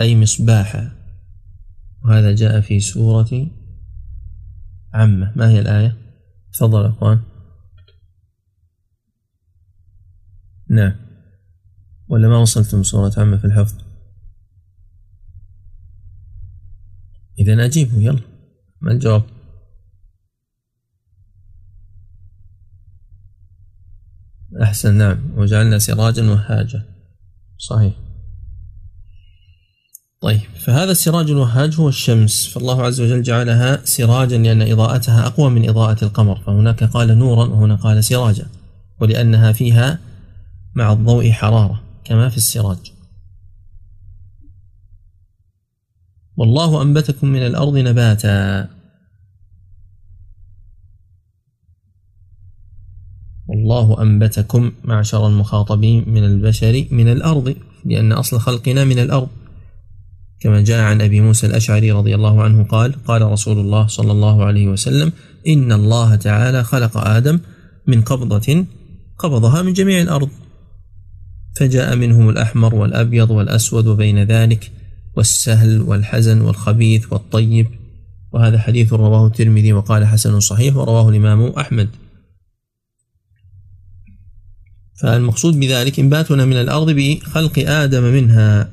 أي 0.00 0.16
مصباحا. 0.16 0.90
وهذا 2.04 2.32
جاء 2.32 2.60
في 2.60 2.80
سورة 2.80 3.46
عمة. 4.94 5.32
ما 5.36 5.50
هي 5.50 5.60
الآية؟ 5.60 5.96
تفضل 6.52 6.84
يا 6.84 6.88
أخوان. 6.88 7.20
نعم. 10.70 10.92
ولا 12.08 12.28
ما 12.28 12.36
وصلتم 12.36 12.82
سورة 12.82 13.12
عمة 13.16 13.36
في 13.36 13.44
الحفظ؟ 13.44 13.74
إذا 17.38 17.64
أجيبوا 17.64 18.00
يلا. 18.00 18.20
ما 18.80 18.92
الجواب؟ 18.92 19.22
أحسن 24.62 24.94
نعم. 24.94 25.18
وجعلنا 25.36 25.78
سراجا 25.78 26.30
وهاجا. 26.30 26.82
صحيح. 27.58 27.94
طيب 30.20 30.40
فهذا 30.40 30.90
السراج 30.90 31.30
الوهاج 31.30 31.74
هو 31.74 31.88
الشمس. 31.88 32.46
فالله 32.46 32.82
عز 32.82 33.00
وجل 33.00 33.22
جعلها 33.22 33.84
سراجا 33.84 34.38
لأن 34.38 34.62
إضاءتها 34.62 35.26
أقوى 35.26 35.50
من 35.50 35.68
إضاءة 35.68 36.04
القمر. 36.04 36.40
فهناك 36.40 36.84
قال 36.84 37.18
نورا 37.18 37.48
وهنا 37.48 37.74
قال 37.74 38.04
سراجا. 38.04 38.46
ولأنها 39.00 39.52
فيها 39.52 40.07
مع 40.78 40.92
الضوء 40.92 41.30
حرارة 41.30 41.82
كما 42.04 42.28
في 42.28 42.36
السراج. 42.36 42.92
والله 46.36 46.82
أنبتكم 46.82 47.28
من 47.28 47.46
الأرض 47.46 47.76
نباتا. 47.76 48.68
والله 53.46 54.02
أنبتكم 54.02 54.72
معشر 54.84 55.26
المخاطبين 55.26 56.04
من 56.08 56.24
البشر 56.24 56.86
من 56.90 57.08
الأرض 57.12 57.56
لأن 57.84 58.12
أصل 58.12 58.40
خلقنا 58.40 58.84
من 58.84 58.98
الأرض. 58.98 59.28
كما 60.40 60.60
جاء 60.60 60.80
عن 60.80 61.00
أبي 61.00 61.20
موسى 61.20 61.46
الأشعري 61.46 61.92
رضي 61.92 62.14
الله 62.14 62.42
عنه 62.42 62.64
قال 62.64 63.04
قال 63.04 63.22
رسول 63.22 63.58
الله 63.58 63.86
صلى 63.86 64.12
الله 64.12 64.44
عليه 64.44 64.68
وسلم 64.68 65.12
إن 65.46 65.72
الله 65.72 66.16
تعالى 66.16 66.64
خلق 66.64 66.98
آدم 66.98 67.40
من 67.86 68.02
قبضة 68.02 68.64
قبضها 69.18 69.62
من 69.62 69.72
جميع 69.72 70.00
الأرض. 70.02 70.30
فجاء 71.58 71.96
منهم 71.96 72.28
الأحمر 72.28 72.74
والأبيض 72.74 73.30
والأسود 73.30 73.86
وبين 73.86 74.22
ذلك 74.22 74.70
والسهل 75.16 75.80
والحزن 75.80 76.40
والخبيث 76.40 77.12
والطيب. 77.12 77.66
وهذا 78.32 78.58
حديث 78.58 78.92
رواه 78.92 79.26
الترمذي 79.26 79.72
وقال 79.72 80.06
حسن 80.06 80.40
صحيح 80.40 80.76
ورواه 80.76 81.08
الإمام 81.08 81.42
أحمد. 81.42 81.88
فالمقصود 85.02 85.60
بذلك 85.60 86.00
إنباتنا 86.00 86.44
من 86.44 86.56
الأرض 86.56 86.90
بخلق 86.90 87.58
آدم 87.58 88.02
منها. 88.02 88.70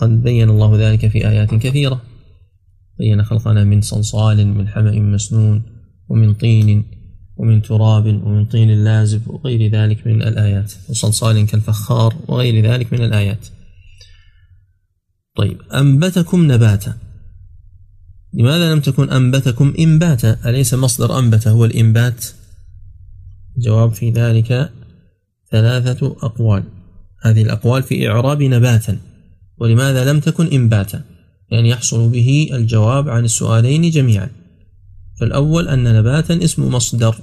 قد 0.00 0.22
بين 0.22 0.50
الله 0.50 0.76
ذلك 0.78 1.08
في 1.08 1.28
آيات 1.28 1.54
كثيرة. 1.54 2.02
بين 2.98 3.22
خلقنا 3.22 3.64
من 3.64 3.80
صلصال 3.80 4.46
من 4.46 4.68
حمأ 4.68 4.98
مسنون 5.00 5.62
ومن 6.08 6.34
طين. 6.34 6.84
ومن 7.36 7.62
تراب 7.62 8.06
ومن 8.06 8.44
طين 8.44 8.84
لازب 8.84 9.28
وغير 9.28 9.70
ذلك 9.70 10.06
من 10.06 10.22
الآيات 10.22 10.72
وصلصال 10.88 11.46
كالفخار 11.46 12.14
وغير 12.28 12.72
ذلك 12.72 12.92
من 12.92 13.04
الآيات. 13.04 13.46
طيب 15.36 15.60
أنبتكم 15.74 16.52
نباتا. 16.52 16.96
لماذا 18.34 18.74
لم 18.74 18.80
تكن 18.80 19.10
أنبتكم 19.10 19.74
إنباتا؟ 19.78 20.38
أليس 20.46 20.74
مصدر 20.74 21.18
أنبت 21.18 21.48
هو 21.48 21.64
الإنبات؟ 21.64 22.24
جواب 23.58 23.92
في 23.92 24.10
ذلك 24.10 24.70
ثلاثة 25.50 26.06
أقوال. 26.06 26.64
هذه 27.22 27.42
الأقوال 27.42 27.82
في 27.82 28.08
إعراب 28.08 28.42
نباتا. 28.42 28.98
ولماذا 29.58 30.12
لم 30.12 30.20
تكن 30.20 30.46
إنباتا؟ 30.46 31.04
يعني 31.50 31.68
يحصل 31.68 32.08
به 32.08 32.48
الجواب 32.52 33.08
عن 33.08 33.24
السؤالين 33.24 33.90
جميعا. 33.90 34.30
فالأول 35.20 35.68
أن 35.68 35.98
نباتا 35.98 36.44
اسم 36.44 36.74
مصدر 36.74 37.18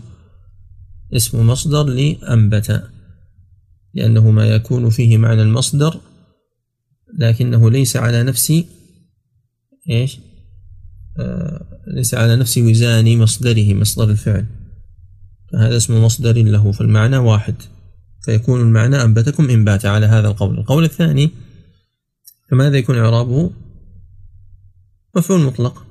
اسم 1.14 1.48
مصدر 1.48 1.84
لأنبت 1.84 2.84
لأنه 3.94 4.32
ما 4.32 4.46
يكون 4.46 4.90
فيه 4.90 5.18
معنى 5.18 5.42
المصدر 5.42 6.00
لكنه 7.20 7.72
ليس 7.72 7.98
على 7.98 8.24
نفس 8.24 8.64
إيش؟ 9.90 10.20
آه 11.20 11.66
ليس 11.88 12.14
على 12.14 12.36
نفس 12.36 12.58
وزان 12.58 13.18
مصدره 13.18 13.74
مصدر 13.74 14.10
الفعل. 14.10 14.46
فهذا 15.52 15.78
اسم 15.78 16.04
مصدر 16.04 16.44
له 16.44 16.72
فالمعنى 16.72 17.18
واحد. 17.18 17.56
فيكون 18.26 18.62
المعنى 18.62 19.04
أنبتكم 19.04 19.50
إنباتا 19.50 19.88
على 19.88 20.06
هذا 20.06 20.28
القول. 20.28 20.60
القول 20.60 20.84
الثاني 20.84 21.30
فماذا 22.52 22.78
يكون 22.78 22.98
إعرابه؟ 22.98 23.52
مفعول 25.16 25.42
مطلق. 25.42 25.86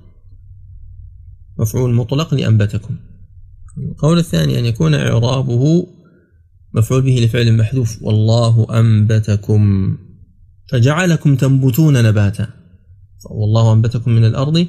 مفعول 1.59 1.94
مطلق 1.94 2.34
لأنبتكم. 2.34 2.96
القول 3.78 4.18
الثاني 4.18 4.59
أن 4.59 4.64
يكون 4.64 4.94
إعرابه 4.94 5.86
مفعول 6.74 7.03
به 7.03 7.20
لفعل 7.24 7.57
محذوف. 7.57 8.03
والله 8.03 8.66
أنبتكم. 8.80 9.96
فجعلكم 10.68 11.36
تنبتون 11.36 12.05
نباتا. 12.05 12.48
والله 13.30 13.72
أنبتكم 13.72 14.11
من 14.11 14.24
الأرض 14.24 14.66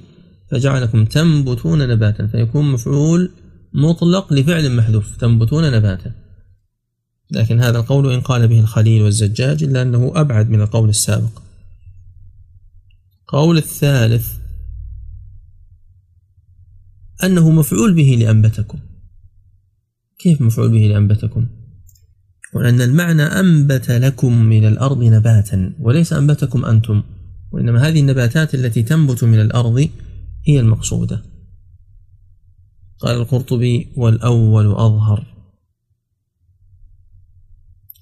فجعلكم 0.52 1.06
تنبتون 1.06 1.88
نباتا. 1.88 2.28
فيكون 2.28 2.72
مفعول 2.72 3.32
مطلق 3.74 4.34
لفعل 4.34 4.76
محذوف 4.76 5.18
تنبتون 5.18 5.72
نباتا. 5.72 6.12
لكن 7.32 7.62
هذا 7.62 7.80
القول 7.80 8.14
إن 8.14 8.22
قال 8.22 8.48
به 8.48 8.60
الخليل 8.60 9.02
والزجاج 9.02 9.64
إلا 9.64 9.82
أنه 9.82 10.12
أبعد 10.16 10.50
من 10.50 10.62
القول 10.62 10.90
السابق. 10.90 11.42
قول 13.28 13.58
الثالث 13.58 14.43
أنه 17.26 17.50
مفعول 17.50 17.94
به 17.94 18.18
لأنبتكم. 18.20 18.80
كيف 20.20 20.42
مفعول 20.42 20.72
به 20.72 20.78
لأنبتكم؟ 20.78 21.48
وأن 22.54 22.82
المعنى 22.82 23.24
أنبت 23.24 23.92
لكم 23.92 24.44
من 24.44 24.68
الأرض 24.68 25.04
نباتا 25.04 25.74
وليس 25.80 26.14
أنبتكم 26.14 26.66
أنتم 26.66 27.04
وإنما 27.52 27.88
هذه 27.88 28.00
النباتات 28.00 28.56
التي 28.56 28.84
تنبت 28.84 29.24
من 29.24 29.42
الأرض 29.42 29.90
هي 30.48 30.60
المقصودة. 30.60 31.24
قال 33.00 33.18
القرطبي 33.18 33.88
والأول 33.98 34.66
أظهر. 34.66 35.28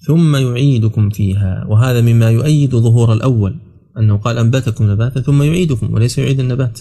ثم 0.06 0.36
يعيدكم 0.36 1.10
فيها 1.10 1.64
وهذا 1.68 2.00
مما 2.00 2.30
يؤيد 2.30 2.76
ظهور 2.76 3.12
الأول 3.12 3.60
أنه 3.98 4.16
قال 4.16 4.38
أنبتكم 4.38 4.90
نباتا 4.90 5.20
ثم 5.20 5.42
يعيدكم 5.42 5.94
وليس 5.94 6.18
يعيد 6.18 6.40
النبات. 6.40 6.80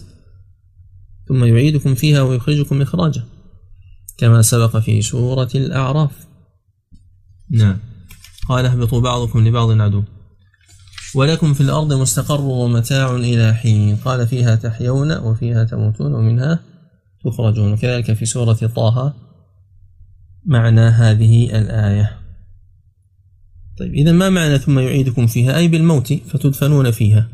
ثم 1.32 1.46
يعيدكم 1.46 1.96
فيها 1.96 2.22
ويخرجكم 2.22 2.82
إخراجا 2.82 3.24
كما 4.18 4.42
سبق 4.42 4.78
في 4.78 5.02
سورة 5.02 5.50
الأعراف. 5.56 6.12
نعم. 7.50 7.78
قال 8.50 8.66
اهبطوا 8.66 9.02
بعضكم 9.02 9.48
لبعض 9.48 9.82
عدو. 9.82 10.04
ولكم 11.16 11.54
في 11.54 11.62
الأرض 11.62 11.94
مستقر 11.94 12.42
ومتاع 12.42 13.16
إلى 13.16 13.54
حين. 13.54 13.96
قال 13.96 14.28
فيها 14.28 14.56
تحيون 14.56 15.18
وفيها 15.18 15.64
تموتون 15.64 16.14
ومنها 16.14 16.60
تخرجون. 17.26 17.74
وكذلك 17.74 18.14
في 18.14 18.26
سورة 18.26 18.54
طه 18.54 19.14
معنى 20.46 20.82
هذه 20.82 21.60
الآية. 21.60 22.18
طيب 23.80 23.94
إذا 23.94 24.12
ما 24.12 24.30
معنى 24.30 24.60
ثم 24.60 24.80
يعيدكم 24.80 25.28
فيها؟ 25.28 25.58
أي 25.58 25.68
بالموت 25.68 26.14
فتدفنون 26.14 26.92
فيها. 26.92 27.30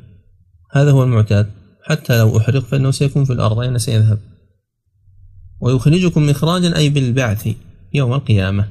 هذا 0.72 0.91
هو 0.91 1.04
المعتاد. 1.04 1.57
حتى 1.88 2.17
لو 2.17 2.38
أحرق 2.38 2.65
فإنه 2.65 2.91
سيكون 2.91 3.25
في 3.25 3.33
الأرض 3.33 3.59
أين 3.59 3.77
سيذهب. 3.77 4.19
ويخرجكم 5.59 6.29
إخراجا 6.29 6.77
أي 6.77 6.89
بالبعث 6.89 7.49
يوم 7.93 8.13
القيامة. 8.13 8.67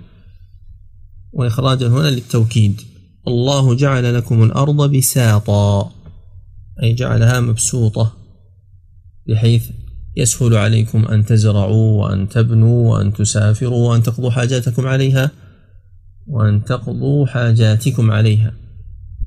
وإخراجا 1.33 1.89
هنا 1.89 2.09
للتوكيد. 2.09 2.81
الله 3.29 3.75
جعل 3.75 4.15
لكم 4.15 4.43
الأرض 4.43 4.97
بساطا 4.97 5.93
أي 6.83 6.93
جعلها 6.93 7.41
مبسوطة 7.41 8.13
بحيث 9.29 9.71
يسهل 10.17 10.57
عليكم 10.57 11.05
أن 11.05 11.25
تزرعوا 11.25 12.03
وأن 12.03 12.29
تبنوا 12.29 12.93
وأن 12.93 13.13
تسافروا 13.13 13.91
وأن 13.91 14.03
تقضوا 14.03 14.31
حاجاتكم 14.31 14.87
عليها 14.87 15.31
وأن 16.27 16.65
تقضوا 16.65 17.27
حاجاتكم 17.27 18.11
عليها. 18.11 18.53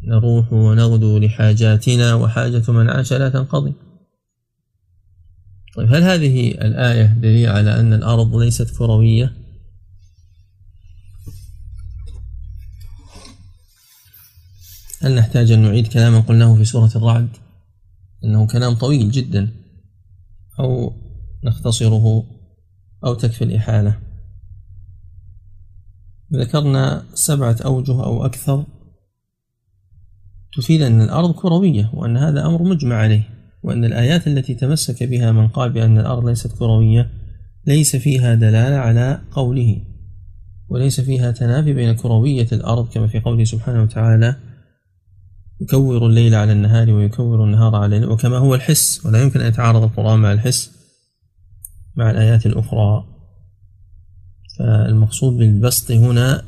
نروح 0.04 0.54
ونغدو 0.54 1.18
لحاجاتنا 1.18 2.14
وحاجة 2.14 2.72
من 2.72 2.90
عاش 2.90 3.14
لا 3.14 3.30
تنقضي 3.30 3.74
طيب 5.76 5.94
هل 5.94 6.04
هذه 6.04 6.52
الآية 6.52 7.06
دليل 7.06 7.50
على 7.50 7.80
أن 7.80 7.94
الأرض 7.94 8.36
ليست 8.36 8.78
كروية؟ 8.78 9.34
هل 15.02 15.16
نحتاج 15.16 15.52
أن 15.52 15.60
نعيد 15.60 15.88
كلاما 15.88 16.20
قلناه 16.20 16.56
في 16.56 16.66
سورة 16.66 16.92
الرعد؟ 16.96 17.30
إنه 18.24 18.48
كلام 18.48 18.74
طويل 18.74 19.12
جدا 19.12 19.52
أو 20.60 20.94
نختصره 21.44 22.24
أو 23.06 23.14
تكفي 23.14 23.44
الإحالة 23.44 24.00
ذكرنا 26.34 27.06
سبعة 27.14 27.58
أوجه 27.66 28.04
أو 28.04 28.26
أكثر 28.26 28.66
تفيد 30.58 30.82
أن 30.82 31.02
الأرض 31.02 31.32
كروية 31.32 31.92
وأن 31.94 32.18
هذا 32.18 32.46
أمر 32.46 32.64
مجمع 32.64 32.96
عليه 32.96 33.24
وأن 33.64 33.86
الآيات 33.86 34.28
التي 34.28 34.56
تمسك 34.56 35.04
بها 35.04 35.32
من 35.32 35.48
قال 35.48 35.70
بأن 35.70 35.98
الأرض 35.98 36.26
ليست 36.26 36.52
كروية 36.60 37.10
ليس 37.68 37.96
فيها 37.96 38.36
دلالة 38.36 38.76
على 38.76 39.22
قوله 39.32 39.82
وليس 40.70 41.02
فيها 41.02 41.32
تنافي 41.32 41.74
بين 41.74 41.96
كروية 41.96 42.48
الأرض 42.52 42.90
كما 42.90 43.08
في 43.08 43.20
قوله 43.20 43.44
سبحانه 43.44 43.84
وتعالى 43.84 44.36
يكور 45.62 46.06
الليل 46.06 46.36
على 46.36 46.52
النهار 46.52 46.92
ويكور 46.92 47.44
النهار 47.44 47.76
على 47.76 47.86
الليل 47.86 48.10
وكما 48.10 48.38
هو 48.38 48.56
الحس 48.56 49.06
ولا 49.06 49.22
يمكن 49.22 49.42
أن 49.42 49.48
يتعارض 49.48 49.84
القرآن 49.84 50.20
مع 50.20 50.32
الحس 50.32 50.72
مع 51.96 52.12
الآيات 52.12 52.46
الأخرى. 52.46 53.04
فالمقصود 54.60 55.38
بالبسط 55.38 55.92
هنا 55.92 56.44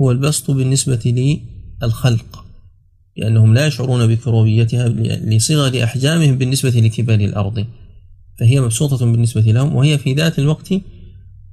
هو 0.00 0.10
البسط 0.10 0.50
بالنسبة 0.50 1.40
للخلق. 1.82 2.44
لأنهم 3.18 3.54
لا 3.54 3.66
يشعرون 3.66 4.06
بكرويتها 4.06 4.88
لصغر 5.18 5.84
أحجامهم 5.84 6.38
بالنسبة 6.38 6.70
لكبار 6.70 7.20
الأرض. 7.20 7.66
فهي 8.38 8.60
مبسوطة 8.60 9.06
بالنسبة 9.06 9.40
لهم 9.40 9.76
وهي 9.76 9.98
في 9.98 10.14
ذات 10.14 10.38
الوقت 10.38 10.74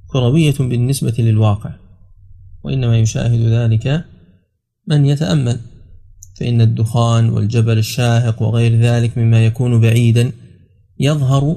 كروية 0.08 0.56
بالنسبة 0.60 1.14
للواقع. 1.20 1.74
وإنما 2.64 3.00
يشاهد 3.00 3.40
ذلك 3.40 4.06
من 4.88 5.06
يتأمل. 5.06 5.60
فإن 6.40 6.62
الدخان 6.62 7.30
والجبل 7.30 7.78
الشاهق 7.78 8.42
وغير 8.42 8.80
ذلك 8.80 9.18
مما 9.18 9.46
يكون 9.46 9.82
بعيدا 9.82 10.32
يظهر 11.00 11.56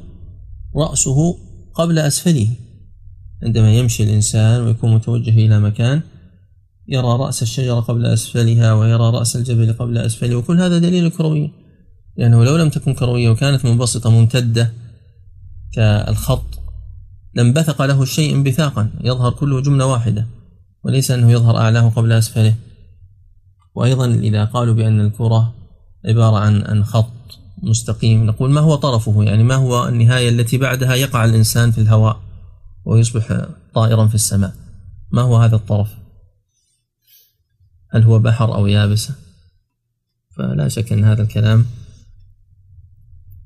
رأسه 0.77 1.39
قبل 1.75 1.99
أسفله. 1.99 2.49
عندما 3.43 3.75
يمشي 3.75 4.03
الإنسان 4.03 4.61
ويكون 4.61 4.95
متوجه 4.95 5.31
إلى 5.31 5.61
مكان 5.61 6.01
يرى 6.89 7.09
رأس 7.09 7.43
الشجرة 7.43 7.81
قبل 7.81 8.07
أسفلها 8.07 8.73
ويرى 8.73 9.11
رأس 9.11 9.37
الجبل 9.37 9.73
قبل 9.73 9.99
أسفله 9.99 10.37
وكل 10.37 10.61
هذا 10.61 10.79
دليل 10.79 11.07
الكروية 11.07 11.49
لأنه 12.17 12.45
لو 12.45 12.57
لم 12.57 12.69
تكن 12.69 12.95
كروية 12.95 13.31
وكانت 13.31 13.65
منبسطة 13.65 14.11
ممتدة 14.11 14.73
كالخط 15.73 16.45
لانبثق 17.35 17.83
له 17.83 18.03
الشيء 18.03 18.35
انبثاقا 18.35 18.91
يظهر 19.01 19.33
كله 19.33 19.61
جملة 19.61 19.87
واحدة 19.87 20.27
وليس 20.85 21.11
أنه 21.11 21.31
يظهر 21.31 21.57
أعلاه 21.57 21.89
قبل 21.89 22.13
أسفله. 22.13 22.55
وأيضا 23.75 24.07
إذا 24.07 24.45
قالوا 24.45 24.75
بأن 24.75 25.01
الكرة 25.01 25.55
عبارة 26.05 26.37
عن 26.37 26.63
عن 26.63 26.85
خط 26.85 27.13
مستقيم 27.63 28.27
نقول 28.27 28.51
ما 28.51 28.61
هو 28.61 28.75
طرفه؟ 28.75 29.23
يعني 29.23 29.43
ما 29.43 29.55
هو 29.55 29.89
النهاية 29.89 30.29
التي 30.29 30.59
بعدها 30.59 30.95
يقع 30.95 31.25
الإنسان 31.25 31.71
في 31.71 31.81
الهواء 31.81 32.21
ويصبح 32.85 33.47
طائرا 33.75 34.07
في 34.07 34.15
السماء؟ 34.15 34.53
ما 35.13 35.23
هو 35.23 35.37
هذا 35.37 35.57
الطرف؟ 35.57 35.89
هل 37.91 38.03
هو 38.03 38.19
بحر 38.19 38.55
أو 38.55 38.67
يابسة؟ 38.67 39.15
فلا 40.37 40.69
شك 40.69 40.93
أن 40.93 41.05
هذا 41.05 41.23
الكلام 41.23 41.65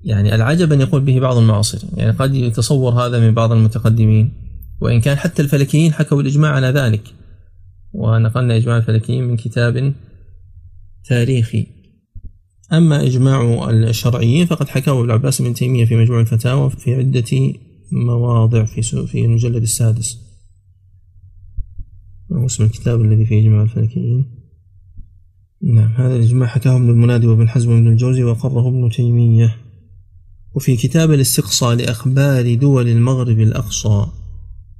يعني 0.05 0.35
العجب 0.35 0.73
أن 0.73 0.81
يقول 0.81 1.01
به 1.01 1.21
بعض 1.21 1.37
المعاصرين. 1.37 1.91
يعني 1.97 2.11
قد 2.11 2.35
يتصور 2.35 2.93
هذا 2.93 3.21
من 3.21 3.35
بعض 3.35 3.53
المتقدمين. 3.53 4.33
وإن 4.81 5.01
كان 5.01 5.17
حتى 5.17 5.43
الفلكيين 5.43 5.93
حكوا 5.93 6.23
الإجماع 6.23 6.53
على 6.53 6.67
ذلك. 6.67 7.03
ونقلنا 7.93 8.57
إجماع 8.57 8.77
الفلكيين 8.77 9.25
من 9.25 9.37
كتاب 9.37 9.95
تاريخي. 11.05 11.67
أما 12.73 13.07
إجماع 13.07 13.71
الشرعيين 13.71 14.47
فقد 14.47 14.69
حكاه 14.69 14.93
ابن 14.93 15.05
العباس 15.05 15.43
بن 15.43 15.55
تيمية 15.55 15.85
في 15.85 15.97
مجموع 15.97 16.21
الفتاوى 16.21 16.71
في 16.71 16.95
عدة 16.95 17.53
مواضع 17.93 18.65
في 18.65 18.83
في 18.83 19.25
المجلد 19.25 19.63
السادس. 19.63 20.19
اسم 22.47 22.65
الكتاب 22.65 23.03
الذي 23.03 23.27
فيه 23.27 23.41
إجماع 23.41 23.63
الفلكيين. 23.63 24.32
نعم 25.63 25.93
هذا 25.93 26.17
الإجماع 26.17 26.49
حكاه 26.49 26.77
ابن 26.77 26.91
المنادي 26.91 27.27
وابن 27.27 27.49
حزم 27.49 27.71
وابن 27.71 27.89
الجوزي 27.89 28.25
وقره 28.25 28.69
ابن 28.69 28.91
تيمية. 28.91 29.57
وفي 30.55 30.77
كتاب 30.77 31.13
الاستقصاء 31.13 31.75
لأخبار 31.75 32.55
دول 32.55 32.89
المغرب 32.89 33.41
الأقصى 33.41 34.07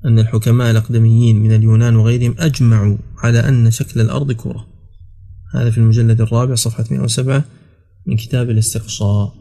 أن 0.05 0.19
الحكماء 0.19 0.71
الأقدميين 0.71 1.37
من 1.37 1.55
اليونان 1.55 1.97
وغيرهم 1.97 2.35
أجمعوا 2.39 2.97
على 3.19 3.39
أن 3.39 3.71
شكل 3.71 4.01
الأرض 4.01 4.33
كرة. 4.33 4.67
هذا 5.55 5.71
في 5.71 5.79
المجلد 5.79 6.21
الرابع 6.21 6.55
صفحة 6.55 6.85
107 6.91 7.45
من 8.07 8.17
كتاب 8.17 8.51
الاستقصاء. 8.51 9.35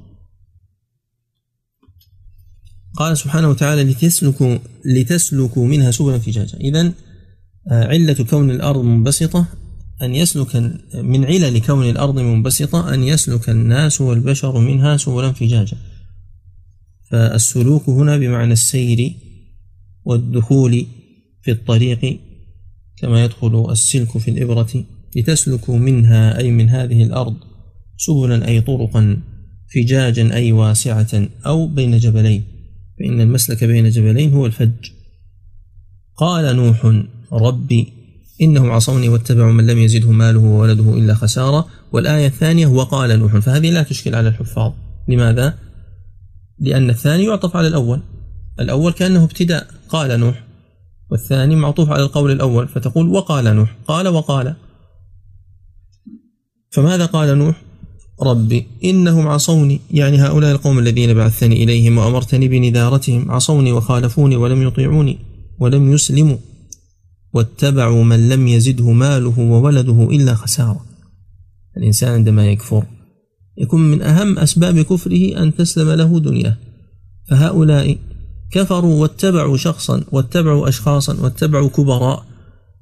قال 2.96 3.18
سبحانه 3.18 3.50
وتعالى 3.50 3.84
لتسلكوا 3.84 4.58
لتسلكوا 4.86 5.68
منها 5.68 5.92
سبلا 5.92 6.20
فجاجا. 6.20 6.58
إذا 6.58 6.94
آه، 7.72 7.88
علة 7.88 8.26
كون 8.30 8.52
الأرض 8.52 8.84
منبسطة 8.84 9.48
أن 10.02 10.16
يسلك 10.16 10.56
من 10.96 11.26
علل 11.26 11.62
كون 11.62 11.90
الأرض 11.90 12.20
منبسطة 12.20 12.94
أن 12.94 13.04
يسلك 13.04 13.50
الناس 13.50 14.02
والبشر 14.02 14.60
منها 14.60 14.98
سبلا 14.98 15.32
فجاجا. 15.32 15.78
فالسلوك 17.12 17.90
هنا 17.90 18.18
بمعنى 18.18 18.54
السير 18.54 19.14
والدخول 20.06 20.86
في 21.42 21.52
الطريق 21.52 22.20
كما 22.98 23.24
يدخل 23.24 23.72
السلك 23.72 24.18
في 24.18 24.32
الإبرة 24.32 24.86
لتسلكوا 25.16 25.78
منها 25.78 26.38
أي 26.38 26.52
من 26.52 26.70
هذه 26.70 27.04
الأرض 27.04 27.36
سبلا 27.98 28.48
أي 28.48 28.62
طرقا 28.62 29.18
فجاجا 29.74 30.34
أي 30.34 30.52
واسعة 30.52 31.28
أو 31.46 31.68
بين 31.68 31.98
جبلين. 31.98 32.44
فإن 33.00 33.22
المسلك 33.22 33.64
بين 33.64 33.90
جبلين 33.90 34.34
هو 34.34 34.46
الفج. 34.46 34.92
قال 36.18 36.56
نوح 36.56 37.04
ربي 37.32 37.94
إنهم 38.42 38.72
عصوني 38.72 39.10
واتبعوا 39.10 39.52
من 39.52 39.68
لم 39.68 39.78
يزده 39.78 40.12
ماله 40.12 40.40
وولده 40.40 40.94
إلا 40.94 41.14
خسارة. 41.14 41.68
والآية 41.92 42.28
الثانية 42.28 42.68
وقال 42.68 43.20
نوح 43.20 43.38
فهذه 43.38 43.70
لا 43.70 43.84
تشكل 43.84 44.16
على 44.16 44.30
الحفاظ. 44.30 44.72
لماذا؟ 45.08 45.58
لأن 46.60 46.90
الثاني 46.90 47.24
يعطف 47.24 47.56
على 47.56 47.68
الأول. 47.68 48.00
الأول 48.60 48.92
كأنه 48.92 49.24
ابتداء. 49.24 49.68
قال 49.90 50.20
نوح. 50.20 50.44
والثاني 51.12 51.56
معطوف 51.56 51.90
على 51.90 52.04
القول 52.04 52.32
الأول 52.32 52.68
فتقول 52.68 53.10
وقال 53.10 53.56
نوح. 53.56 53.76
قال 53.88 54.08
وقال. 54.08 54.56
فماذا 56.72 57.06
قال 57.06 57.38
نوح؟ 57.38 57.62
ربي 58.22 58.68
إنهم 58.84 59.28
عصوني. 59.28 59.82
يعني 59.92 60.22
هؤلاء 60.22 60.52
القوم 60.52 60.80
الذين 60.80 61.14
بعثني 61.14 61.64
إليهم 61.64 61.98
وأمرتني 61.98 62.48
بنذارتهم 62.48 63.32
عصوني 63.32 63.72
وخالفوني 63.72 64.36
ولم 64.36 64.62
يطيعوني 64.68 65.18
ولم 65.60 65.94
يسلموا. 65.94 66.38
واتبعوا 67.34 68.04
من 68.04 68.30
لم 68.30 68.48
يزده 68.48 68.92
ماله 68.92 69.40
وولده 69.40 70.04
إلا 70.12 70.36
خسارة. 70.36 70.86
الإنسان 71.78 72.14
عندما 72.14 72.46
يكفر 72.46 72.86
يكون 73.58 73.82
من 73.82 74.02
أهم 74.02 74.40
أسباب 74.40 74.80
كفره 74.80 75.44
أن 75.44 75.56
تسلم 75.56 75.90
له 75.90 76.20
دنياه. 76.20 76.58
فهؤلاء 77.30 77.98
كفروا 78.52 79.02
واتبعوا 79.02 79.58
شخصا 79.58 80.04
واتبعوا 80.12 80.70
أشخاصا 80.70 81.22
واتبعوا 81.22 81.70
كبراء 81.70 82.26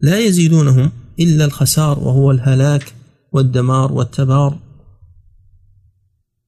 لا 0.02 0.20
يزيدونهم 0.20 0.92
إلا 1.20 1.46
الخسار 1.46 2.00
وهو 2.00 2.32
الهلاك 2.32 2.94
والدمار 3.32 3.92
والتبار. 3.92 4.60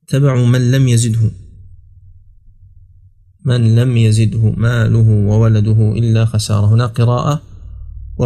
اتبعوا 0.03 0.45
من 0.45 0.71
لم 0.71 0.87
يزده 0.87 1.31
من 3.45 3.75
لم 3.75 3.97
يزده 3.97 4.51
ماله 4.51 5.09
وولده 5.27 5.91
إلا 5.91 6.25
خسارة. 6.25 6.73
هنا 6.73 6.85
قراءة 6.85 7.41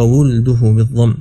وولده 0.02 0.72
بالضم. 0.72 1.14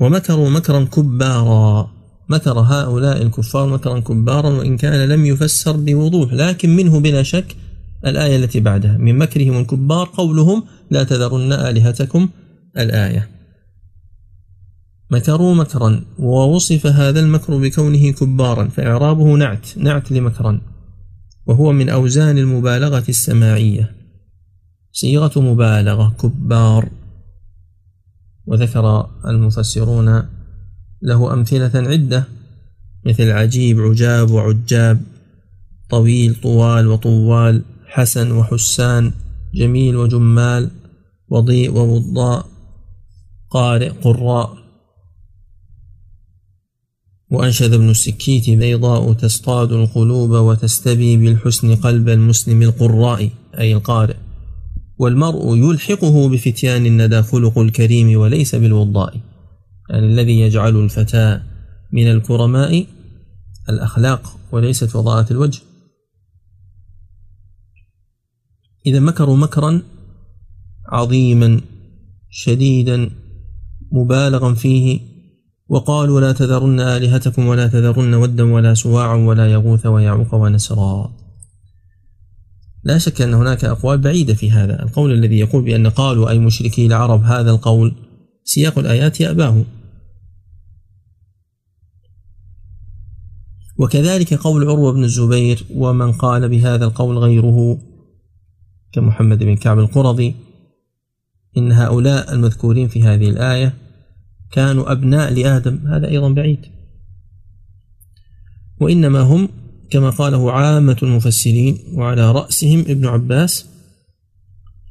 ومكروا 0.00 0.50
مكرا 0.50 0.84
كبارا. 0.84 1.90
مكر 2.28 2.58
هؤلاء 2.58 3.22
الكفار 3.22 3.68
مكرا 3.68 4.00
كبارا 4.00 4.48
وإن 4.48 4.76
كان 4.76 5.08
لم 5.08 5.26
يفسر 5.26 5.76
بوضوح 5.76 6.32
لكن 6.32 6.76
منه 6.76 7.00
بلا 7.00 7.22
شك 7.22 7.56
الآية 8.06 8.36
التي 8.36 8.60
بعدها. 8.60 8.96
من 8.96 9.18
مكرهم 9.18 9.60
الكبار 9.60 10.10
قولهم 10.16 10.64
لا 10.90 11.04
تذرن 11.04 11.52
آلهتكم 11.52 12.28
الآية. 12.78 13.28
مكروا 15.10 15.54
مكرا 15.54 16.04
ووصف 16.18 16.86
هذا 16.86 17.20
المكر 17.20 17.56
بكونه 17.56 18.10
كبارا 18.10 18.68
فإعرابه 18.68 19.36
نعت 19.36 19.78
نعت 19.78 20.12
لمكرا 20.12 20.60
وهو 21.46 21.72
من 21.72 21.88
أوزان 21.88 22.38
المبالغة 22.38 23.04
السماعية. 23.08 23.94
صيغة 24.92 25.40
مبالغة 25.40 26.14
كبار. 26.20 26.88
وذكر 28.46 29.10
المفسرون 29.26 30.22
له 31.02 31.32
أمثلة 31.32 31.70
عدة 31.74 32.24
مثل 33.06 33.30
عجيب 33.30 33.80
عجاب 33.80 34.30
وعجاب 34.30 35.00
طويل 35.90 36.34
طوال 36.34 36.88
وطوال 36.88 37.62
حسن 37.86 38.32
وحسان 38.32 39.12
جميل 39.54 39.96
وجمال 39.96 40.70
وضيء 41.28 41.70
ووضاء 41.70 42.46
قارئ 43.50 43.88
قراء. 43.88 44.64
وأنشد 47.30 47.72
ابن 47.72 47.90
السكيت 47.90 48.50
بيضاء 48.50 49.12
تصطاد 49.12 49.72
القلوب 49.72 50.30
وتستبي 50.30 51.16
بالحسن 51.16 51.76
قلب 51.76 52.08
المسلم 52.08 52.62
القراء 52.62 53.30
أي 53.58 53.74
القارئ. 53.74 54.16
والمرء 54.98 55.56
يلحقه 55.56 56.28
بفتيان 56.28 56.86
الندى 56.86 57.22
خلق 57.22 57.58
الكريم 57.58 58.20
وليس 58.20 58.54
بالوضاء 58.54 59.20
يعني 59.90 60.06
الذي 60.06 60.40
يجعل 60.40 60.76
الفتى 60.76 61.40
من 61.92 62.10
الكرماء 62.10 62.86
الأخلاق 63.68 64.38
وليست 64.52 64.96
وضاءة 64.96 65.32
الوجه. 65.32 65.60
إذا 68.86 69.00
مكروا 69.00 69.36
مكرا 69.36 69.82
عظيما 70.88 71.60
شديدا 72.30 73.10
مبالغا 73.92 74.54
فيه 74.54 75.00
وقالوا 75.68 76.20
لا 76.20 76.32
تذرن 76.32 76.80
آلهتكم 76.80 77.46
ولا 77.46 77.66
تذرن 77.68 78.14
ودا 78.14 78.52
ولا 78.52 78.74
سواعا 78.74 79.16
ولا 79.16 79.52
يغوث 79.52 79.86
ويعوق 79.86 80.34
ونسرا. 80.34 81.23
لا 82.84 82.98
شك 82.98 83.22
أن 83.22 83.34
هناك 83.34 83.64
أقوال 83.64 83.98
بعيدة 83.98 84.34
في 84.34 84.50
هذا. 84.50 84.82
القول 84.82 85.12
الذي 85.12 85.38
يقول 85.38 85.64
بأن 85.64 85.86
قالوا 85.86 86.30
أي 86.30 86.38
مشركي 86.38 86.86
العرب 86.86 87.22
هذا 87.22 87.50
القول 87.50 87.94
سياق 88.44 88.78
الآيات 88.78 89.20
يأباه. 89.20 89.64
وكذلك 93.78 94.34
قول 94.34 94.68
عروة 94.68 94.92
بن 94.92 95.04
الزبير 95.04 95.66
ومن 95.74 96.12
قال 96.12 96.48
بهذا 96.48 96.84
القول 96.84 97.18
غيره 97.18 97.78
كمحمد 98.92 99.38
بن 99.38 99.56
كعب 99.56 99.78
القرظي 99.78 100.34
إن 101.56 101.72
هؤلاء 101.72 102.34
المذكورين 102.34 102.88
في 102.88 103.02
هذه 103.02 103.30
الآية 103.30 103.74
كانوا 104.52 104.92
أبناء 104.92 105.32
لآدم. 105.32 105.86
هذا 105.86 106.08
أيضا 106.08 106.28
بعيد. 106.32 106.66
وإنما 108.80 109.20
هم 109.20 109.48
كما 109.90 110.10
قاله 110.10 110.52
عامة 110.52 110.96
المفسرين 111.02 111.78
وعلى 111.92 112.32
رأسهم 112.32 112.80
ابن 112.80 113.06
عباس 113.06 113.66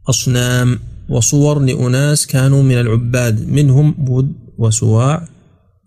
أصنام 0.09 0.79
وصور 1.09 1.59
لأناس 1.59 2.27
كانوا 2.27 2.63
من 2.63 2.79
العباد 2.79 3.49
منهم 3.49 4.09
ود 4.09 4.33
وسواع 4.57 5.27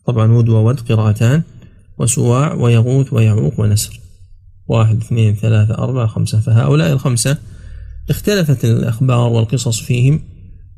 طبعا 0.06 0.32
ود 0.32 0.48
وود 0.48 0.80
قراءتان 0.80 1.42
وسواع 1.98 2.54
ويغوث 2.54 3.12
ويعوق 3.12 3.60
ونسر. 3.60 4.00
واحد 4.68 4.96
اثنين 4.96 5.34
ثلاثة 5.34 5.74
أربعة 5.74 6.06
خمسة 6.06 6.40
فهؤلاء 6.40 6.92
الخمسة 6.92 7.38
اختلفت 8.10 8.64
الأخبار 8.64 9.32
والقصص 9.32 9.80
فيهم 9.80 10.20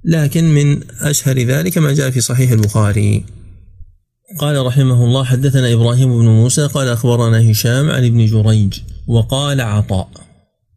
لكن 0.05 0.45
من 0.45 0.81
أشهر 1.01 1.39
ذلك 1.39 1.79
ما 1.79 1.93
جاء 1.93 2.11
في 2.11 2.21
صحيح 2.21 2.51
البخاري. 2.51 3.25
قال 4.37 4.67
رحمه 4.67 5.05
الله 5.05 5.25
حدثنا 5.25 5.73
إبراهيم 5.73 6.19
بن 6.19 6.25
موسى 6.25 6.67
قال 6.67 6.89
أخبرنا 6.89 7.51
هشام 7.51 7.91
عن 7.91 8.05
ابن 8.05 8.27
جريج 8.27 8.81
وقال 9.07 9.61
عطاء. 9.61 10.09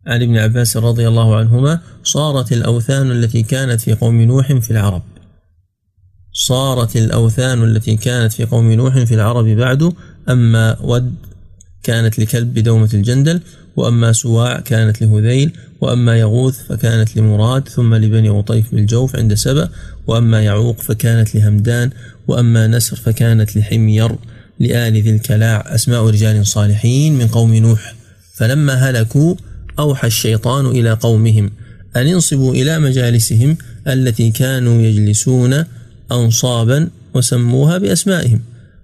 عن 0.08 0.22
ابن 0.22 0.38
عباس 0.38 0.78
رضي 0.78 1.08
الله 1.08 1.36
عنهما 1.36 1.80
صارت 2.04 2.52
الأوثان 2.52 3.12
التي 3.12 3.44
كانت 3.44 3.82
في 3.82 3.94
قوم 3.94 4.22
نوح 4.22 4.54
في 4.54 4.72
العرب. 4.72 5.02
صارت 6.34 6.96
الأوثان 6.96 7.64
التي 7.64 7.98
كانت 7.98 8.34
في 8.34 8.46
قوم 8.46 8.72
نوح 8.72 9.00
في 9.04 9.16
العرب 9.16 9.46
بعد 9.46 9.94
أما 10.30 10.78
ود 10.82 11.16
كانت 11.84 12.20
لكلب 12.20 12.54
بدومة 12.54 12.90
الجندل 12.94 13.42
وأما 13.76 14.12
سواع 14.12 14.60
كانت 14.60 15.02
لهذيل 15.02 15.52
وأما 15.82 16.18
يغوث 16.18 16.60
فكانت 16.70 17.18
لمراد 17.18 17.68
ثم 17.68 17.96
لبني 17.96 18.30
غطيف 18.30 18.76
بالجوف 18.76 19.16
عند 19.16 19.34
سبأ 19.34 19.70
وأما 20.08 20.42
يعوق 20.42 20.82
فكانت 20.82 21.36
لهمدان 21.36 21.90
وأما 22.28 22.68
نسر 22.68 22.96
فكانت 22.96 23.58
لحمير 23.58 24.16
لآل 24.60 24.94
ذي 24.94 25.10
الكلاع 25.10 25.76
أسماء 25.76 26.06
رجال 26.06 26.48
صالحين 26.48 27.18
من 27.18 27.28
قوم 27.28 27.56
نوح. 27.56 27.96
فلما 28.34 28.74
هلكوا 28.74 29.36
أوحى 29.80 30.08
الشيطان 30.08 30.66
إلى 30.66 30.94
قومهم 30.94 31.52
أن 31.96 32.08
انصبوا 32.08 32.54
إلى 32.54 32.80
مجالسهم 32.80 33.58
التي 33.88 34.32
كانوا 34.32 34.82
يجلسون 34.82 35.64
أنصابا 36.12 36.90
وسموها 37.14 37.78
بأسمائهم. 37.78 38.42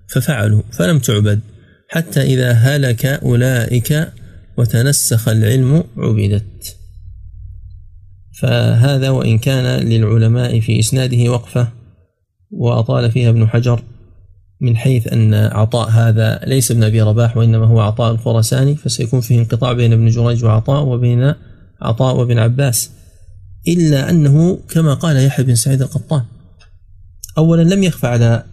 ففعلوا 0.08 0.62
فلم 0.72 1.00
تعبد. 1.00 1.40
حتى 1.88 2.22
إذا 2.22 2.52
هلك 2.52 3.06
أولئك 3.06 4.12
وتنسخ 4.58 5.28
العلم 5.28 5.84
عبدت. 5.98 6.78
فهذا 8.40 9.10
وإن 9.10 9.38
كان 9.38 9.88
للعلماء 9.88 10.60
في 10.60 10.80
إسناده 10.80 11.32
وقفة 11.32 11.68
وأطال 12.52 13.12
فيها 13.12 13.30
ابن 13.30 13.48
حجر 13.48 13.84
من 14.62 14.78
حيث 14.78 15.14
أن 15.14 15.34
عطاء 15.34 15.90
هذا 15.90 16.40
ليس 16.48 16.72
ابن 16.72 16.84
أبي 16.84 17.02
رباح 17.02 17.38
وإنما 17.38 17.66
هو 17.66 17.80
عطاء 17.80 18.12
الخرساني 18.12 18.76
فسيكون 18.76 19.22
فيه 19.22 19.40
انقطاع 19.40 19.74
بين 19.74 19.94
ابن 19.94 20.08
جريج 20.10 20.44
وعطاء 20.44 20.86
وبين 20.86 21.34
عطاء 21.82 22.16
وابن 22.16 22.40
عباس. 22.40 22.92
إلا 23.68 24.10
أنه 24.10 24.60
كما 24.70 24.94
قال 24.94 25.26
يحيى 25.26 25.46
بن 25.46 25.56
سعيد 25.56 25.82
القطان 25.82 26.24
أولا 27.38 27.62
لم 27.62 27.84
يخفى 27.84 28.08
على 28.08 28.44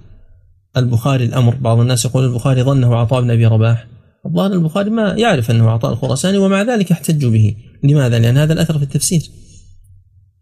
البخاري 0.76 1.24
الأمر. 1.24 1.54
بعض 1.54 1.80
الناس 1.80 2.04
يقول 2.04 2.24
البخاري 2.24 2.62
ظنه 2.62 2.96
عطاء 2.96 3.22
بن 3.22 3.30
أبي 3.30 3.46
رباح. 3.46 3.86
الظاهر 4.26 4.52
البخاري 4.52 4.90
ما 4.90 5.14
يعرف 5.18 5.50
أنه 5.50 5.70
عطاء 5.70 5.92
الخرساني 5.92 6.38
ومع 6.38 6.62
ذلك 6.62 6.90
يحتج 6.90 7.26
به. 7.26 7.54
لماذا؟ 7.84 8.18
لأن 8.18 8.38
هذا 8.38 8.52
الأثر 8.52 8.78
في 8.78 8.84
التفسير. 8.84 9.22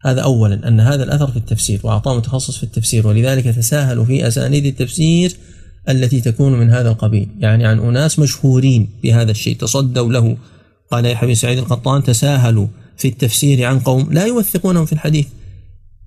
هذا 0.05 0.21
أولا 0.21 0.69
أن 0.69 0.81
هذا 0.81 1.05
الأثر 1.05 1.31
في 1.31 1.37
التفسير 1.37 1.81
وعطاء 1.85 2.17
متخصص 2.17 2.57
في 2.57 2.63
التفسير 2.63 3.07
ولذلك 3.07 3.45
تساهلوا 3.45 4.05
في 4.05 4.29
أسانيد 4.29 4.67
التفسير 4.67 5.37
التي 5.89 6.21
تكون 6.21 6.53
من 6.53 6.71
هذا 6.71 6.91
القبيل. 6.91 7.29
يعني 7.39 7.67
عن 7.67 7.79
أناس 7.79 8.19
مشهورين 8.19 8.89
بهذا 9.03 9.31
الشيء 9.31 9.57
تصدوا 9.57 10.13
له. 10.13 10.37
قال 10.91 11.07
يحيى 11.07 11.29
بن 11.29 11.35
سعيد 11.35 11.59
القطان 11.59 12.03
تساهلوا 12.03 12.67
في 12.97 13.09
التفسير 13.09 13.65
عن 13.65 13.79
قوم 13.79 14.13
لا 14.13 14.27
يوثقونهم 14.27 14.85
في 14.85 14.93
الحديث. 14.93 15.27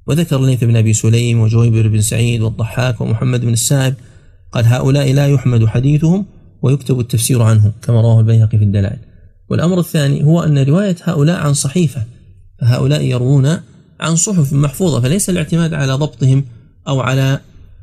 وذكر 0.07 0.45
ليث 0.45 0.63
بن 0.63 0.75
أبي 0.75 0.93
سليم 0.93 1.39
وجويبر 1.39 1.87
بن 1.87 2.01
سعيد 2.01 2.41
والضحاك 2.41 3.01
ومحمد 3.01 3.41
بن 3.41 3.53
السائب. 3.53 3.93
قال 4.55 4.65
هؤلاء 4.65 5.13
لا 5.13 5.27
يحمد 5.27 5.65
حديثهم 5.65 6.25
ويكتب 6.61 6.99
التفسير 6.99 7.41
عنهم 7.41 7.71
كما 7.81 8.01
رواه 8.01 8.19
البيهقي 8.19 8.57
في 8.57 8.63
الدلائل. 8.63 8.97
والأمر 9.49 9.79
الثاني 9.79 10.23
هو 10.23 10.43
أن 10.43 10.57
رواية 10.57 10.95
هؤلاء 11.03 11.37
عن 11.37 11.53
صحيفة 11.53 12.03
فهؤلاء 12.61 13.01
يروون 13.01 13.57
عن 13.99 14.15
صحف 14.15 14.53
محفوظة 14.53 15.01
فليس 15.01 15.29
الاعتماد 15.29 15.73
على 15.73 15.93
ضبطهم 15.93 16.43
أو 16.87 16.99
على 16.99 17.39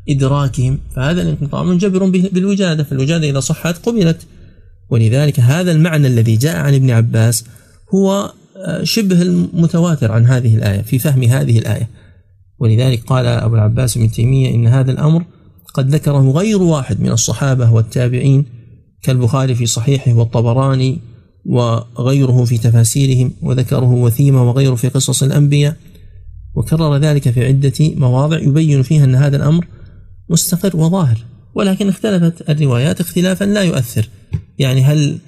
إدراكهم 0.08 0.78
فهذا 0.96 1.22
الانقطاع 1.22 1.62
منجبر 1.62 2.04
بالوجادة 2.08 2.84
فالوجادة 2.84 3.30
إذا 3.30 3.40
صحت 3.40 3.88
قبلت. 3.88 4.26
ولذلك 4.90 5.40
هذا 5.40 5.72
المعنى 5.72 6.06
الذي 6.06 6.36
جاء 6.36 6.56
عن 6.56 6.74
ابن 6.74 6.90
عباس 6.90 7.44
هو 7.94 8.32
آه، 8.56 8.84
شبه 8.84 9.22
المتواتر 9.22 10.12
عن 10.12 10.26
هذه 10.26 10.56
الآية 10.56 10.82
في 10.82 10.98
فهم 10.98 11.22
هذه 11.22 11.58
الآية. 11.58 11.88
ولذلك 12.58 13.04
قال 13.04 13.26
أبو 13.26 13.54
العباس 13.54 13.96
ابن 13.96 14.10
تيمية 14.10 14.54
إن 14.54 14.66
هذا 14.66 14.90
الأمر 14.92 15.24
قد 15.74 15.90
ذكره 15.90 16.30
غير 16.30 16.62
واحد 16.62 17.00
من 17.00 17.10
الصحابة 17.10 17.72
والتابعين 17.72 18.44
كالبخاري 19.02 19.54
في 19.54 19.66
صحيحه 19.66 20.12
والطبراني 20.12 20.98
وغيره 21.46 22.44
في 22.44 22.58
تفاسيرهم 22.58 23.32
وذكره 23.42 23.92
وثيمة 23.92 24.48
وغيره 24.48 24.74
في 24.74 24.88
قصص 24.88 25.22
الأنبياء. 25.22 25.76
وكرر 26.54 26.96
ذلك 26.96 27.30
في 27.30 27.44
عدة 27.44 27.72
مواضع 27.80 28.38
يبين 28.38 28.82
فيها 28.82 29.04
أن 29.04 29.14
هذا 29.14 29.36
الأمر 29.36 29.66
مستقر 30.30 30.76
وظاهر 30.76 31.18
ولكن 31.54 31.88
اختلفت 31.88 32.50
الروايات 32.50 33.00
اختلافا 33.00 33.44
لا 33.44 33.62
يؤثر. 33.62 34.08
يعني 34.58 34.82
هل 34.82 35.18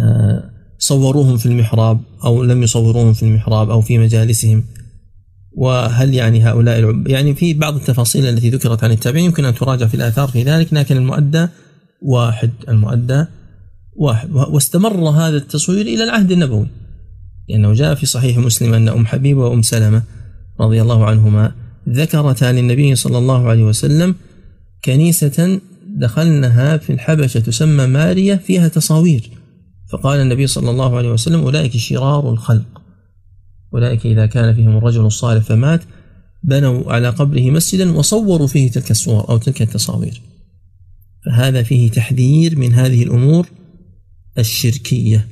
آه، 0.00 0.50
صوروهم 0.78 1.36
في 1.36 1.46
المحراب 1.46 2.00
أو 2.24 2.42
لم 2.42 2.62
يصوروهم 2.62 3.12
في 3.12 3.22
المحراب 3.22 3.70
أو 3.70 3.80
في 3.80 3.98
مجالسهم؟ 3.98 4.64
وهل 5.54 6.14
يعني 6.14 6.44
هؤلاء 6.44 6.78
العب 6.78 7.08
يعني 7.08 7.34
في 7.34 7.54
بعض 7.54 7.74
التفاصيل 7.74 8.26
التي 8.26 8.50
ذكرت 8.50 8.84
عن 8.84 8.90
التابعين 8.90 9.24
يمكن 9.24 9.44
أن 9.44 9.54
تراجع 9.54 9.86
في 9.86 9.94
الآثار 9.94 10.28
في 10.28 10.42
ذلك 10.42 10.74
لكن 10.74 10.96
المؤدى 10.96 11.46
واحد 12.02 12.50
المؤدى 12.68 13.24
واحد. 13.96 14.30
واستمر 14.32 15.08
هذا 15.08 15.36
التصوير 15.36 15.86
إلى 15.86 16.04
العهد 16.04 16.32
النبوي. 16.32 16.66
لأنه 17.48 17.72
جاء 17.72 17.94
في 17.94 18.06
صحيح 18.06 18.38
مسلم 18.38 18.74
أن 18.74 18.88
أم 18.88 19.06
حبيبة 19.06 19.40
وأم 19.40 19.62
سلمة 19.62 20.02
رضي 20.60 20.82
الله 20.82 21.06
عنهما 21.06 21.52
ذكرتا 21.88 22.52
للنبي 22.52 22.94
صلى 22.94 23.18
الله 23.18 23.48
عليه 23.48 23.64
وسلم 23.64 24.14
كنيسة 24.84 25.60
دخلنها 25.86 26.76
في 26.76 26.92
الحبشة 26.92 27.40
تسمى 27.40 27.86
ماريا 27.86 28.36
فيها 28.36 28.68
تصاوير. 28.68 29.30
فقال 29.92 30.20
النبي 30.20 30.46
صلى 30.46 30.70
الله 30.70 30.96
عليه 30.96 31.10
وسلم 31.10 31.40
أولئك 31.40 31.76
شرار 31.76 32.30
الخلق. 32.30 32.81
أولئك 33.74 34.06
إذا 34.06 34.26
كان 34.26 34.54
فيهم 34.54 34.76
الرجل 34.76 35.06
الصالح 35.06 35.44
فمات 35.44 35.80
بنوا 36.42 36.92
على 36.92 37.08
قبره 37.08 37.50
مسجدا 37.50 37.92
وصوروا 37.92 38.46
فيه 38.46 38.70
تلك 38.70 38.90
الصور 38.90 39.28
أو 39.28 39.38
تلك 39.38 39.62
التصاوير. 39.62 40.22
فهذا 41.26 41.62
فيه 41.62 41.90
تحذير 41.90 42.58
من 42.58 42.74
هذه 42.74 43.02
الأمور 43.02 43.46
الشركية 44.38 45.28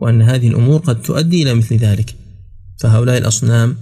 وأن 0.00 0.22
هذه 0.22 0.48
الأمور 0.48 0.80
قد 0.80 1.02
تؤدي 1.02 1.42
إلى 1.42 1.54
مثل 1.54 1.76
ذلك. 1.76 2.14
فهؤلاء 2.78 3.18
الأصنام 3.18 3.76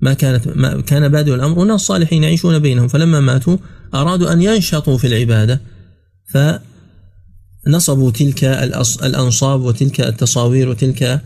ما 0.00 0.14
كانت 0.14 0.48
ما 0.48 0.80
كان 0.80 1.08
بادئ 1.08 1.34
الأمر 1.34 1.64
ناس 1.64 1.80
صالحين 1.80 2.24
يعيشون 2.24 2.58
بينهم 2.58 2.88
فلما 2.88 3.20
ماتوا 3.20 3.56
أرادوا 3.94 4.32
أن 4.32 4.42
ينشطوا 4.42 4.98
في 4.98 5.06
العبادة 5.06 5.60
فنصبوا 7.66 8.10
تلك 8.10 8.44
الأنصاب 9.02 9.60
وتلك 9.60 10.00
التصاوير 10.00 10.68
وتلك 10.68 11.22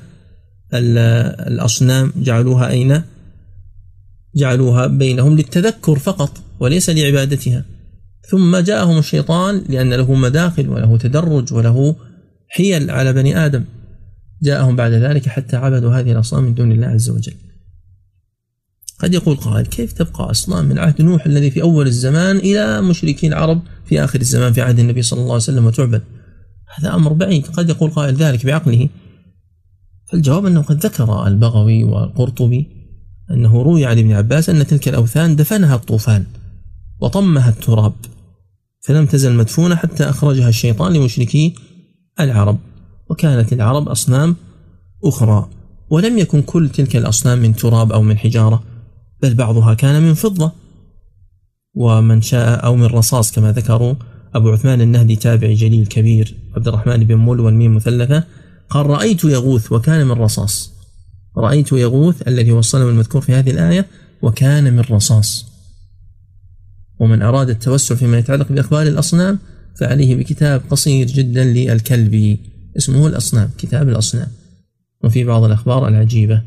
الأصنام 0.75 2.13
جعلوها 2.17 2.71
أين؟ 2.71 3.03
جعلوها 4.37 4.87
بينهم 4.87 5.37
للتذكر 5.37 5.99
فقط 5.99 6.39
وليس 6.61 6.91
لعبادتها. 6.91 7.65
ثم 8.31 8.57
جاءهم 8.57 8.99
الشيطان 8.99 9.65
لأن 9.69 9.95
له 9.95 10.15
مداخل 10.15 10.69
وله 10.69 10.99
تدرج 10.99 11.53
وله 11.53 11.97
حيل 12.49 12.91
على 12.91 13.13
بني 13.13 13.47
آدم. 13.47 13.65
جاءهم 14.43 14.77
بعد 14.77 14.93
ذلك 14.93 15.29
حتى 15.29 15.57
عبدوا 15.57 15.95
هذه 15.95 16.13
الأصنام 16.13 16.45
من 16.45 16.55
دون 16.55 16.73
الله 16.73 16.87
عز 16.87 17.11
وجل. 17.11 17.35
قد 18.99 19.15
يقول 19.15 19.37
قائل 19.37 19.67
كيف 19.67 19.93
تبقى 19.93 20.31
أصنام 20.31 20.65
من 20.65 20.79
عهد 20.79 21.03
نوح 21.03 21.27
الذي 21.27 21.51
في 21.51 21.63
أول 21.63 21.87
الزمان 21.87 22.37
إلى 22.37 22.83
مشركي 22.83 23.27
العرب 23.27 23.63
في 23.85 24.05
آخر 24.05 24.21
الزمان 24.21 24.53
في 24.53 24.61
عهد 24.61 24.79
النبي 24.79 25.03
صلى 25.03 25.21
الله 25.21 25.33
عليه 25.33 25.43
وسلم 25.43 25.67
وتعبد؟ 25.67 26.03
هذا 26.75 26.95
أمر 26.95 27.13
بعيد. 27.13 27.47
قد 27.47 27.69
يقول 27.69 27.91
قائل 27.91 28.15
ذلك 28.15 28.47
بعقله. 28.47 28.89
فالجواب 30.13 30.47
أنه 30.47 30.63
قد 30.63 30.87
ذكر 30.87 31.27
البغوي 31.27 31.85
والقرطبي 31.85 32.69
أنه 33.31 33.63
روي 33.63 33.87
عن 33.87 33.99
ابن 33.99 34.13
عباس 34.13 34.51
أن 34.51 34.67
تلك 34.67 34.89
الأوثان 34.89 35.37
دفنها 35.37 35.75
الطوفان 35.75 36.25
وطمها 37.01 37.49
التراب 37.49 37.93
فلم 38.81 39.07
تزل 39.07 39.33
مدفونة 39.37 39.75
حتى 39.75 40.05
أخرجها 40.05 40.49
الشيطان 40.49 40.93
لمشركي 40.93 41.55
العرب 42.21 42.59
وكانت 43.11 43.53
العرب 43.53 43.89
أصنام 43.89 44.37
أخرى. 45.05 45.49
ولم 45.91 46.19
يكن 46.19 46.43
كل 46.43 46.69
تلك 46.69 46.97
الأصنام 46.97 47.39
من 47.39 47.57
تراب 47.57 47.93
أو 47.93 48.03
من 48.03 48.19
حجارة 48.19 48.63
بل 49.23 49.35
بعضها 49.35 49.75
كان 49.75 50.03
من 50.03 50.15
فضة. 50.15 50.53
ومن 51.75 52.21
شاء 52.21 52.65
أو 52.65 52.77
من 52.77 52.87
رصاص 52.87 53.33
كما 53.33 53.53
ذكروا 53.53 53.95
أبو 54.35 54.51
عثمان 54.51 54.81
النهدي 54.81 55.17
تابعي 55.17 55.55
جليل 55.55 55.87
كبير 55.87 56.35
عبد 56.57 56.69
الرحمن 56.69 57.05
بن 57.05 57.15
مول 57.15 57.41
والميم 57.41 57.77
مثلثة 57.77 58.25
قال 58.71 58.87
رأيت 58.87 59.25
يغوث 59.25 59.73
وكان 59.73 60.07
من 60.07 60.13
رصاص. 60.13 60.71
رأيت 61.37 61.73
يغوث 61.73 62.29
الذي 62.29 62.51
هو 62.51 62.59
الصنم 62.59 62.89
المذكور 62.89 63.21
في 63.23 63.33
هذه 63.33 63.51
الآية 63.51 63.87
وكان 64.23 64.73
من 64.73 64.81
رصاص. 64.81 65.47
ومن 67.01 67.23
أراد 67.23 67.51
التوسع 67.51 67.95
فيما 67.95 68.19
يتعلق 68.19 68.53
بأخبار 68.53 68.87
الأصنام 68.87 69.39
فعليه 69.81 70.17
بكتاب 70.17 70.63
قصير 70.71 71.07
جدا 71.07 71.45
للكلبي 71.45 72.39
اسمه 72.77 73.07
الأصنام 73.07 73.51
كتاب 73.59 73.89
الأصنام. 73.89 74.29
وفي 75.05 75.25
بعض 75.25 75.45
الأخبار 75.45 75.89
العجيبة. 75.89 76.43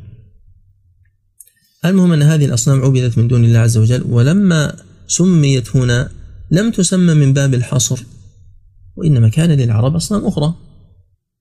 المهم 1.85 2.11
أن 2.11 2.21
هذه 2.21 2.45
الأصنام 2.45 2.81
عبدت 2.81 3.17
من 3.17 3.27
دون 3.27 3.45
الله 3.45 3.59
عز 3.59 3.77
وجل 3.77 4.03
ولما 4.09 4.75
سميت 5.07 5.75
هنا 5.75 6.09
لم 6.51 6.71
تسمى 6.71 7.13
من 7.13 7.33
باب 7.33 7.53
الحصر 7.53 8.03
وإنما 8.95 9.29
كان 9.29 9.51
للعرب 9.51 9.95
أصنام 9.95 10.25
أخرى. 10.25 10.53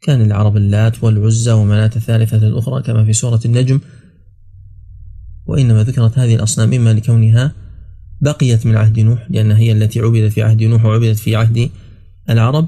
كان 0.03 0.23
للعرب 0.23 0.57
اللات 0.57 1.05
والعزى 1.05 1.53
ومناة 1.53 1.91
الثالثة 1.97 2.37
الأخرى 2.37 2.83
كما 2.83 3.05
في 3.05 3.13
سورة 3.13 3.41
النجم. 3.45 3.81
وإنما 5.47 5.83
ذكرت 5.83 6.19
هذه 6.19 6.35
الأصنام 6.35 6.73
إما 6.73 6.93
لكونها 6.93 7.53
بقيت 8.21 8.67
من 8.67 8.77
عهد 8.77 9.01
نوح 9.01 9.27
لأنها 9.31 9.59
هي 9.59 9.73
التي 9.73 10.01
عبدت 10.01 10.33
في 10.33 10.43
عهد 10.43 10.63
نوح 10.63 10.85
وعبدت 10.85 11.19
في 11.19 11.37
عهد 11.37 11.71
العرب 12.31 12.67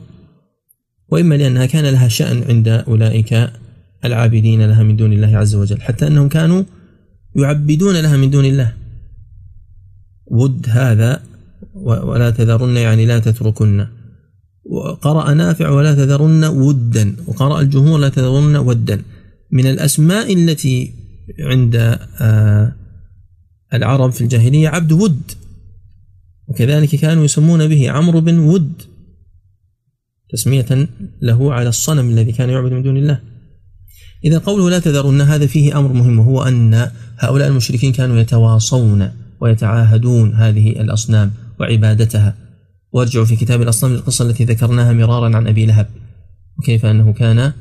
وإما 1.08 1.34
لأنها 1.34 1.66
كان 1.66 1.84
لها 1.84 2.08
شأن 2.08 2.42
عند 2.42 2.68
أولئك 2.68 3.50
العابدين 4.04 4.66
لها 4.66 4.82
من 4.82 4.96
دون 4.96 5.12
الله 5.12 5.36
عز 5.36 5.54
وجل. 5.54 5.80
حتى 5.82 6.06
أنهم 6.06 6.28
كانوا 6.28 6.62
يعبدون 7.36 7.96
لها 7.96 8.16
من 8.16 8.30
دون 8.30 8.44
الله. 8.44 8.72
ود 10.26 10.66
هذا 10.68 11.22
ولا 11.74 12.30
تذرن 12.30 12.76
يعني 12.76 13.06
لا 13.06 13.18
تتركن. 13.18 13.86
وقرأ 14.64 15.34
نافع 15.34 15.70
ولا 15.70 15.94
تذرن 15.94 16.44
ودا 16.44 17.16
وقرأ 17.26 17.60
الجمهور 17.60 17.98
لا 17.98 18.08
تذرن 18.08 18.56
ودا. 18.56 19.02
من 19.50 19.66
الأسماء 19.66 20.34
التي 20.34 20.92
عند 21.40 21.98
آه، 22.20 22.72
العرب 23.74 24.12
في 24.12 24.20
الجاهلية 24.20 24.68
عبد 24.68 24.92
ود. 24.92 25.22
وكذلك 26.48 26.96
كانوا 26.96 27.24
يسمون 27.24 27.68
به 27.68 27.90
عمرو 27.90 28.20
بن 28.20 28.38
ود 28.38 28.82
تسمية 30.30 30.88
له 31.22 31.52
على 31.52 31.68
الصنم 31.68 32.10
الذي 32.10 32.32
كان 32.32 32.50
يعبد 32.50 32.72
من 32.72 32.82
دون 32.82 32.96
الله. 32.96 33.20
إذا 34.24 34.38
قوله 34.38 34.70
لا 34.70 34.78
تذرن 34.78 35.20
هذا 35.20 35.46
فيه 35.46 35.78
أمر 35.78 35.92
مهم 35.92 36.18
وهو 36.18 36.42
أن 36.42 36.90
هؤلاء 37.18 37.48
المشركين 37.48 37.92
كانوا 37.92 38.18
يتواصون 38.18 39.10
ويتعاهدون 39.40 40.34
هذه 40.34 40.70
الأصنام 40.70 41.32
وعبادتها. 41.60 42.43
وارجعوا 42.94 43.24
في 43.24 43.36
كتاب 43.36 43.62
الأصنام 43.62 43.92
للقصة 43.92 44.24
التي 44.24 44.44
ذكرناها 44.44 44.92
مرارا 44.92 45.36
عن 45.36 45.46
أبي 45.46 45.66
لهب. 45.66 45.88
وكيف 46.58 46.86
أنه 46.86 47.12
كان 47.12 47.52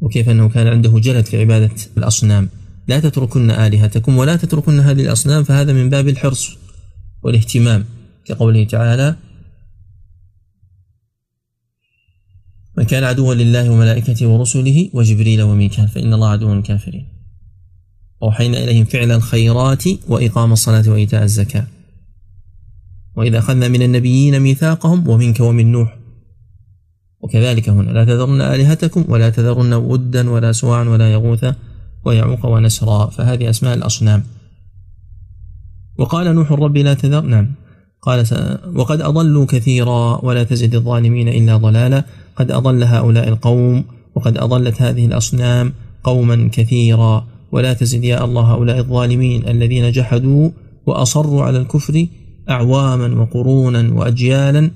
وكيف 0.00 0.28
أنه 0.28 0.48
كان 0.48 0.66
عنده 0.66 0.98
جلد 0.98 1.24
في 1.24 1.40
عبادة 1.40 1.74
الأصنام. 1.96 2.48
لا 2.88 3.00
تتركن 3.00 3.50
آلهتكم 3.50 4.16
ولا 4.16 4.36
تتركن 4.36 4.80
هذه 4.80 5.02
الأصنام 5.02 5.44
فهذا 5.44 5.72
من 5.72 5.90
باب 5.90 6.08
الحرص 6.08 6.56
والاهتمام. 7.22 7.84
كقوله 8.24 8.64
تعالى 8.64 9.16
من 12.78 12.84
كان 12.84 13.04
عدوا 13.04 13.34
لله 13.34 13.70
وملائكته 13.70 14.26
ورسله 14.26 14.90
وجبريل 14.94 15.42
وميكال 15.42 15.88
فإن 15.88 16.12
الله 16.14 16.28
عدو 16.28 16.52
الكافرين 16.52 17.08
أوحينا 18.22 18.64
إليهم 18.64 18.84
فعل 18.84 19.10
الخيرات 19.10 19.84
وإقام 20.08 20.52
الصلاة 20.52 20.88
وإيتاء 20.88 21.22
الزكاة. 21.22 21.66
وإذا 23.18 23.38
أخذنا 23.38 23.68
من 23.68 23.82
النبيين 23.82 24.40
ميثاقهم 24.40 25.08
ومنك 25.08 25.40
ومن 25.40 25.72
نوح. 25.72 25.98
وكذلك 27.20 27.68
هنا 27.68 27.90
لا 27.90 28.04
تذرن 28.04 28.40
آلهتكم 28.40 29.04
ولا 29.08 29.30
تذرن 29.30 29.72
ودا 29.74 30.30
ولا 30.30 30.52
سواعا 30.52 30.84
ولا 30.84 31.12
يغوث 31.12 31.44
ويعوق 32.04 32.46
ونسرا. 32.46 33.06
فهذه 33.06 33.50
أسماء 33.50 33.74
الأصنام. 33.74 34.22
وقال 35.98 36.34
نوح 36.34 36.52
رب 36.52 36.76
لا 36.76 36.94
تذر 36.94 37.20
نعم. 37.20 37.46
قال 38.02 38.24
وقد 38.74 39.00
أضلوا 39.00 39.46
كثيرا 39.46 40.24
ولا 40.24 40.42
تزد 40.44 40.74
الظالمين 40.74 41.28
إلا 41.28 41.56
ضلالا. 41.56 42.04
قد 42.36 42.50
أضل 42.50 42.82
هؤلاء 42.84 43.28
القوم 43.28 43.84
وقد 44.14 44.38
أضلت 44.38 44.82
هذه 44.82 45.06
الأصنام 45.06 45.72
قوما 46.04 46.48
كثيرا. 46.52 47.26
ولا 47.52 47.72
تزد 47.72 48.04
يا 48.04 48.24
الله 48.24 48.42
هؤلاء 48.42 48.78
الظالمين 48.78 49.48
الذين 49.48 49.90
جحدوا 49.90 50.50
وأصروا 50.86 51.42
على 51.44 51.58
الكفر 51.58 52.06
أعواما 52.50 53.20
وقرونا 53.20 53.92
وأجيالا 53.92 54.70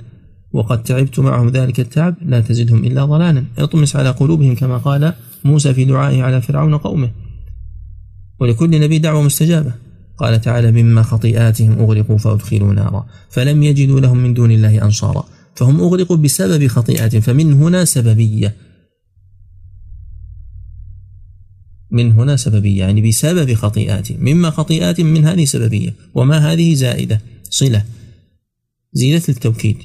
وقد 0.53 0.83
تعبت 0.83 1.18
معهم 1.18 1.49
ذلك 1.49 1.81
التعب 1.81 2.14
لا 2.23 2.41
تزدهم 2.41 2.85
إلا 2.85 3.05
ضلالا. 3.05 3.45
اطمس 3.59 3.97
على 3.97 4.11
قلوبهم 4.11 4.55
كما 4.55 4.77
قال 4.77 5.12
موسى 5.45 5.75
في 5.75 5.85
دعائه 5.85 6.23
على 6.23 6.41
فرعون 6.41 6.77
قومه. 6.77 7.11
ولكل 8.40 8.81
نبي 8.81 8.99
دعوة 8.99 9.23
مستجابة. 9.23 9.73
قال 10.19 10.40
تعالى 10.40 10.82
مما 10.82 11.03
خطيئاتهم 11.03 11.78
أغرقوا 11.78 12.19
فأدخلوا 12.19 12.74
نارا. 12.74 13.07
فلم 13.31 13.62
يجدوا 13.62 14.01
لهم 14.01 14.19
من 14.19 14.35
دون 14.35 14.51
الله 14.51 14.85
أنصارا. 14.85 15.24
فهم 15.55 15.81
أغرقوا 15.81 16.16
بسبب 16.16 16.66
خطيئاتهم. 16.66 17.20
فمن 17.20 17.53
هنا 17.53 17.85
سببية. 17.85 18.55
من 21.90 22.12
هنا 22.12 22.36
سببية. 22.36 22.78
يعني 22.78 23.09
بسبب 23.09 23.55
خطيئاتهم. 23.55 24.19
مما 24.20 24.51
خطيئات 24.51 25.01
من 25.01 25.24
هذه 25.24 25.44
سببية. 25.44 25.94
وما 26.15 26.53
هذه 26.53 26.74
زائدة. 26.74 27.20
صلة 27.53 27.85
زيادة 28.93 29.24
التوكيد. 29.29 29.77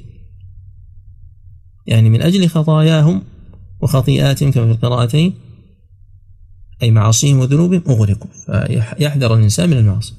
يعني 1.88 2.10
من 2.10 2.22
أجل 2.22 2.48
خطاياهم 2.48 3.22
وخطيئاتهم 3.82 4.52
كما 4.52 4.66
في 4.66 4.72
القراءتين 4.72 5.34
أي 6.84 6.92
معاصيهم 6.92 7.40
وذنوبهم 7.40 7.84
أغرقوا. 7.90 8.30
فيحذر 8.46 9.34
الإنسان 9.34 9.70
من 9.70 9.78
المعاصي. 9.78 10.14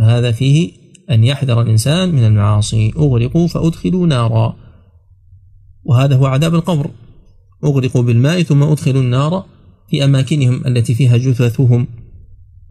هذا 0.00 0.32
فيه 0.32 0.72
أن 1.10 1.24
يحذر 1.24 1.62
الإنسان 1.62 2.14
من 2.14 2.24
المعاصي. 2.24 2.92
أغرقوا 2.96 3.46
فأدخلوا 3.46 4.06
نارا. 4.06 4.56
وهذا 5.84 6.16
هو 6.16 6.26
عذاب 6.26 6.54
القبر. 6.54 6.90
أغرقوا 7.64 8.02
بالماء 8.02 8.42
ثم 8.42 8.62
أدخلوا 8.62 9.02
النار 9.02 9.44
في 9.90 10.04
أماكنهم 10.04 10.66
التي 10.66 10.94
فيها 10.94 11.16
جثثهم. 11.16 11.86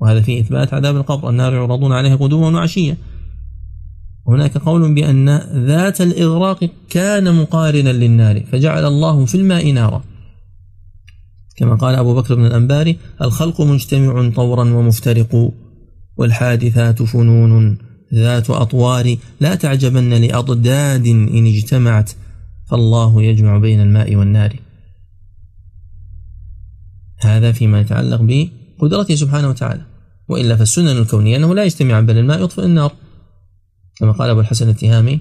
وهذا 0.01 0.21
فيه 0.21 0.41
إثبات 0.41 0.73
عذاب 0.73 0.95
القبر. 0.95 1.29
النار 1.29 1.53
يعرضون 1.53 1.91
عليها 1.91 2.15
غدوا 2.15 2.51
وعشيا 2.51 2.97
هناك 4.27 4.57
قول 4.57 4.93
بأن 4.93 5.29
ذات 5.65 6.01
الإغراق 6.01 6.69
كان 6.89 7.35
مقارنا 7.35 7.89
للنار 7.89 8.43
فجعل 8.51 8.85
الله 8.85 9.25
في 9.25 9.35
الماء 9.35 9.71
نارا. 9.71 10.03
كما 11.55 11.75
قال 11.75 11.95
أبو 11.95 12.15
بكر 12.15 12.35
بن 12.35 12.45
الأنباري 12.45 12.97
الخلق 13.21 13.61
مجتمع 13.61 14.29
طورا 14.29 14.63
ومفترق 14.63 15.51
والحادثات 16.17 17.03
فنون. 17.03 17.77
ذات 18.13 18.49
أطوار 18.49 19.17
لا 19.39 19.55
تعجبن 19.55 20.13
لأضداد 20.13 21.07
إن 21.07 21.45
اجتمعت 21.47 22.11
فالله 22.69 23.23
يجمع 23.23 23.57
بين 23.57 23.81
الماء 23.81 24.15
والنار. 24.15 24.55
هذا 27.21 27.51
فيما 27.51 27.81
يتعلق 27.81 28.21
بقدرته 28.21 29.15
سبحانه 29.15 29.49
وتعالى. 29.49 29.81
وإلا 30.29 30.55
فالسنن 30.55 30.97
الكونية 30.97 31.37
أنه 31.37 31.55
لا 31.55 31.63
يجتمع 31.63 31.99
بين 31.99 32.17
الماء 32.17 32.43
يطفئ 32.43 32.65
النار. 32.65 32.91
كما 33.99 34.11
قال 34.11 34.29
أبو 34.29 34.39
الحسن 34.39 34.69
التهامي 34.69 35.19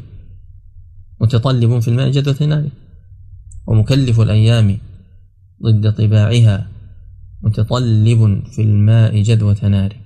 متطلب 1.21 1.79
في 1.79 1.89
الماء 1.89 2.11
جدوة 2.11 2.37
ناره 2.41 2.71
ومكلف 3.67 4.21
الأيام 4.21 4.79
ضد 5.63 5.95
طباعها 5.95 6.69
متطلب 7.43 8.43
في 8.53 8.63
الماء 8.63 9.23
جذوة 9.23 9.69
نار. 9.69 9.97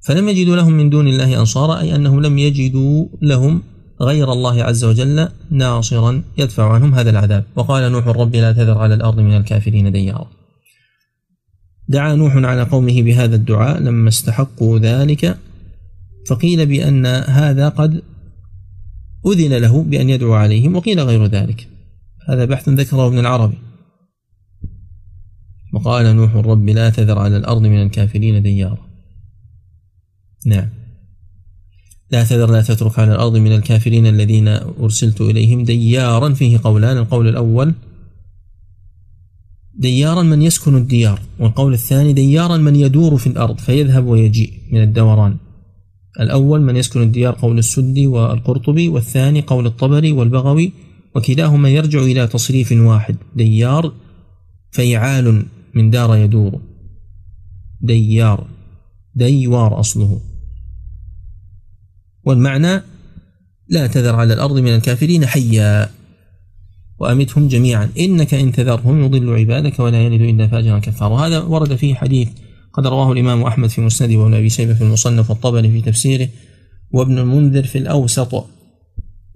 فلم 0.00 0.28
يجدوا 0.28 0.56
لهم 0.56 0.72
من 0.72 0.90
دون 0.90 1.08
الله 1.08 1.40
أنصارا 1.40 1.80
أي 1.80 1.96
أنهم 1.96 2.20
لم 2.22 2.38
يجدوا 2.38 3.06
لهم 3.22 3.62
غير 4.00 4.32
الله 4.32 4.64
عز 4.64 4.84
وجل 4.84 5.28
ناصرا 5.50 6.22
يدفع 6.38 6.72
عنهم 6.72 6.94
هذا 6.94 7.10
العذاب. 7.10 7.44
وقال 7.56 7.92
نوح 7.92 8.06
رب 8.06 8.34
لا 8.34 8.52
تذر 8.52 8.78
على 8.78 8.94
الأرض 8.94 9.20
من 9.20 9.36
الكافرين 9.36 9.92
ديارا. 9.92 10.35
دعا 11.88 12.14
نوح 12.14 12.36
على 12.36 12.62
قومه 12.62 13.02
بهذا 13.02 13.36
الدعاء 13.36 13.80
لما 13.80 14.08
استحقوا 14.08 14.78
ذلك 14.78 15.38
فقيل 16.28 16.66
بأن 16.66 17.06
هذا 17.06 17.68
قد 17.68 18.02
أذن 19.26 19.56
له 19.56 19.82
بأن 19.82 20.10
يدعو 20.10 20.34
عليهم 20.34 20.76
وقيل 20.76 21.00
غير 21.00 21.26
ذلك. 21.26 21.68
هذا 22.28 22.44
بحث 22.44 22.68
ذكره 22.68 23.06
ابن 23.06 23.18
العربي. 23.18 23.58
وقال 25.74 26.16
نوح 26.16 26.36
رب 26.36 26.68
لا 26.68 26.90
تذر 26.90 27.18
على 27.18 27.36
الأرض 27.36 27.62
من 27.62 27.82
الكافرين 27.82 28.42
ديارا. 28.42 28.86
نعم. 30.46 30.68
لا 32.10 32.24
تذر 32.24 32.50
لا 32.50 32.62
تترك 32.62 32.98
على 32.98 33.12
الأرض 33.12 33.36
من 33.36 33.52
الكافرين 33.52 34.06
الذين 34.06 34.48
أرسلت 34.48 35.20
إليهم 35.20 35.64
ديارا 35.64 36.34
فيه 36.34 36.58
قولان 36.64 36.96
القول 36.96 37.28
الأول 37.28 37.74
ديارا 39.78 40.22
من 40.22 40.42
يسكن 40.42 40.76
الديار 40.76 41.20
والقول 41.38 41.72
الثاني 41.72 42.12
ديارا 42.12 42.56
من 42.56 42.76
يدور 42.76 43.16
في 43.16 43.26
الأرض 43.26 43.58
فيذهب 43.58 44.06
ويجيء 44.06 44.52
من 44.72 44.82
الدوران. 44.82 45.36
الأول 46.20 46.62
من 46.62 46.76
يسكن 46.76 47.02
الديار 47.02 47.34
قول 47.34 47.58
السدي 47.58 48.06
والقرطبي 48.06 48.88
والثاني 48.88 49.40
قول 49.40 49.66
الطبري 49.66 50.12
والبغوي 50.12 50.72
وكلاهما 51.14 51.68
يرجع 51.68 52.00
إلى 52.00 52.26
تصريف 52.26 52.72
واحد 52.72 53.16
ديار 53.36 53.92
فيعال 54.70 55.42
من 55.74 55.90
دار 55.90 56.16
يدور. 56.16 56.60
ديار 57.80 58.46
ديوار 59.14 59.80
أصله. 59.80 60.20
والمعنى 62.24 62.82
لا 63.68 63.86
تذر 63.86 64.14
على 64.14 64.34
الأرض 64.34 64.58
من 64.58 64.74
الكافرين 64.74 65.26
حيا 65.26 65.90
وأمتهم 66.98 67.48
جميعا. 67.48 67.88
إنك 67.98 68.34
إن 68.34 68.52
تذرهم 68.52 69.04
يضل 69.04 69.34
عبادك 69.34 69.80
ولا 69.80 70.02
يلد 70.02 70.20
إلا 70.20 70.48
فاجرا 70.48 70.78
كفارا. 70.78 71.12
وهذا 71.12 71.38
ورد 71.38 71.76
فيه 71.76 71.94
حديث 71.94 72.28
قد 72.72 72.86
رواه 72.86 73.12
الإمام 73.12 73.42
أحمد 73.42 73.68
في 73.68 73.80
مسنده 73.80 74.16
وابن 74.16 74.34
أبي 74.34 74.48
شيبة 74.50 74.74
في 74.74 74.80
المصنف 74.80 75.30
والطبري 75.30 75.70
في 75.70 75.82
تفسيره 75.82 76.28
وابن 76.92 77.18
المنذر 77.18 77.62
في 77.62 77.78
الأوسط 77.78 78.46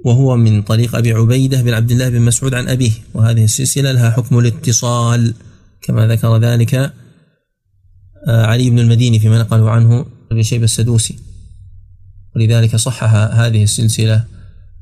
وهو 0.05 0.37
من 0.37 0.63
طريق 0.63 0.97
أبي 0.97 1.13
عبيدة 1.13 1.63
بن 1.63 1.73
عبد 1.73 1.91
الله 1.91 2.09
بن 2.09 2.21
مسعود 2.21 2.55
عن 2.55 2.69
أبيه. 2.69 2.93
وهذه 3.15 3.45
السلسلة 3.45 3.93
لها 3.93 4.11
حكم 4.11 4.39
الاتصال. 4.39 5.35
كما 5.83 6.07
ذكر 6.07 6.39
ذلك 6.39 6.75
آه، 8.29 8.47
علي 8.47 8.71
بن 8.71 8.79
المديني 8.79 9.19
فيما 9.19 9.39
نقله 9.39 9.71
عنه 9.71 10.07
أبي 10.33 10.43
شيبة 10.43 10.65
السدوسي. 10.65 11.19
ولذلك 12.37 12.77
صحح 12.77 13.15
هذه 13.15 13.63
السلسلة. 13.63 14.25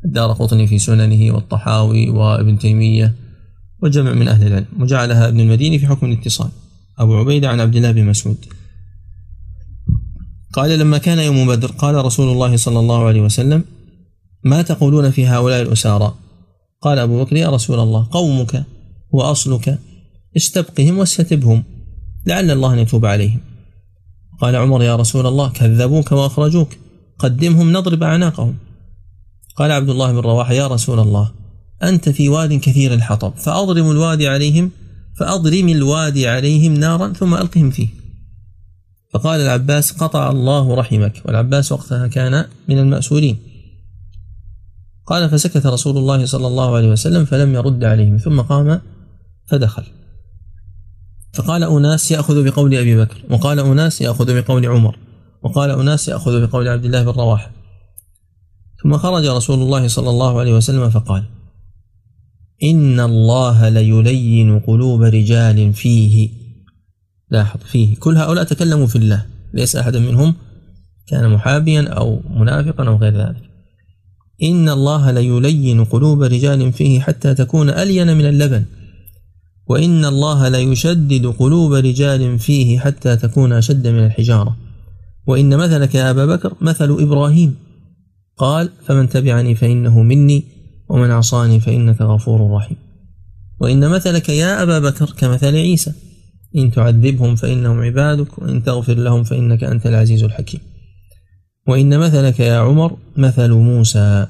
الدار 0.04 0.32
قطني 0.32 0.66
في 0.66 0.78
سننه 0.78 1.34
والطحاوي 1.34 2.10
وابن 2.10 2.58
تيمية 2.58 3.14
وجمع 3.82 4.12
من 4.12 4.28
أهل 4.28 4.46
العلم 4.46 4.66
وجعلها 4.80 5.28
ابن 5.28 5.40
المديني 5.40 5.78
في 5.78 5.86
حكم 5.86 6.06
الاتصال. 6.06 6.48
أبو 6.98 7.16
عبيدة 7.16 7.48
عن 7.48 7.60
عبد 7.60 7.76
الله 7.76 7.92
بن 7.92 8.04
مسعود. 8.04 8.44
قال 10.52 10.78
لما 10.78 10.98
كان 10.98 11.18
يوم 11.18 11.46
بدر 11.46 11.70
قال 11.70 12.04
رسول 12.04 12.32
الله 12.32 12.56
صلى 12.56 12.78
الله 12.78 13.06
عليه 13.06 13.20
وسلم 13.20 13.64
ما 14.44 14.62
تقولون 14.62 15.10
في 15.10 15.26
هؤلاء 15.26 15.62
الأسارى؟ 15.62 16.14
قال 16.82 16.98
أبو 16.98 17.24
بكر 17.24 17.36
يا 17.36 17.48
رسول 17.48 17.80
الله 17.80 18.08
قومك 18.10 18.64
وأصلك 19.10 19.78
استبقهم 20.36 20.98
واستتبهم 20.98 21.64
لعل 22.26 22.50
الله 22.50 22.74
أن 22.74 22.78
يتوب 22.78 23.06
عليهم. 23.06 23.40
قال 24.40 24.56
عمر 24.56 24.82
يا 24.82 24.96
رسول 24.96 25.26
الله 25.26 25.48
كذبوك 25.48 26.12
وأخرجوك 26.12 26.68
قدمهم 27.18 27.72
نضرب 27.72 28.02
أعناقهم. 28.02 28.54
قال 29.58 29.72
عبد 29.72 29.88
الله 29.88 30.12
بن 30.12 30.18
رواحة 30.18 30.52
يا 30.52 30.66
رسول 30.66 31.00
الله 31.00 31.30
أنت 31.82 32.08
في 32.08 32.28
واد 32.28 32.54
كثير 32.54 32.94
الحطب 32.94 33.32
فأضرم 33.36 33.90
الوادي 33.90 34.28
عليهم 34.28 34.70
فأضرم 35.18 35.68
الوادي 35.68 36.28
عليهم 36.28 36.74
نارا 36.74 37.12
ثم 37.12 37.34
ألقهم 37.34 37.70
فيه. 37.70 37.88
فقال 39.12 39.40
العباس 39.40 39.92
قطع 39.92 40.30
الله 40.30 40.74
رحمك. 40.74 41.22
والعباس 41.24 41.72
وقتها 41.72 42.06
كان 42.06 42.44
من 42.68 42.78
المأسورين. 42.78 43.36
قال 45.06 45.30
فسكت 45.30 45.66
رسول 45.66 45.96
الله 45.96 46.26
صلى 46.26 46.46
الله 46.46 46.76
عليه 46.76 46.88
وسلم 46.88 47.24
فلم 47.24 47.54
يرد 47.54 47.84
عليهم 47.84 48.16
ثم 48.16 48.40
قام 48.40 48.80
فدخل. 49.46 49.84
فقال 51.34 51.64
أناس 51.64 52.10
يأخذ 52.10 52.44
بقول 52.44 52.74
أبي 52.74 52.96
بكر. 52.96 53.24
وقال 53.30 53.58
أناس 53.58 54.00
يأخذ 54.00 54.42
بقول 54.42 54.66
عمر. 54.66 54.98
وقال 55.42 55.70
أناس 55.70 56.08
يأخذ 56.08 56.46
بقول 56.46 56.68
عبد 56.68 56.84
الله 56.84 57.02
بن 57.02 57.10
رواحة. 57.10 57.57
ثم 58.82 58.96
خرج 58.96 59.26
رسول 59.26 59.62
الله 59.62 59.88
صلى 59.88 60.10
الله 60.10 60.40
عليه 60.40 60.52
وسلم 60.52 60.90
فقال 60.90 61.24
إن 62.62 63.00
الله 63.00 63.68
ليلين 63.68 64.60
قلوب 64.60 65.02
رجال 65.02 65.72
فيه. 65.72 66.30
لاحظ 67.30 67.60
فيه. 67.60 67.96
كل 67.96 68.16
هؤلاء 68.16 68.44
تكلموا 68.44 68.86
في 68.86 68.96
الله 68.96 69.26
ليس 69.54 69.76
أحد 69.76 69.96
منهم 69.96 70.34
كان 71.06 71.30
محابيا 71.30 71.88
أو 71.88 72.20
منافقا 72.30 72.88
أو 72.88 72.96
غير 72.96 73.16
ذلك. 73.16 73.42
إن 74.42 74.68
الله 74.68 75.10
ليلين 75.10 75.84
قلوب 75.84 76.22
رجال 76.22 76.72
فيه 76.72 77.00
حتى 77.00 77.34
تكون 77.34 77.70
ألين 77.70 78.16
من 78.16 78.24
اللبن 78.26 78.64
وإن 79.66 80.04
الله 80.04 80.48
ليشدد 80.48 81.26
قلوب 81.26 81.72
رجال 81.72 82.38
فيه 82.38 82.78
حتى 82.78 83.16
تكون 83.16 83.52
أشد 83.52 83.86
من 83.86 84.06
الحجارة. 84.06 84.56
وإن 85.26 85.56
مثلك 85.56 85.94
يا 85.94 86.10
أبا 86.10 86.26
بكر 86.26 86.54
مثل 86.60 86.90
إبراهيم. 86.90 87.67
قال 88.38 88.70
فمن 88.86 89.08
تبعني 89.08 89.54
فإنه 89.54 90.02
مني 90.02 90.44
ومن 90.88 91.10
عصاني 91.10 91.60
فإنك 91.60 92.00
غفور 92.00 92.50
رحيم. 92.50 92.76
وإن 93.60 93.88
مثلك 93.90 94.28
يا 94.28 94.62
أبا 94.62 94.78
بكر 94.78 95.14
كمثل 95.18 95.56
عيسى 95.56 95.92
إن 96.56 96.70
تعذبهم 96.70 97.36
فإنهم 97.36 97.80
عبادك 97.80 98.38
وإن 98.38 98.62
تغفر 98.62 98.94
لهم 98.94 99.24
فإنك 99.24 99.64
أنت 99.64 99.86
العزيز 99.86 100.24
الحكيم. 100.24 100.60
وإن 101.68 101.98
مثلك 101.98 102.40
يا 102.40 102.58
عمر 102.58 102.96
مثل 103.16 103.50
موسى 103.50 104.26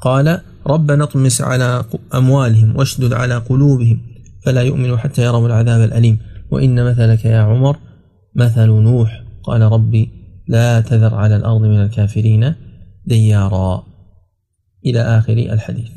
قال 0.00 0.40
ربنا 0.66 1.04
اطمس 1.04 1.40
على 1.40 1.84
أموالهم 2.14 2.76
واشدد 2.76 3.12
على 3.12 3.36
قلوبهم 3.36 4.00
فلا 4.44 4.62
يؤمنوا 4.62 4.96
حتى 4.96 5.22
يروا 5.22 5.46
العذاب 5.46 5.80
الأليم. 5.88 6.18
وإن 6.50 6.84
مثلك 6.84 7.24
يا 7.24 7.38
عمر 7.38 7.76
مثل 8.36 8.66
نوح 8.66 9.22
قال 9.44 9.60
ربي 9.60 10.10
لا 10.48 10.80
تذر 10.80 11.14
على 11.14 11.36
الأرض 11.36 11.60
من 11.60 11.82
الكافرين. 11.82 12.54
ديارا. 13.06 13.86
إلى 14.86 15.00
آخر 15.00 15.32
الحديث. 15.32 15.90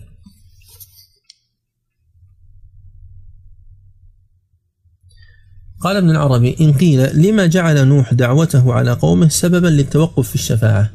قال 5.81 5.97
ابن 5.97 6.09
العربي 6.09 6.55
إن 6.61 6.73
قيل 6.73 7.27
لما 7.27 7.45
جعل 7.45 7.87
نوح 7.87 8.13
دعوته 8.13 8.73
على 8.73 8.91
قومه 8.91 9.27
سببا 9.27 9.67
للتوقف 9.67 10.29
في 10.29 10.35
الشفاعة. 10.35 10.91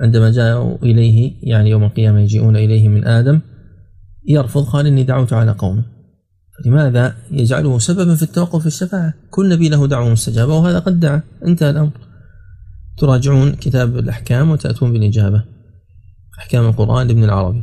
عندما 0.00 0.30
جاءوا 0.30 0.76
إليه 0.82 1.32
يعني 1.42 1.70
يوم 1.70 1.84
القيامة 1.84 2.20
يجيئون 2.20 2.56
إليه 2.56 2.88
من 2.88 3.06
آدم 3.06 3.40
يرفض 4.28 4.64
قال 4.64 4.86
إني 4.86 5.02
دعوت 5.04 5.32
على 5.32 5.52
قومه. 5.52 5.84
لماذا 6.66 7.16
يجعله 7.30 7.78
سببا 7.78 8.14
في 8.14 8.22
التوقف 8.22 8.60
في 8.60 8.66
الشفاعة؟ 8.66 9.14
كل 9.30 9.48
نبي 9.48 9.68
له 9.68 9.86
دعوة 9.86 10.08
مستجابة 10.08 10.54
وهذا 10.54 10.78
قد 10.78 11.00
دعا 11.00 11.22
انتهى 11.46 11.70
الأمر. 11.70 12.13
تراجعون 12.98 13.52
كتاب 13.52 13.98
الأحكام 13.98 14.50
وتأتون 14.50 14.92
بالإجابة. 14.92 15.44
أحكام 16.38 16.66
القرآن 16.66 17.06
لابن 17.06 17.24
العربي. 17.24 17.62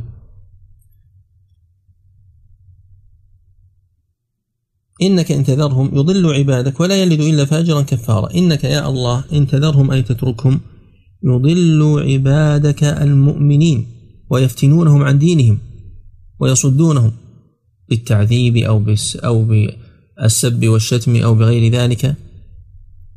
إنك 5.02 5.32
إن 5.32 5.44
تذرهم 5.44 5.90
يضل 5.98 6.34
عبادك 6.34 6.80
ولا 6.80 7.02
يلد 7.02 7.20
إلا 7.20 7.44
فاجرا 7.44 7.82
كفارا. 7.82 8.34
إنك 8.34 8.64
يا 8.64 8.88
الله 8.88 9.24
إن 9.32 9.46
تذرهم 9.46 9.90
أي 9.90 10.02
تتركهم 10.02 10.60
يضل 11.24 12.02
عبادك 12.12 12.84
المؤمنين 12.84 13.86
ويفتنونهم 14.30 15.02
عن 15.02 15.18
دينهم 15.18 15.58
ويصدونهم 16.40 17.12
بالتعذيب 17.88 18.56
أو 18.56 18.84
أو 19.16 19.44
بالسب 19.44 20.68
والشتم 20.68 21.16
أو 21.16 21.34
بغير 21.34 21.72
ذلك. 21.72 22.16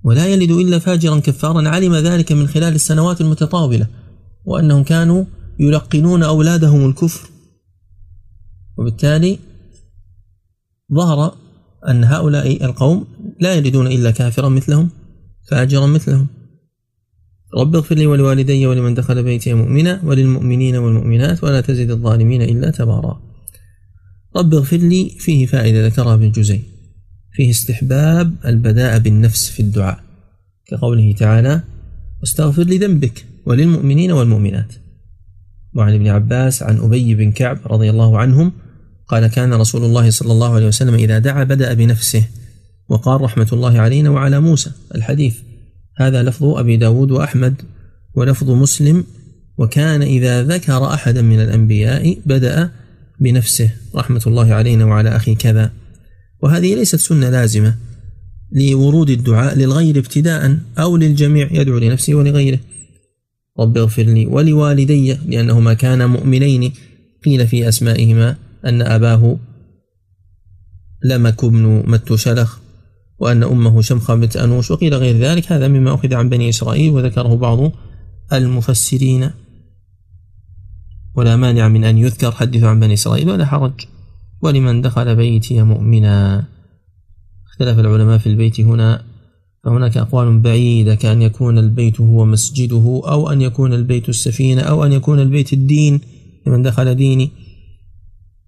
ولا 0.05 0.25
يلد 0.27 0.51
إلا 0.51 0.79
فاجرا 0.79 1.19
كفارا 1.19 1.69
علم 1.69 1.95
ذلك 1.95 2.31
من 2.31 2.47
خلال 2.47 2.75
السنوات 2.75 3.21
المتطاولة 3.21 3.87
وأنهم 4.45 4.83
كانوا 4.83 5.25
يلقنون 5.59 6.23
أولادهم 6.23 6.89
الكفر. 6.89 7.29
وبالتالي 8.77 9.39
ظهر 10.93 11.35
أن 11.89 12.03
هؤلاء 12.03 12.65
القوم 12.65 13.07
لا 13.39 13.53
يلدون 13.53 13.87
إلا 13.87 14.11
كافرا 14.11 14.49
مثلهم 14.49 14.89
فاجرا 15.49 15.85
مثلهم. 15.85 16.27
رب 17.57 17.75
اغفر 17.75 17.95
لي 17.95 18.05
ولوالدي 18.07 18.67
ولمن 18.67 18.93
دخل 18.93 19.23
بيتي 19.23 19.53
مؤمنا 19.53 20.01
وللمؤمنين 20.03 20.75
والمؤمنات 20.75 21.43
ولا 21.43 21.61
تزد 21.61 21.91
الظالمين 21.91 22.41
إلا 22.41 22.71
تبارا. 22.71 23.21
رب 24.37 24.53
اغفر 24.53 24.77
لي 24.77 25.09
فيه 25.19 25.45
فائدة 25.45 25.87
ذكرها 25.87 26.13
ابن 26.13 26.31
جزي. 26.31 26.74
فيه 27.35 27.49
استحباب 27.49 28.35
البداء 28.45 28.99
بالنفس 28.99 29.49
في 29.49 29.59
الدعاء 29.59 29.99
كقوله 30.67 31.11
تعالى 31.11 31.61
واستغفر 32.21 32.63
لذنبك 32.63 33.25
وللمؤمنين 33.45 34.11
والمؤمنات. 34.11 34.73
وعن 35.75 35.93
ابن 35.93 36.07
عباس 36.07 36.63
عن 36.63 36.77
أبي 36.77 37.15
بن 37.15 37.31
كعب 37.31 37.59
رضي 37.65 37.89
الله 37.89 38.19
عنهم 38.19 38.51
قال 39.07 39.27
كان 39.27 39.53
رسول 39.53 39.83
الله 39.83 40.09
صلى 40.09 40.31
الله 40.31 40.53
عليه 40.55 40.67
وسلم 40.67 40.93
إذا 40.93 41.19
دعا 41.19 41.43
بدأ 41.43 41.73
بنفسه 41.73 42.27
وقال 42.89 43.21
رحمة 43.21 43.47
الله 43.53 43.79
علينا 43.79 44.09
وعلى 44.09 44.39
موسى 44.39 44.71
الحديث 44.95 45.35
هذا 45.97 46.23
لفظ 46.23 46.43
أبي 46.45 46.77
داود 46.77 47.11
وأحمد 47.11 47.61
ولفظ 48.13 48.49
مسلم 48.49 49.03
وكان 49.57 50.01
إذا 50.01 50.43
ذكر 50.43 50.93
أحدا 50.93 51.21
من 51.21 51.41
الأنبياء 51.41 52.17
بدأ 52.25 52.71
بنفسه 53.19 53.71
رحمة 53.95 54.21
الله 54.27 54.53
علينا 54.53 54.85
وعلى 54.85 55.15
أخي 55.15 55.35
كذا. 55.35 55.71
وهذه 56.41 56.75
ليست 56.75 56.95
سنة 56.95 57.29
لازمة 57.29 57.75
لورود 58.51 59.09
الدعاء 59.09 59.57
للغير 59.57 59.97
ابتداء 59.97 60.57
أو 60.77 60.97
للجميع 60.97 61.49
يدعو 61.51 61.77
لنفسه 61.77 62.15
ولغيره. 62.15 62.59
رب 63.59 63.77
اغفر 63.77 64.03
لي 64.03 64.25
ولوالدي 64.25 65.13
لأنهما 65.13 65.73
كانا 65.73 66.07
مؤمنين. 66.07 66.73
قيل 67.25 67.47
في 67.47 67.67
أسمائهما 67.69 68.35
أن 68.65 68.81
أباه 68.81 69.37
لمك 71.03 71.45
بن 71.45 71.83
مت 71.87 72.13
شلخ 72.13 72.59
وأن 73.19 73.43
أمه 73.43 73.81
شمخة 73.81 74.15
بنت 74.15 74.37
أنوش 74.37 74.71
وقيل 74.71 74.93
غير 74.93 75.17
ذلك. 75.17 75.51
هذا 75.51 75.67
مما 75.67 75.93
أخذ 75.93 76.13
عن 76.13 76.29
بني 76.29 76.49
إسرائيل 76.49 76.91
وذكره 76.91 77.35
بعض 77.35 77.71
المفسرين. 78.33 79.31
ولا 81.15 81.35
مانع 81.35 81.67
من 81.67 81.83
أن 81.83 81.97
يذكر 81.97 82.31
حدث 82.31 82.63
عن 82.63 82.79
بني 82.79 82.93
إسرائيل 82.93 83.29
ولا 83.29 83.45
حرج. 83.45 83.94
ولمن 84.41 84.81
دخل 84.81 85.15
بيتي 85.15 85.61
مؤمنا. 85.61 86.45
اختلف 87.47 87.79
العلماء 87.79 88.17
في 88.17 88.27
البيت 88.27 88.59
هنا 88.59 89.03
فهناك 89.63 89.97
أقوال 89.97 90.39
بعيدة 90.39 90.95
كأن 90.95 91.21
يكون 91.21 91.57
البيت 91.57 92.01
هو 92.01 92.25
مسجده 92.25 93.01
أو 93.05 93.29
أن 93.31 93.41
يكون 93.41 93.73
البيت 93.73 94.09
السفينة 94.09 94.61
أو 94.61 94.85
أن 94.85 94.93
يكون 94.93 95.19
البيت 95.19 95.53
الدين 95.53 96.01
لمن 96.47 96.61
دخل 96.61 96.95
ديني. 96.95 97.31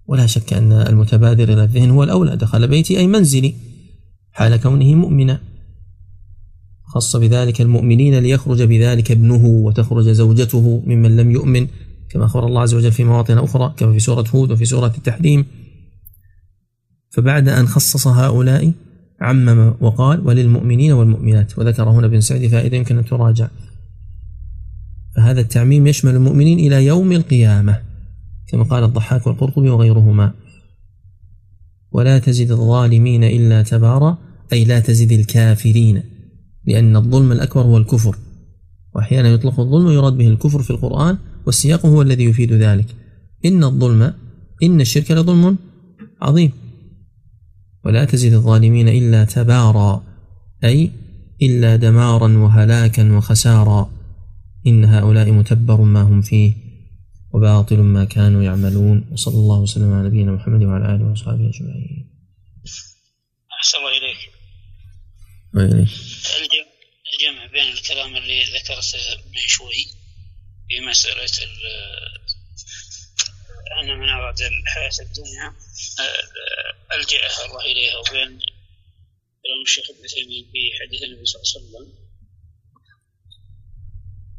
ولا 0.06 0.26
شك 0.26 0.52
أن 0.52 0.72
المتبادر 0.72 1.52
إلى 1.52 1.64
الذهن 1.64 1.90
هو 1.90 2.04
الأولى 2.04 2.36
دخل 2.36 2.68
بيتي 2.68 2.98
أي 2.98 3.06
منزلي 3.06 3.54
حال 4.32 4.56
كونه 4.56 4.94
مؤمنا. 4.94 5.40
خص 6.84 7.16
بذلك 7.16 7.60
المؤمنين 7.60 8.18
ليخرج 8.18 8.62
بذلك 8.62 9.10
ابنه 9.10 9.46
وتخرج 9.46 10.08
زوجته 10.08 10.82
ممن 10.86 11.16
لم 11.16 11.30
يؤمن 11.30 11.66
كما 12.10 12.24
أخبر 12.24 12.46
الله 12.46 12.60
عز 12.60 12.74
وجل 12.74 12.92
في 12.92 13.04
مواطن 13.04 13.38
أخرى 13.38 13.74
كما 13.76 13.92
في 13.92 13.98
سورة 13.98 14.24
هود 14.34 14.50
وفي 14.52 14.64
سورة 14.64 14.92
التحريم. 14.98 15.46
فبعد 17.10 17.48
أن 17.48 17.66
خصص 17.66 18.06
هؤلاء 18.06 18.72
عمم 19.20 19.74
وقال 19.80 20.26
وللمؤمنين 20.26 20.92
والمؤمنات. 20.92 21.58
وذكر 21.58 21.90
هنا 21.90 22.06
ابن 22.06 22.20
سعد 22.20 22.46
فائدة 22.46 22.76
يمكن 22.76 22.98
أن 22.98 23.04
تراجع. 23.04 23.48
فهذا 25.16 25.40
التعميم 25.40 25.86
يشمل 25.86 26.14
المؤمنين 26.14 26.58
إلى 26.58 26.86
يوم 26.86 27.12
القيامة 27.12 27.80
كما 28.48 28.62
قال 28.62 28.84
الضحاك 28.84 29.26
والقرطبي 29.26 29.70
وغيرهما. 29.70 30.32
ولا 31.92 32.18
تزد 32.18 32.50
الظالمين 32.50 33.24
إلا 33.24 33.62
تبارا 33.62 34.18
أي 34.52 34.64
لا 34.64 34.80
تزد 34.80 35.12
الكافرين 35.12 36.02
لأن 36.66 36.96
الظلم 36.96 37.32
الأكبر 37.32 37.62
هو 37.62 37.76
الكفر. 37.76 38.16
وأحيانا 38.94 39.28
يطلق 39.28 39.60
الظلم 39.60 39.86
ويراد 39.86 40.12
به 40.12 40.28
الكفر 40.28 40.62
في 40.62 40.70
القرآن 40.70 41.18
والسياق 41.46 41.86
هو 41.86 42.02
الذي 42.02 42.24
يفيد 42.24 42.52
ذلك. 42.52 42.86
إن 43.44 43.64
الظلم 43.64 44.12
إن 44.62 44.80
الشرك 44.80 45.10
لظلم 45.10 45.56
عظيم. 46.22 46.52
ولا 47.84 48.04
تزد 48.04 48.32
الظالمين 48.32 48.88
إلا 48.88 49.24
تبارا 49.24 50.04
أي 50.64 50.92
إلا 51.42 51.76
دمارا 51.76 52.38
وهلاكا 52.38 53.12
وخسارا. 53.12 53.98
إن 54.66 54.84
هؤلاء 54.84 55.30
متبر 55.30 55.80
ما 55.80 56.02
هم 56.02 56.22
فيه 56.22 56.54
وباطل 57.32 57.76
ما 57.76 58.04
كانوا 58.04 58.42
يعملون. 58.42 59.08
وصلى 59.12 59.34
الله 59.34 59.58
وسلم 59.60 59.92
على 59.92 60.08
نبينا 60.08 60.32
محمد 60.32 60.62
وعلى 60.62 60.94
آله 60.94 61.04
وصحبه 61.04 61.48
أجمعين. 61.48 62.10
أحسن 63.60 63.78
الله 63.78 63.90
إليك. 63.98 64.20
وإليك. 65.54 65.88
الجمع 67.12 67.46
بين 67.52 67.72
الكلام 67.72 68.16
اللي 68.16 68.42
ذكرته 68.44 68.98
من 69.34 69.44
شوي 69.46 69.82
في 70.68 70.80
مسألة 70.90 71.36
أن 73.82 73.98
من 74.00 74.08
أراد 74.08 74.40
الحياة 74.40 75.06
الدنيا 75.06 75.52
ألجأها 76.94 77.46
الله 77.46 77.64
إليها. 77.64 77.96
وبين 77.98 78.40
كلام 79.42 79.62
الشيخ 79.62 79.90
ابن 79.90 80.06
تيمية 80.06 80.42
في 80.52 80.60
حديث 80.80 81.02
النبي 81.02 81.24
صلى 81.24 81.42
الله 81.42 81.48
عليه 81.48 81.58
وسلم 81.58 82.08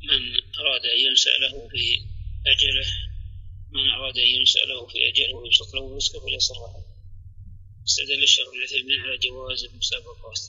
من 0.08 0.22
أراد 0.62 0.84
أن 0.96 1.00
ينسأ 1.08 1.30
له 1.30 1.68
في 1.70 1.84
أجله 2.54 2.90
من 3.72 3.90
أراد 3.90 4.18
أن 4.18 4.30
ينسأ 4.38 4.60
له 4.60 4.88
في 4.88 4.98
أجله 5.10 5.36
ويبسط 5.36 5.74
له 5.74 5.96
رزقه 5.96 6.20
فليسر 6.20 6.56
استدل 7.88 8.24
الشيخ 8.24 8.48
ابن 8.48 8.68
تيمية 8.70 9.00
على 9.02 9.18
جواز 9.18 9.64
المسابقات 9.64 10.40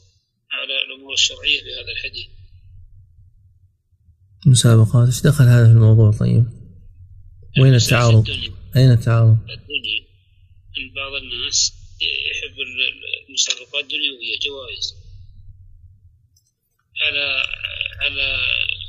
على 0.53 0.75
الأمور 0.87 1.13
الشرعية 1.13 1.61
بهذا 1.63 1.93
الحديث. 1.97 2.29
مسابقات؟ 4.47 5.07
إيش 5.07 5.21
دخل 5.23 5.45
هذا 5.45 5.67
في 5.67 5.73
الموضوع؟ 5.73 6.11
طيب؟ 6.11 6.45
وين 7.61 7.75
التعارض؟ 7.75 8.29
أين 8.77 8.91
التعارض؟ 8.91 9.39
الدنيا. 9.51 10.01
من 10.77 10.95
بعض 10.95 11.13
الناس 11.23 11.80
يحب 12.03 12.57
المسابقات 13.29 13.85
الدنيوية 13.85 14.37
جوائز. 14.47 14.95
على 17.07 17.27
على 18.01 18.37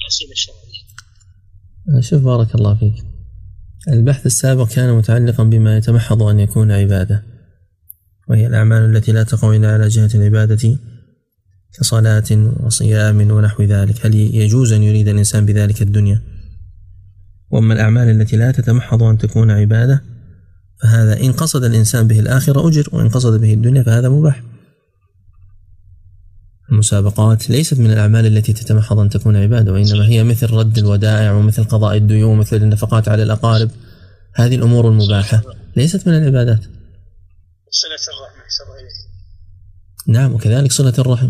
الأسئلة 0.02 0.32
الشرعية. 0.32 0.82
شوف 2.02 2.24
بارك 2.24 2.56
الله 2.56 2.76
فيك. 2.80 3.06
البحث 3.88 4.26
السابق 4.26 4.68
كان 4.68 4.94
متعلقا 4.94 5.44
بما 5.44 5.78
يتمحض 5.78 6.24
أن 6.24 6.40
يكون 6.40 6.72
عبادة 6.72 7.24
وهي 8.28 8.48
الأعمال 8.48 8.96
التي 8.96 9.12
لا 9.12 9.24
تقع 9.24 9.56
إلا 9.56 9.74
على 9.74 9.88
جهة 9.88 10.10
العبادة 10.16 10.80
كصلاة 11.80 12.56
وصيام 12.66 13.32
ونحو 13.32 13.64
ذلك. 13.64 14.06
هل 14.06 14.16
يجوز 14.16 14.72
أن 14.72 14.84
يريد 14.84 15.08
الإنسان 15.08 15.46
بذلك 15.46 15.82
الدنيا؟ 15.82 16.22
وأما 17.52 17.74
الأعمال 17.74 18.22
التي 18.22 18.38
لا 18.38 18.52
تتمحض 18.52 19.04
أن 19.04 19.18
تكون 19.18 19.52
عبادة 19.52 20.11
فهذا 20.82 21.20
إن 21.20 21.34
قصد 21.34 21.64
الإنسان 21.64 22.08
به 22.08 22.20
الآخرة 22.20 22.68
أجر 22.68 22.90
وإن 22.92 23.10
قصد 23.10 23.42
به 23.42 23.54
الدنيا 23.54 23.84
فهذا 23.84 24.10
مباح. 24.10 24.44
المسابقات 26.72 27.50
ليست 27.50 27.80
من 27.80 27.92
الأعمال 27.92 28.26
التي 28.26 28.54
تتمحض 28.54 29.00
أن 29.00 29.10
تكون 29.10 29.36
عبادة 29.36 29.74
وإنما 29.74 30.08
هي 30.08 30.24
مثل 30.24 30.50
رد 30.54 30.78
الودائع 30.78 31.34
ومثل 31.34 31.64
قضاء 31.64 31.98
الديون 31.98 32.32
ومثل 32.32 32.56
النفقات 32.56 33.10
على 33.10 33.24
الأقارب. 33.24 33.72
هذه 34.36 34.56
الأمور 34.56 34.90
المباحة 34.90 35.42
ليست 35.76 36.08
من 36.08 36.18
العبادات. 36.18 36.60
صلة 37.70 38.16
الرحم 38.16 38.42
نعم 40.08 40.34
وكذلك 40.34 40.72
صلة 40.72 40.94
الرحم. 41.00 41.30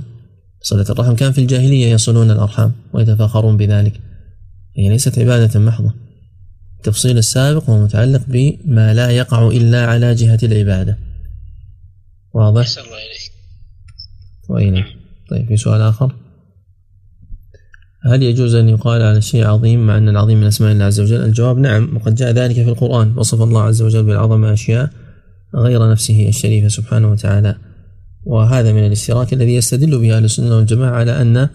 صلة 0.61 0.85
الرحم 0.89 1.15
كان 1.15 1.31
في 1.31 1.41
الجاهلية 1.41 1.91
يصلون 1.91 2.31
الأرحام 2.31 2.71
ويتفاخرون 2.93 3.57
بذلك. 3.57 3.99
هي 4.77 4.89
ليست 4.89 5.19
عبادة 5.19 5.59
محضة. 5.59 5.93
التفصيل 6.81 7.17
السابق 7.17 7.69
هو 7.69 7.83
متعلق 7.83 8.21
بما 8.27 8.93
لا 8.93 9.09
يقع 9.09 9.47
إلا 9.47 9.85
على 9.85 10.15
جهة 10.15 10.39
العبادة. 10.43 10.97
واضح؟ 12.33 12.67
الله 12.77 12.97
إليك. 12.97 13.31
وإليك 14.49 14.85
طيب 15.29 15.47
في 15.47 15.57
سؤال 15.57 15.81
آخر. 15.81 16.15
هل 18.05 18.23
يجوز 18.23 18.55
أن 18.55 18.69
يقال 18.69 19.01
على 19.01 19.21
شيء 19.21 19.47
عظيم 19.47 19.87
مع 19.87 19.97
أن 19.97 20.09
العظيم 20.09 20.39
من 20.39 20.47
أسماء 20.47 20.71
الله 20.71 20.85
عز 20.85 20.99
وجل؟ 20.99 21.23
الجواب 21.23 21.57
نعم 21.57 21.95
وقد 21.95 22.15
جاء 22.15 22.31
ذلك 22.31 22.55
في 22.55 22.69
القرآن. 22.69 23.17
وصف 23.17 23.41
الله 23.41 23.61
عز 23.61 23.81
وجل 23.81 24.03
بالعظمة 24.03 24.53
أشياء 24.53 24.89
غير 25.55 25.91
نفسه 25.91 26.29
الشريفة 26.29 26.67
سبحانه 26.67 27.11
وتعالى. 27.11 27.55
وهذا 28.23 28.73
من 28.73 28.85
الاشتراك 28.85 29.33
الذي 29.33 29.55
يستدل 29.55 29.99
به 29.99 30.17
أهل 30.17 30.25
السنة 30.25 30.55
والجماعة 30.57 30.95
على 30.95 31.21
أن 31.21 31.49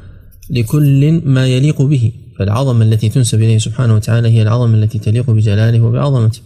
لكل 0.50 1.20
ما 1.24 1.46
يليق 1.46 1.82
به 1.82 2.12
فالعظمة 2.38 2.84
التي 2.84 3.08
تنسب 3.08 3.38
إليه 3.38 3.58
سبحانه 3.58 3.94
وتعالى 3.94 4.28
هي 4.28 4.42
العظمة 4.42 4.74
التي 4.74 4.98
تليق 4.98 5.30
بجلاله 5.30 5.80
وبعظمته 5.80 6.40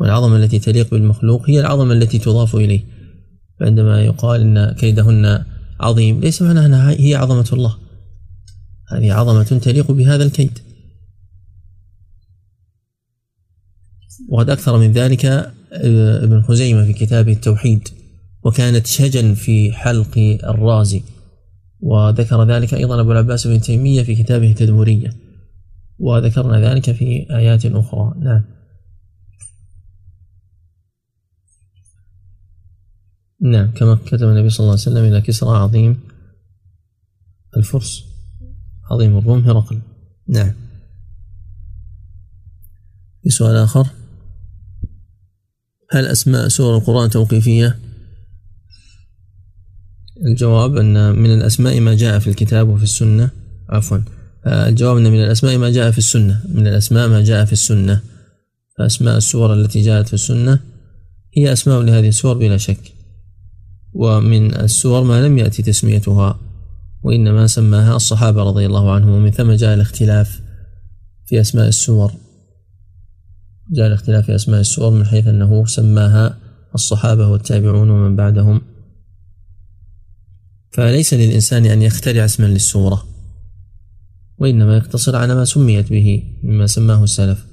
والعظمة 0.00 0.36
التي 0.36 0.58
تليق 0.58 0.90
بالمخلوق 0.90 1.50
هي 1.50 1.60
العظمة 1.60 1.92
التي 1.92 2.18
تضاف 2.18 2.56
إليه. 2.56 2.84
فعندما 3.60 4.04
يقال 4.04 4.40
إن 4.40 4.72
كيدهن 4.72 5.44
عظيم 5.80 6.20
ليس 6.20 6.42
معنى 6.42 6.66
أنها 6.66 6.90
هي 6.90 7.14
عظمة 7.14 7.48
الله. 7.52 7.76
هذه 8.88 9.12
عظمة 9.12 9.42
تليق 9.42 9.90
بهذا 9.90 10.24
الكيد. 10.24 10.58
وقد 14.28 14.50
أكثر 14.50 14.78
من 14.78 14.92
ذلك 14.92 15.24
آه، 15.24 16.24
ابن 16.24 16.42
خزيمة 16.42 16.84
في 16.84 16.92
كتابه 16.92 17.32
التوحيد 17.32 17.88
وكانت 18.44 18.86
شجن 18.86 19.34
في 19.34 19.72
حلق 19.72 20.18
الرازي. 20.44 21.02
وذكر 21.82 22.44
ذلك 22.44 22.74
أيضا 22.74 23.00
أبو 23.00 23.12
العباس 23.12 23.46
بن 23.46 23.60
تيمية 23.60 24.02
في 24.02 24.14
كتابه 24.14 24.50
التدمرية 24.50 25.10
وذكرنا 25.98 26.60
ذلك 26.60 26.92
في 26.92 27.26
آيات 27.30 27.66
أخرى. 27.66 28.14
نعم. 28.18 28.44
نعم 33.40 33.70
كما 33.70 33.94
كتب 33.94 34.28
النبي 34.28 34.50
صلى 34.50 34.60
الله 34.64 34.70
عليه 34.70 34.82
وسلم 34.82 35.04
إلى 35.04 35.20
كسرى 35.20 35.58
عظيم 35.58 36.00
الفرس 37.56 38.04
عظيم 38.90 39.18
الروم 39.18 39.38
هرقل. 39.38 39.80
نعم. 40.28 40.52
في 43.22 43.30
سؤال 43.30 43.56
آخر 43.56 43.86
هل 45.90 46.06
أسماء 46.06 46.48
سور 46.48 46.76
القرآن 46.76 47.10
توقيفية؟ 47.10 47.78
الجواب 50.26 50.76
أن 50.76 51.18
من 51.18 51.34
الأسماء 51.34 51.80
ما 51.80 51.94
جاء 51.94 52.18
في 52.18 52.30
الكتاب 52.30 52.68
وفي 52.68 52.82
السنة. 52.82 53.30
عفوا. 53.70 53.98
الجواب 54.46 54.96
أن 54.96 55.12
من 55.12 55.24
الأسماء 55.24 55.58
ما 55.58 55.70
جاء 55.70 55.90
في 55.90 55.98
السنة. 55.98 56.40
من 56.48 56.66
الأسماء 56.66 57.08
ما 57.08 57.22
جاء 57.22 57.44
في 57.44 57.52
السنة. 57.52 58.00
فأسماء 58.78 59.16
السور 59.16 59.54
التي 59.54 59.82
جاءت 59.82 60.08
في 60.08 60.14
السنة 60.14 60.58
هي 61.36 61.52
أسماء 61.52 61.80
لهذه 61.80 62.08
السور 62.08 62.38
بلا 62.38 62.56
شك. 62.56 62.92
ومن 63.94 64.54
السور 64.54 65.02
ما 65.04 65.26
لم 65.26 65.38
يأتي 65.38 65.62
تسميتها 65.62 66.40
وإنما 67.02 67.46
سماها 67.46 67.96
الصحابة 67.96 68.42
رضي 68.42 68.66
الله 68.66 68.92
عنهم. 68.92 69.10
ومن 69.10 69.30
ثم 69.30 69.52
جاء 69.52 69.74
الاختلاف 69.74 70.40
في 71.26 71.40
أسماء 71.40 71.68
السور. 71.68 72.12
جاء 73.72 73.86
الاختلاف 73.86 74.26
في 74.26 74.34
أسماء 74.34 74.60
السور 74.60 74.90
من 74.90 75.06
حيث 75.06 75.26
أنه 75.26 75.66
سماها 75.66 76.38
الصحابة 76.74 77.28
والتابعون 77.28 77.90
ومن 77.90 78.16
بعدهم. 78.16 78.60
فليس 80.72 81.14
للإنسان 81.14 81.66
أن 81.66 81.82
يخترع 81.82 82.24
اسما 82.24 82.46
للسورة 82.46 83.06
وإنما 84.38 84.76
يقتصر 84.76 85.16
على 85.16 85.34
ما 85.34 85.44
سميت 85.44 85.90
به 85.90 86.22
مما 86.42 86.66
سماه 86.66 87.04
السلف 87.04 87.46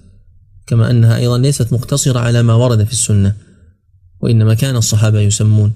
كما 0.67 0.91
أنها 0.91 1.17
أيضا 1.17 1.37
ليست 1.37 1.73
مقتصرة 1.73 2.19
على 2.19 2.43
ما 2.43 2.53
ورد 2.53 2.83
في 2.83 2.91
السنة 2.91 3.35
وإنما 4.19 4.53
كان 4.53 4.75
الصحابة 4.75 5.19
يسمون 5.19 5.73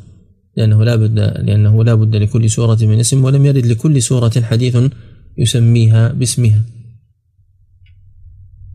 لأنه 0.57 0.84
لا 0.84 0.95
بد 0.95 1.20
لأنه 1.20 1.84
لا 1.84 1.95
بد 1.95 2.15
لكل 2.15 2.49
سورة 2.49 2.78
من 2.82 2.99
اسم 2.99 3.24
ولم 3.24 3.45
يرد 3.45 3.65
لكل 3.65 4.02
سورة 4.02 4.41
حديث 4.41 4.78
يسميها 5.38 6.07
باسمها. 6.07 6.64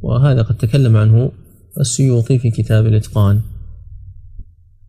وهذا 0.00 0.42
قد 0.42 0.56
تكلم 0.56 0.96
عنه 0.96 1.32
السيوطي 1.80 2.38
في 2.38 2.50
كتاب 2.50 2.86
الإتقان 2.86 3.40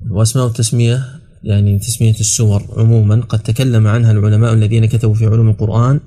وأسماء 0.09 0.47
التسمية 0.47 1.18
يعني 1.43 1.79
تسمية 1.79 2.19
السور 2.19 2.63
عموما 2.77 3.21
قد 3.21 3.39
تكلم 3.39 3.87
عنها 3.87 4.11
العلماء 4.11 4.53
الذين 4.53 4.85
كتبوا 4.85 5.13
في 5.13 5.25
علوم 5.25 5.49
القرآن 5.49 5.99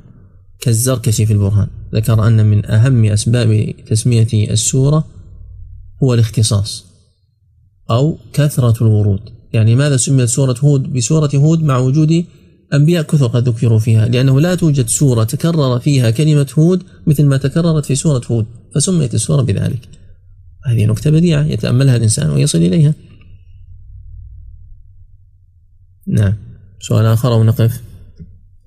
كالزركشي 0.61 1.27
في 1.27 1.33
البرهان. 1.33 1.69
ذكر 1.95 2.27
أن 2.27 2.47
من 2.47 2.71
أهم 2.71 3.05
أسباب 3.05 3.75
تسمية 3.87 4.29
السورة 4.33 5.05
هو 6.03 6.15
الاختصاص 6.15 6.85
أو 7.91 8.19
كثرة 8.33 8.83
الورود. 8.83 9.21
يعني 9.53 9.75
ماذا 9.75 9.97
سميت 9.97 10.29
سورة 10.29 10.57
هود؟ 10.61 10.93
بسورة 10.93 11.31
هود 11.35 11.63
مع 11.63 11.79
وجود 11.79 12.25
أنبياء 12.75 13.03
كثر 13.03 13.27
قد 13.27 13.49
ذكروا 13.49 13.79
فيها 13.79 14.09
لأنه 14.09 14.41
لا 14.41 14.55
توجد 14.55 14.89
سورة 14.89 15.25
تكرر 15.25 15.79
فيها 15.79 16.11
كلمة 16.11 16.47
هود 16.59 16.83
مثل 17.07 17.25
ما 17.25 17.37
تكررت 17.37 17.87
في 17.87 17.95
سورة 17.95 18.23
هود 18.31 18.47
فسميت 18.75 19.15
السورة 19.15 19.43
بذلك. 19.43 19.89
هذه 20.67 20.85
نكتة 20.87 21.11
بديعة 21.11 21.45
يتأملها 21.45 21.97
الإنسان 21.97 22.31
ويصل 22.31 22.59
إليها. 22.59 22.95
نعم. 26.07 26.35
سؤال 26.81 27.07
آخر 27.07 27.33
أو 27.33 27.45
نقف؟ 27.45 27.83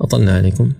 أطلنا 0.01 0.35
عليكم. 0.37 0.73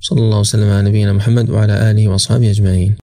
صلى 0.00 0.20
الله 0.20 0.40
وسلم 0.40 0.70
على 0.70 0.88
نبينا 0.88 1.12
محمد 1.12 1.50
وعلى 1.50 1.90
آله 1.90 2.08
وأصحابه 2.08 2.50
أجمعين. 2.50 2.94